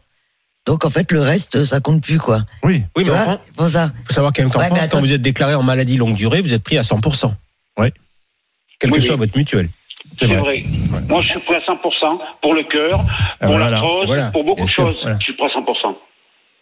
Donc 0.66 0.84
en 0.84 0.90
fait 0.90 1.10
le 1.12 1.20
reste 1.20 1.64
ça 1.64 1.80
compte 1.80 2.02
plus 2.02 2.18
quoi. 2.18 2.42
Oui. 2.64 2.82
Oui, 2.96 3.04
Tu 3.04 3.10
mais 3.10 3.10
en 3.10 3.14
vois 3.14 3.22
France, 3.24 3.38
Pour 3.56 3.68
ça. 3.68 3.90
faut 4.06 4.12
savoir 4.12 4.32
quand 4.34 4.42
même 4.42 4.50
qu'en 4.50 4.58
Ouais, 4.58 4.68
mais 4.70 4.76
France, 4.78 4.88
quand 4.90 5.00
vous 5.00 5.12
êtes 5.12 5.22
déclaré 5.22 5.54
en 5.54 5.62
maladie 5.62 5.96
longue 5.98 6.14
durée, 6.14 6.40
vous 6.40 6.52
êtes 6.52 6.62
pris 6.64 6.78
à 6.78 6.82
100%. 6.82 7.32
Oui. 7.78 7.88
Quelle 8.80 8.90
Oui, 8.90 8.96
que 8.98 9.02
oui. 9.02 9.06
soit 9.06 9.16
votre 9.16 9.36
mutuelle. 9.36 9.68
C'est 10.18 10.26
vrai. 10.26 10.38
vrai. 10.38 10.64
Moi, 11.08 11.22
je 11.22 11.28
suis 11.28 11.40
prêt 11.40 11.56
à 11.56 11.60
100% 11.60 12.18
pour 12.42 12.54
le 12.54 12.64
cœur, 12.64 13.00
Ah, 13.08 13.36
pour 13.46 13.48
voilà. 13.50 13.70
l'arthrose, 13.70 14.06
Voilà, 14.06 14.30
pour 14.32 14.42
beaucoup 14.44 14.64
de 14.64 14.68
choses. 14.68 14.96
voilà. 15.02 15.16
Je 15.20 15.24
suis 15.24 15.34
prêt 15.36 15.46
à 15.46 15.50
100%. 15.60 15.94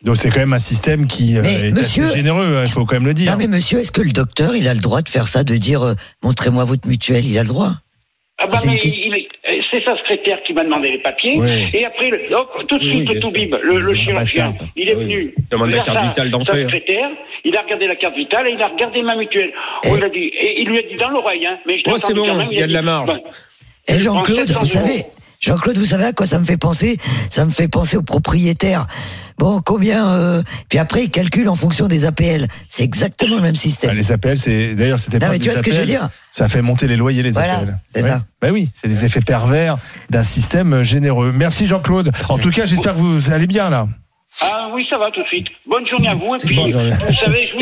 Donc 0.05 0.17
c'est 0.17 0.31
quand 0.31 0.39
même 0.41 0.53
un 0.53 0.59
système 0.61 1.07
qui 1.09 1.37
euh, 1.37 1.43
Mais 1.43 1.69
est 1.69 1.73
monsieur- 1.73 2.05
assez 2.07 2.19
généreux, 2.19 2.57
hein, 2.57 2.63
il 2.65 2.71
faut 2.71 2.85
quand 2.85 2.95
même 2.97 3.07
le 3.07 3.15
dire. 3.15 3.33
Non 3.33 3.39
mais 3.39 3.49
monsieur, 3.49 3.81
est-ce 3.81 3.91
que 3.91 4.01
le 4.01 4.13
docteur 4.13 4.55
il 4.55 4.69
a 4.69 4.75
le 4.75 4.79
droit 4.81 5.03
de 5.03 5.09
faire 5.09 5.27
ça, 5.27 5.43
de 5.43 5.57
dire 5.57 5.83
euh, 5.83 5.95
montrez-moi 6.23 6.65
votre 6.65 6.87
mutuelle 6.87 7.25
Il 7.25 7.37
a 7.37 7.43
le 7.43 7.49
droit? 7.49 7.73
Ah 8.39 8.47
bah 8.47 8.59
C'est 8.59 8.69
une 8.69 8.75
mais 8.75 8.79
il 8.79 9.08
c'est 9.71 9.83
sa 9.85 9.97
secrétaire 9.99 10.43
qui 10.45 10.53
m'a 10.55 10.65
demandé 10.65 10.91
les 10.91 10.99
papiers. 10.99 11.37
Oui. 11.39 11.69
Et 11.75 11.85
après, 11.85 12.09
le- 12.11 12.35
hop, 12.35 12.65
tout 12.67 12.79
de 12.79 12.85
suite, 12.85 13.09
oui, 13.09 13.15
le 13.15 13.21
Toubib, 13.21 13.55
le, 13.63 13.79
le 13.81 13.91
Ah 13.91 13.93
bah 13.93 13.95
chirurgien, 13.97 14.53
tiens. 14.53 14.69
il 14.77 14.89
est 14.89 14.95
Oui. 14.95 15.05
venu. 15.05 15.35
Demande 15.51 15.71
la 15.71 15.81
carte 15.81 16.03
vitale 16.03 16.31
d'entrée, 16.31 16.63
secrétaire, 16.63 17.09
il 17.45 17.57
a 17.57 17.63
regardé 17.63 17.87
la 17.87 17.97
carte 17.97 18.17
vitale 18.17 18.49
et 18.49 18.53
il 18.53 18.63
a 18.63 18.69
regardé 18.69 19.03
ma 19.03 19.17
mutuelle. 19.17 19.53
On 19.87 19.97
Et- 19.97 20.01
l'a 20.01 20.09
dit. 20.09 20.31
Et 20.41 20.61
il 20.63 20.69
lui 20.69 20.79
a 20.79 20.83
dit 20.83 20.97
dans 20.97 21.09
l'oreille, 21.11 21.47
hein. 21.47 21.59
Mais 21.67 21.79
je 21.79 21.83
Oh, 21.87 21.99
c'est 21.99 22.15
bon, 22.15 22.25
il 22.51 22.59
y 22.59 22.63
a 22.63 22.67
de 22.67 22.73
la 22.73 22.83
marge. 22.83 23.11
Et 23.89 23.99
Jean-Claude, 23.99 24.47
700 24.47 24.61
vous 24.61 24.67
savez. 24.67 25.05
Jean-Claude, 25.41 25.79
vous 25.79 25.87
savez 25.87 26.05
à 26.07 26.13
quoi 26.13 26.27
ça 26.27 26.39
me 26.39 26.45
fait 26.45 26.57
penser? 26.57 26.99
Ça 27.31 27.45
me 27.45 27.51
fait 27.51 27.69
penser 27.69 27.97
aux 27.97 28.03
propriétaires. 28.03 28.87
Bon, 29.39 29.61
combien 29.65 30.15
euh, 30.15 30.43
Puis 30.69 30.81
après, 30.81 31.05
ils 31.05 31.11
calculent 31.11 31.49
en 31.49 31.55
fonction 31.55 31.87
des 31.87 32.05
APL. 32.07 32.49
C'est 32.69 32.83
exactement 32.83 33.37
le 33.37 33.43
même 33.43 33.53
Bah, 33.53 33.59
système. 33.61 33.95
les 33.97 34.11
APL, 34.11 34.37
c'est 34.37 34.75
d'ailleurs 34.75 34.99
c'était 34.99 35.19
Non, 35.21 35.27
pas 35.27 35.33
mais 35.33 35.39
des 35.39 35.45
tu 35.45 35.51
vois 35.51 35.59
ce 35.61 35.65
que 35.65 35.73
je 35.73 35.79
veux 35.81 35.87
dire? 35.87 36.09
Ça 36.33 36.49
fait 36.49 36.61
monter 36.61 36.89
les 36.89 36.97
loyers 36.97 37.23
les 37.23 37.31
Voilà, 37.31 37.59
APL. 37.59 37.79
c'est 37.95 38.03
ça. 38.03 38.25
Bah 38.43 38.49
oui, 38.53 38.71
c'est 38.75 38.89
les 38.89 39.05
effets 39.05 39.21
pervers 39.21 39.79
d'un 40.11 40.25
système 40.25 40.83
généreux. 40.83 41.31
Merci 41.33 41.67
Jean-Claude. 41.67 42.11
En 42.29 42.39
tout 42.39 42.51
cas, 42.51 42.67
j'espère 42.67 42.95
que 42.95 42.99
vous 43.01 43.31
allez 43.31 43.47
bien 43.47 43.71
là. 43.71 43.87
Ah 44.41 44.69
oui, 44.73 44.87
ça 44.89 44.99
va 44.99 45.11
tout 45.11 45.21
de 45.23 45.27
suite. 45.27 45.47
Bonne 45.67 45.87
journée 45.89 46.09
à 46.09 46.15
vous. 46.15 46.35
Et 46.35 46.39
puis, 46.47 46.57
Bonne 46.57 46.71
journée. 46.71 46.91
vous 46.91 47.15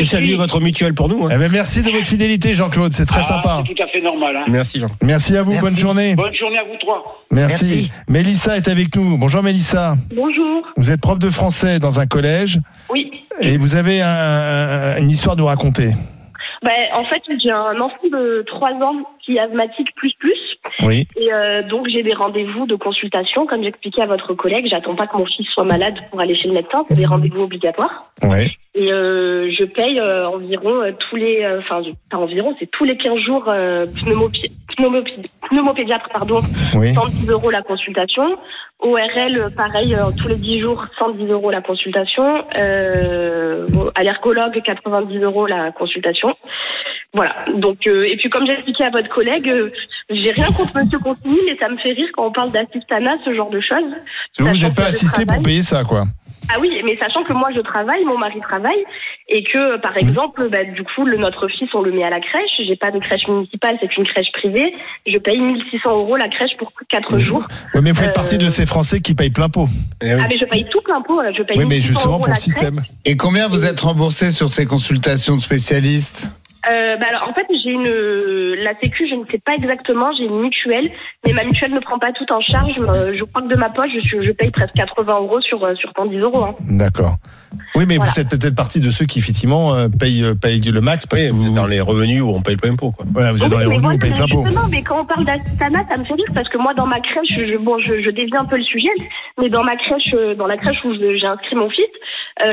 savez, 0.05 0.29
je 0.29 0.33
vous 0.33 0.37
votre 0.37 0.59
mutuelle 0.61 0.93
pour 0.93 1.09
nous. 1.09 1.25
hein. 1.25 1.29
Eh 1.33 1.37
ben, 1.37 1.51
merci 1.51 1.81
de 1.81 1.89
votre 1.89 2.05
fidélité 2.05 2.53
Jean-Claude, 2.53 2.91
c'est 2.91 3.05
très 3.05 3.21
Ah, 3.21 3.23
sympa. 3.23 3.63
C'est 3.67 3.73
tout 3.73 3.81
à 3.83 3.87
fait 3.87 4.01
normal. 4.01 4.35
Hein. 4.37 4.45
Merci 4.47 4.79
Jean. 4.79 4.87
Merci 5.01 5.35
à 5.35 5.41
vous, 5.41 5.51
Merci. 5.51 5.65
bonne 5.65 5.75
journée. 5.75 6.15
Bonne 6.15 6.35
journée 6.35 6.59
à 6.59 6.63
vous 6.63 6.77
trois. 6.79 7.25
Merci. 7.31 7.65
Merci. 7.65 7.91
Mélissa 8.09 8.57
est 8.57 8.67
avec 8.67 8.95
nous. 8.95 9.17
Bonjour 9.17 9.41
Mélissa. 9.41 9.95
Bonjour. 10.15 10.63
Vous 10.77 10.91
êtes 10.91 11.01
prof 11.01 11.17
de 11.17 11.29
français 11.31 11.79
dans 11.79 11.99
un 11.99 12.05
collège 12.05 12.59
Oui. 12.89 13.11
et 13.39 13.57
vous 13.57 13.75
avez 13.75 14.01
un- 14.01 14.97
une 14.99 15.09
histoire 15.09 15.33
à 15.33 15.37
nous 15.37 15.45
raconter. 15.47 15.91
Ben, 16.63 16.73
en 16.93 17.03
fait, 17.03 17.21
j'ai 17.41 17.51
un 17.51 17.79
enfant 17.79 18.07
de 18.11 18.43
3 18.47 18.71
ans 18.73 18.95
qui 19.23 19.35
est 19.35 19.39
asthmatique 19.39 19.93
plus 19.95 20.13
plus. 20.19 20.39
Oui. 20.83 21.07
Et 21.15 21.31
euh, 21.33 21.61
donc, 21.63 21.87
j'ai 21.87 22.03
des 22.03 22.13
rendez-vous 22.13 22.65
de 22.65 22.75
consultation. 22.75 23.45
Comme 23.45 23.63
j'expliquais 23.63 24.01
à 24.01 24.05
votre 24.07 24.33
collègue, 24.33 24.67
j'attends 24.69 24.95
pas 24.95 25.07
que 25.07 25.17
mon 25.17 25.25
fils 25.25 25.45
soit 25.53 25.63
malade 25.63 25.95
pour 26.09 26.19
aller 26.19 26.35
chez 26.35 26.47
le 26.47 26.53
médecin. 26.53 26.85
C'est 26.87 26.95
des 26.95 27.05
rendez-vous 27.05 27.43
obligatoires. 27.43 28.11
Ouais. 28.23 28.47
Et 28.75 28.91
euh, 28.91 29.49
je 29.51 29.63
paye 29.65 29.99
euh, 29.99 30.27
environ 30.29 30.81
euh, 30.81 30.91
tous 30.97 31.15
les... 31.15 31.43
euh, 31.43 31.59
Enfin, 31.59 31.81
pas 32.09 32.17
environ, 32.17 32.55
c'est 32.59 32.69
tous 32.71 32.83
les 32.85 32.97
15 32.97 33.17
jours 33.19 33.45
euh, 33.47 33.85
pneumopi- 33.85 34.05
pneumopi- 34.07 34.51
pneumopédiatre, 34.77 36.09
pardon, 36.11 36.39
Oui. 36.75 36.93
110 36.93 37.29
euros 37.29 37.49
la 37.49 37.61
consultation. 37.61 38.37
ORL, 38.79 39.51
pareil, 39.55 39.95
euh, 39.95 40.11
tous 40.17 40.27
les 40.27 40.35
10 40.35 40.59
jours, 40.59 40.85
110 40.99 41.25
euros 41.27 41.49
la 41.49 41.61
consultation. 41.61 42.43
Euh, 42.57 43.67
allergologue, 43.95 44.61
90 44.61 45.17
euros 45.19 45.47
la 45.47 45.71
consultation. 45.71 46.35
Voilà. 47.13 47.35
Donc, 47.55 47.87
euh, 47.87 48.03
et 48.03 48.17
puis 48.17 48.29
comme 48.29 48.45
j'ai 48.45 48.53
expliqué 48.53 48.83
à 48.83 48.89
votre 48.91 49.09
collègue, 49.09 49.49
euh, 49.49 49.71
j'ai 50.09 50.31
rien 50.31 50.47
contre 50.47 50.75
Monsieur 50.75 50.99
Consigny, 50.99 51.39
mais 51.45 51.57
ça 51.57 51.69
me 51.69 51.77
fait 51.77 51.93
rire 51.93 52.09
quand 52.13 52.27
on 52.27 52.31
parle 52.31 52.51
d'assistanat, 52.51 53.17
ce 53.25 53.33
genre 53.33 53.49
de 53.49 53.59
choses. 53.59 53.93
Vous 54.37 54.45
n'êtes 54.45 54.75
pas 54.75 54.87
assisté 54.87 55.25
pour 55.25 55.41
payer 55.41 55.61
ça, 55.61 55.83
quoi. 55.83 56.03
Ah 56.49 56.59
oui, 56.59 56.69
mais 56.85 56.97
sachant 56.97 57.23
que 57.23 57.33
moi 57.33 57.49
je 57.53 57.59
travaille, 57.61 58.03
mon 58.05 58.17
mari 58.17 58.39
travaille, 58.39 58.83
et 59.27 59.43
que 59.43 59.77
par 59.81 59.97
exemple, 59.97 60.47
bah, 60.49 60.63
du 60.63 60.83
coup, 60.83 61.03
le, 61.05 61.17
notre 61.17 61.47
fils, 61.49 61.67
on 61.73 61.81
le 61.81 61.91
met 61.91 62.03
à 62.03 62.09
la 62.09 62.19
crèche. 62.21 62.51
J'ai 62.65 62.75
pas 62.77 62.91
de 62.91 62.99
crèche 62.99 63.27
municipale, 63.27 63.77
c'est 63.81 63.97
une 63.97 64.05
crèche 64.05 64.31
privée. 64.31 64.73
Je 65.05 65.17
paye 65.17 65.39
1600 65.39 65.89
euros 65.91 66.15
la 66.15 66.29
crèche 66.29 66.55
pour 66.57 66.71
4 66.89 67.19
jours. 67.19 67.45
Oui, 67.73 67.81
mais 67.83 67.91
vous 67.91 67.97
faites 67.99 68.09
Euh, 68.09 68.13
partie 68.13 68.37
de 68.37 68.47
ces 68.49 68.65
Français 68.65 69.01
qui 69.01 69.13
payent 69.13 69.29
plein 69.29 69.49
pot. 69.49 69.67
Eh 70.01 70.13
oui. 70.15 70.21
Ah 70.23 70.27
mais 70.29 70.37
je 70.37 70.45
paye 70.45 70.65
tout 70.71 70.81
plein 70.81 71.01
pot. 71.01 71.19
Je 71.35 71.43
paye 71.43 71.57
Oui, 71.57 71.65
mais 71.65 71.75
1600 71.75 71.87
justement 71.93 72.13
euros 72.13 72.19
pour 72.19 72.27
le 72.27 72.31
la 72.31 72.35
crèche. 72.35 72.43
système. 72.45 72.81
Et 73.05 73.17
combien 73.17 73.47
vous 73.49 73.65
êtes 73.65 73.79
remboursé 73.81 74.31
sur 74.31 74.47
ces 74.47 74.65
consultations 74.65 75.35
de 75.35 75.41
spécialistes? 75.41 76.29
Euh, 76.69 76.97
bah 76.97 77.05
alors, 77.09 77.29
en 77.29 77.33
fait, 77.33 77.45
j'ai 77.63 77.71
une 77.71 77.87
la 78.63 78.77
Sécu, 78.79 79.07
je 79.07 79.15
ne 79.19 79.25
sais 79.31 79.39
pas 79.39 79.53
exactement. 79.55 80.11
J'ai 80.17 80.25
une 80.25 80.41
mutuelle, 80.41 80.89
mais 81.25 81.33
ma 81.33 81.43
mutuelle 81.43 81.73
ne 81.73 81.79
prend 81.79 81.99
pas 81.99 82.11
tout 82.11 82.31
en 82.31 82.41
charge. 82.41 82.73
Euh, 82.79 83.13
Je 83.17 83.23
crois 83.23 83.41
que 83.41 83.47
de 83.47 83.55
ma 83.55 83.69
poche, 83.69 83.89
je, 83.95 84.01
suis, 84.01 84.25
je 84.25 84.31
paye 84.31 84.51
presque 84.51 84.73
80 84.75 85.15
euros 85.19 85.41
sur 85.41 85.63
euh, 85.63 85.75
sur 85.75 85.91
110 85.95 86.17
euros. 86.19 86.43
Hein. 86.43 86.55
D'accord. 86.61 87.15
Oui, 87.75 87.85
mais 87.87 87.97
Voilà. 87.97 88.11
vous 88.11 88.19
êtes 88.19 88.29
peut-être 88.29 88.55
partie 88.55 88.79
de 88.79 88.89
ceux 88.89 89.05
qui, 89.05 89.19
effectivement, 89.19 89.73
euh, 89.75 89.87
payent, 89.87 90.23
euh, 90.23 90.33
payent 90.35 90.59
le 90.61 90.81
max 90.81 91.05
parce 91.05 91.21
Oui, 91.21 91.27
que 91.29 91.33
vous 91.33 91.43
vous, 91.43 91.49
êtes 91.49 91.53
dans 91.55 91.67
les 91.67 91.79
revenus 91.79 92.21
où 92.21 92.29
on 92.29 92.41
paye 92.41 92.57
plein 92.57 92.75
pot. 92.75 92.91
Quoi. 92.91 93.05
voilà, 93.13 93.31
vous 93.31 93.43
êtes 93.43 93.49
dans 93.51 93.59
les 93.59 93.65
revenus, 93.65 93.81
vous 93.81 93.87
voilà, 93.87 93.99
payez 93.99 94.13
plein 94.13 94.27
pot. 94.27 94.43
Justement, 94.43 94.67
mais 94.69 94.81
quand 94.83 94.99
on 95.01 95.05
parle 95.05 95.25
d'assistanat, 95.25 95.85
ça 95.89 95.97
me 95.97 96.03
fait 96.03 96.13
rire 96.13 96.25
parce 96.33 96.49
que 96.49 96.57
moi, 96.57 96.73
dans 96.73 96.87
ma 96.87 96.99
crèche, 96.99 97.29
je, 97.29 97.57
bon, 97.57 97.79
je, 97.79 98.01
je 98.01 98.09
dévie 98.09 98.35
un 98.35 98.45
peu 98.45 98.57
le 98.57 98.63
sujet, 98.63 98.89
mais 99.39 99.49
dans 99.49 99.63
ma 99.63 99.75
crèche, 99.77 100.13
euh, 100.13 100.35
dans 100.35 100.47
la 100.47 100.57
crèche 100.57 100.83
où 100.83 100.93
j'ai 100.93 101.25
inscrit 101.27 101.55
mon 101.55 101.69
fils, 101.69 101.85
euh, 101.85 101.97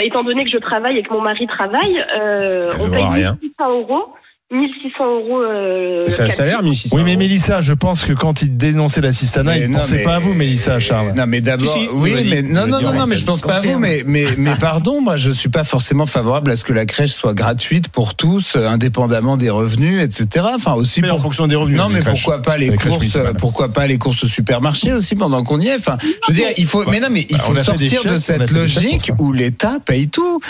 étant 0.03 0.25
donné 0.25 0.45
que 0.45 0.51
je 0.51 0.59
travaille 0.59 0.99
et 0.99 1.03
que 1.03 1.13
mon 1.13 1.21
mari 1.21 1.47
travaille, 1.47 2.05
euh, 2.17 2.73
on 2.81 2.91
paye 2.91 3.05
rien. 3.05 3.39
1600 3.43 3.81
euros. 3.81 4.15
1600 4.55 5.05
euros. 5.05 5.43
Euh, 5.43 6.05
C'est 6.09 6.23
un 6.23 6.29
salaire, 6.29 6.63
1600 6.63 6.97
Oui, 6.97 7.03
mais. 7.05 7.17
Mélissa, 7.17 7.61
je 7.61 7.73
pense 7.73 8.05
que 8.05 8.13
quand 8.13 8.43
il 8.43 8.57
dénonçait 8.57 9.01
l'assistanat, 9.01 9.57
il 9.59 9.63
ne 9.65 9.69
non, 9.69 9.79
pensait 9.81 9.97
mais- 9.97 10.03
pas 10.05 10.15
à 10.17 10.19
vous, 10.19 10.35
Mélissa, 10.35 10.79
Charles. 10.79 11.13
Non, 11.17 11.25
mais 11.27 11.41
d'abord, 11.41 11.73
Si, 11.73 11.81
si, 11.81 11.89
oui, 11.93 12.13
mais 12.31 12.43
dit, 12.43 12.53
non, 12.53 12.67
non, 12.67 12.81
non, 12.81 12.93
non, 12.93 13.07
mais 13.07 13.17
je 13.17 13.25
pense 13.25 13.41
pas 13.41 13.55
à 13.57 13.61
vous, 13.61 13.79
mais, 13.79 14.03
mais, 14.07 14.25
mais 14.39 14.55
pardon, 14.61 15.01
moi, 15.01 15.17
je 15.17 15.31
suis 15.31 15.49
pas 15.49 15.65
forcément 15.65 16.07
favorable 16.07 16.51
à 16.51 16.57
ce 16.57 16.65
que 16.65 16.73
la 16.73 16.85
crèche 16.87 17.11
soit 17.13 17.35
gratuite 17.35 17.89
pour 17.89 18.15
tous, 18.15 18.57
euh, 18.57 18.67
indépendamment 18.69 19.37
des 19.37 19.51
revenus, 19.51 20.03
etc. 20.03 20.47
Enfin, 20.55 20.75
aussi 20.75 21.01
Mais 21.01 21.11
en 21.11 21.19
fonction 21.19 21.47
des 21.47 21.57
revenus. 21.57 21.79
Non, 21.79 21.89
mais 21.89 22.01
crèches. 22.01 22.23
pourquoi 22.23 22.43
pas 22.43 22.57
les 22.59 22.71
courses, 22.77 23.19
pourquoi 23.39 23.73
pas 23.73 23.87
les 23.87 23.99
courses 23.99 24.25
au 24.25 24.29
supermarché 24.29 24.93
aussi 24.93 25.15
pendant 25.17 25.43
qu'on 25.43 25.61
y 25.61 25.69
est? 25.69 25.77
Enfin, 25.77 25.97
je 26.27 26.33
veux 26.33 26.35
dire, 26.37 26.49
il 26.59 26.67
faut, 26.67 26.85
mais 26.91 27.01
non, 27.01 27.09
mais 27.11 27.27
il 27.31 27.37
Bah, 27.37 27.43
faut 27.43 27.57
sortir 27.57 28.05
de 28.05 28.17
cette 28.19 28.51
logique 28.51 29.11
où 29.19 29.33
l'État 29.33 29.79
paye 29.85 30.09
tout. 30.09 30.41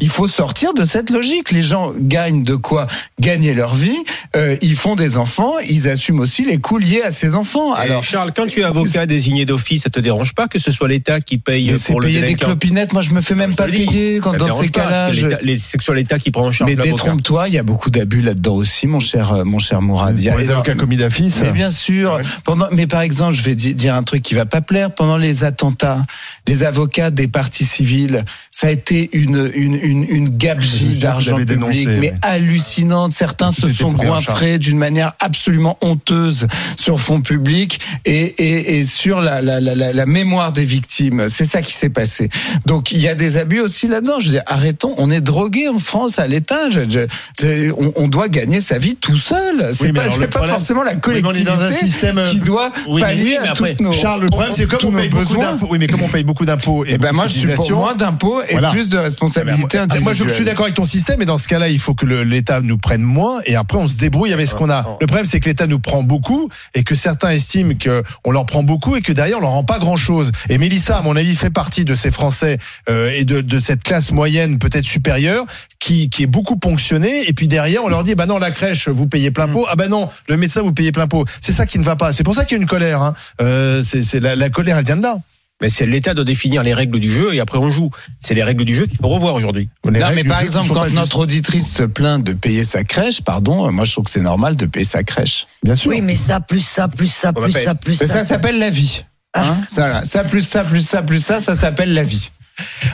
Il 0.00 0.08
faut 0.08 0.28
sortir 0.28 0.74
de 0.74 0.84
cette 0.84 1.10
logique. 1.10 1.50
Les 1.52 1.62
gens 1.62 1.92
gagnent 1.98 2.42
de 2.42 2.56
quoi? 2.56 2.73
Gagner 3.20 3.54
leur 3.54 3.74
vie. 3.74 3.96
euh, 4.36 4.56
ils 4.62 4.76
font 4.76 4.94
des 4.96 5.16
enfants, 5.18 5.52
ils 5.68 5.88
assument 5.88 6.20
aussi 6.20 6.44
les 6.44 6.58
coûts 6.58 6.78
liés 6.78 7.02
à 7.02 7.10
ces 7.10 7.34
enfants. 7.34 7.72
Alors 7.72 7.84
Alors, 7.94 8.02
Charles, 8.04 8.32
quand 8.34 8.46
tu 8.46 8.60
es 8.60 8.64
avocat 8.64 9.06
désigné 9.06 9.44
d'office, 9.44 9.82
ça 9.84 9.90
te 9.90 10.00
dérange 10.00 10.34
pas 10.34 10.48
que 10.48 10.58
ce 10.58 10.70
soit 10.72 10.88
l'État 10.88 11.20
qui 11.20 11.38
paye 11.38 11.70
mais 11.70 11.76
c'est 11.78 11.92
pour 11.92 12.00
le 12.00 12.08
payer 12.08 12.20
des 12.22 12.34
clopinettes. 12.34 12.92
Moi, 12.92 13.02
je 13.02 13.10
me 13.12 13.20
fais 13.20 13.34
même 13.34 13.54
pas 13.54 13.66
payer 13.66 14.18
quand 14.20 14.36
dans 14.36 14.58
ces 14.60 14.68
cas-là. 14.70 15.10
C'est 15.58 15.78
que 15.78 15.84
soit 15.84 15.94
l'État 15.94 16.18
qui 16.18 16.30
prend 16.30 16.46
en 16.46 16.52
charge 16.52 16.70
Mais 16.70 16.76
détrompe-toi, 16.76 17.48
il 17.48 17.54
y 17.54 17.58
a 17.58 17.62
beaucoup 17.62 17.90
d'abus 17.90 18.20
là-dedans 18.20 18.54
aussi, 18.54 18.86
mon 18.86 19.00
cher, 19.00 19.32
euh, 19.32 19.44
mon 19.44 19.58
cher 19.58 19.80
Mourad. 19.80 20.18
Il 20.18 20.24
y 20.24 20.28
a 20.28 20.36
les 20.36 20.50
avocats 20.50 20.74
commis 20.74 20.96
d'affiche. 20.96 21.34
Mais 21.42 21.52
bien 21.52 21.70
sûr. 21.70 22.20
Pendant, 22.44 22.68
mais 22.72 22.86
par 22.86 23.00
exemple, 23.02 23.34
je 23.34 23.42
vais 23.42 23.54
di- 23.54 23.74
dire 23.74 23.94
un 23.94 24.02
truc 24.02 24.22
qui 24.22 24.34
va 24.34 24.46
pas 24.46 24.60
plaire. 24.60 24.92
Pendant 24.94 25.16
les 25.16 25.44
attentats, 25.44 26.04
les 26.46 26.64
avocats 26.64 27.10
des 27.10 27.28
partis 27.28 27.64
civils, 27.64 28.24
ça 28.50 28.66
a 28.68 28.70
été 28.70 29.10
une 29.12 29.50
une 29.54 29.74
une, 29.74 30.04
une 30.08 30.26
Je 30.26 30.30
gabegie 30.32 30.98
d'argent 30.98 31.36
public, 31.36 31.48
dénoncé, 31.58 31.86
mais 31.86 32.12
oui. 32.12 32.18
Hallucinantes. 32.54 33.12
Certains 33.12 33.50
se 33.50 33.68
sont 33.68 33.92
goinfrés 33.92 34.58
d'une 34.58 34.78
manière 34.78 35.12
absolument 35.20 35.76
honteuse 35.80 36.46
sur 36.76 37.00
fond 37.00 37.20
public 37.20 37.80
et, 38.04 38.12
et, 38.38 38.78
et 38.78 38.84
sur 38.84 39.20
la, 39.20 39.40
la, 39.42 39.60
la, 39.60 39.74
la- 39.74 39.92
la 39.92 40.06
mémoire 40.06 40.52
des 40.52 40.64
victimes. 40.64 41.28
C'est 41.28 41.44
ça 41.44 41.62
qui 41.62 41.72
s'est 41.72 41.88
passé. 41.90 42.28
Donc 42.66 42.92
il 42.92 43.00
y 43.00 43.08
a 43.08 43.14
des 43.14 43.36
abus 43.38 43.60
aussi 43.60 43.88
là-dedans. 43.88 44.20
Je 44.20 44.30
dire, 44.30 44.42
arrêtons. 44.46 44.94
On 44.98 45.10
est 45.10 45.20
drogué 45.20 45.68
en 45.68 45.78
France 45.78 46.18
à 46.18 46.26
l'État. 46.26 46.70
Je- 46.70 47.70
on, 47.76 47.92
on 47.96 48.08
doit 48.08 48.28
gagner 48.28 48.60
sa 48.60 48.78
vie 48.78 48.96
tout 48.96 49.16
seul. 49.18 49.70
C'est 49.72 49.86
Oui, 49.86 49.92
mais 49.92 50.00
pas, 50.26 50.26
problème- 50.38 50.50
forcément 50.54 50.82
la 50.82 50.90
Oui, 50.92 50.96
mais 50.96 51.00
collectivité 51.22 51.44
dans 51.50 51.62
un 51.62 51.70
système 51.70 52.18
euh, 52.18 52.26
qui 52.26 52.38
doit 52.38 52.70
Oui, 52.86 52.94
mais- 52.96 53.00
pallier 53.00 53.38
mais 53.42 53.48
à 53.48 53.52
toutes 53.54 53.80
nos 53.80 53.92
Charles, 53.92 54.22
le 54.22 54.28
problème, 54.28 54.52
c'est 54.52 54.66
comme 54.66 54.94
on 54.94 54.98
paye 54.98 55.08
beaucoup 55.08 55.36
d'impôts. 55.36 55.66
Oui, 55.70 55.78
mais 55.78 55.86
comme 55.86 56.02
on 56.02 56.08
paye 56.08 56.24
beaucoup 56.24 56.44
d'impôts 56.44 56.84
et, 56.84 56.92
Eh 56.94 56.98
ben 56.98 57.12
moi, 57.12 57.26
je 57.26 57.32
suis 57.38 57.48
pour 57.48 57.70
moins 57.72 57.94
d'impôts 57.94 58.42
et 58.48 58.52
voilà. 58.52 58.70
plus 58.70 58.88
de 58.88 58.98
responsabilités 58.98 59.78
Ah, 59.78 59.86
Moi, 60.00 60.12
je 60.12 60.26
suis 60.28 60.44
d'accord 60.44 60.64
avec 60.64 60.74
ton 60.74 60.84
système, 60.84 61.16
mais 61.18 61.24
dans 61.26 61.36
ce 61.38 61.48
cas-là, 61.48 61.68
il 61.68 61.78
faut 61.78 61.94
que 61.94 62.06
le- 62.06 62.22
l'État 62.44 62.60
nous 62.60 62.76
prenne 62.76 63.00
moins 63.00 63.40
et 63.46 63.56
après, 63.56 63.78
on 63.78 63.88
se 63.88 63.96
débrouille 63.96 64.34
avec 64.34 64.46
ce 64.46 64.54
qu'on 64.54 64.68
a. 64.68 64.98
Le 65.00 65.06
problème, 65.06 65.24
c'est 65.24 65.40
que 65.40 65.48
l'État 65.48 65.66
nous 65.66 65.78
prend 65.78 66.02
beaucoup 66.02 66.50
et 66.74 66.82
que 66.82 66.94
certains 66.94 67.30
estiment 67.30 67.72
qu'on 67.72 68.30
leur 68.30 68.44
prend 68.44 68.62
beaucoup 68.62 68.96
et 68.96 69.00
que 69.00 69.12
derrière, 69.12 69.38
on 69.38 69.40
leur 69.40 69.50
rend 69.50 69.64
pas 69.64 69.78
grand-chose. 69.78 70.30
Et 70.50 70.58
Mélissa, 70.58 70.98
à 70.98 71.00
mon 71.00 71.16
avis, 71.16 71.34
fait 71.36 71.48
partie 71.48 71.86
de 71.86 71.94
ces 71.94 72.10
Français 72.10 72.58
euh, 72.90 73.10
et 73.14 73.24
de, 73.24 73.40
de 73.40 73.58
cette 73.58 73.82
classe 73.82 74.12
moyenne, 74.12 74.58
peut-être 74.58 74.84
supérieure, 74.84 75.46
qui, 75.78 76.10
qui 76.10 76.24
est 76.24 76.26
beaucoup 76.26 76.56
ponctionnée. 76.56 77.26
Et 77.28 77.32
puis 77.32 77.48
derrière, 77.48 77.82
on 77.82 77.88
leur 77.88 78.04
dit, 78.04 78.14
bah 78.14 78.26
non, 78.26 78.38
la 78.38 78.50
crèche, 78.50 78.88
vous 78.88 79.06
payez 79.06 79.30
plein 79.30 79.48
pot. 79.48 79.64
Ah 79.70 79.76
bah 79.76 79.88
non, 79.88 80.10
le 80.28 80.36
médecin, 80.36 80.60
vous 80.60 80.72
payez 80.72 80.92
plein 80.92 81.06
pot. 81.06 81.24
C'est 81.40 81.52
ça 81.52 81.64
qui 81.64 81.78
ne 81.78 81.84
va 81.84 81.96
pas. 81.96 82.12
C'est 82.12 82.24
pour 82.24 82.34
ça 82.34 82.44
qu'il 82.44 82.58
y 82.58 82.60
a 82.60 82.62
une 82.62 82.68
colère. 82.68 83.00
Hein. 83.00 83.14
Euh, 83.40 83.80
c'est 83.80 84.02
c'est 84.02 84.20
la, 84.20 84.36
la 84.36 84.50
colère, 84.50 84.76
elle 84.76 84.84
vient 84.84 84.98
de 84.98 85.02
là. 85.02 85.16
Mais 85.64 85.70
c'est 85.70 85.86
l'État 85.86 86.12
de 86.12 86.22
définir 86.22 86.62
les 86.62 86.74
règles 86.74 87.00
du 87.00 87.10
jeu 87.10 87.32
et 87.32 87.40
après 87.40 87.56
on 87.56 87.70
joue. 87.70 87.88
C'est 88.20 88.34
les 88.34 88.42
règles 88.42 88.66
du 88.66 88.74
jeu 88.74 88.84
qu'il 88.84 88.98
faut 88.98 89.08
revoir 89.08 89.34
aujourd'hui. 89.34 89.70
Non, 89.86 89.92
mais 90.14 90.22
par 90.22 90.42
exemple, 90.42 90.74
quand 90.74 90.90
notre 90.92 91.20
auditrice 91.20 91.74
se 91.74 91.84
plaint 91.84 92.22
de 92.22 92.34
payer 92.34 92.64
sa 92.64 92.84
crèche, 92.84 93.22
pardon, 93.22 93.66
euh, 93.66 93.70
moi 93.70 93.86
je 93.86 93.92
trouve 93.92 94.04
que 94.04 94.10
c'est 94.10 94.20
normal 94.20 94.56
de 94.56 94.66
payer 94.66 94.84
sa 94.84 95.02
crèche. 95.04 95.46
Bien 95.62 95.74
sûr. 95.74 95.90
Oui, 95.90 96.02
mais 96.02 96.16
ça, 96.16 96.40
plus 96.40 96.62
ça, 96.62 96.86
plus 96.86 97.10
ça, 97.10 97.32
plus 97.32 97.50
ça, 97.50 97.74
plus 97.74 97.94
ça. 97.94 98.06
ça 98.06 98.24
s'appelle 98.24 98.58
la 98.58 98.68
vie. 98.68 99.04
Hein 99.32 99.56
ça, 99.66 100.04
ça 100.04 100.22
plus 100.22 100.46
ça 100.46 100.64
plus 100.64 100.86
ça 100.86 101.00
plus 101.00 101.24
ça, 101.24 101.40
ça 101.40 101.54
s'appelle 101.54 101.94
la 101.94 102.04
vie. 102.04 102.30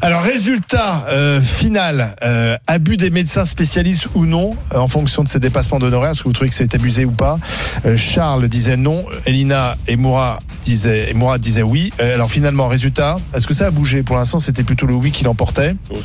Alors 0.02 0.22
résultat 0.22 1.04
euh, 1.10 1.40
final, 1.40 2.16
euh, 2.22 2.56
abus 2.66 2.96
des 2.96 3.10
médecins 3.10 3.44
spécialistes 3.44 4.08
ou 4.14 4.24
non, 4.24 4.56
euh, 4.72 4.78
en 4.78 4.88
fonction 4.88 5.22
de 5.22 5.28
ces 5.28 5.38
dépassements 5.38 5.78
d'honoraires, 5.78 6.12
est-ce 6.12 6.20
que 6.22 6.28
vous 6.28 6.32
trouvez 6.32 6.48
que 6.48 6.54
c'est 6.54 6.74
abusé 6.74 7.04
ou 7.04 7.10
pas? 7.10 7.38
Euh, 7.84 7.96
Charles 7.96 8.48
disait 8.48 8.76
non, 8.78 9.04
Elina 9.26 9.76
et 9.86 9.96
Moura 9.96 10.38
disaient, 10.62 11.10
et 11.10 11.14
Moura 11.14 11.38
disait 11.38 11.62
oui. 11.62 11.92
Euh, 12.00 12.14
alors 12.14 12.30
finalement, 12.30 12.68
résultat, 12.68 13.18
est-ce 13.34 13.46
que 13.46 13.54
ça 13.54 13.66
a 13.66 13.70
bougé? 13.70 14.02
Pour 14.02 14.16
l'instant, 14.16 14.38
c'était 14.38 14.62
plutôt 14.64 14.86
le 14.86 14.94
oui 14.94 15.10
qui 15.10 15.24
l'emportait. 15.24 15.74
Oh, 15.92 15.96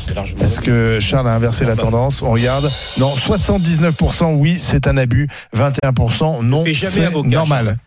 Est-ce 0.41 0.59
que 0.59 0.99
Charles 0.99 1.29
a 1.29 1.33
inversé 1.33 1.63
la 1.65 1.75
tendance? 1.75 2.21
On 2.21 2.31
regarde. 2.31 2.69
Non, 2.97 3.13
79% 3.15 4.35
oui, 4.35 4.57
c'est 4.59 4.87
un 4.87 4.97
abus. 4.97 5.29
21% 5.55 6.43
non, 6.43 6.63
c'est 6.73 7.09
normal. 7.23 7.77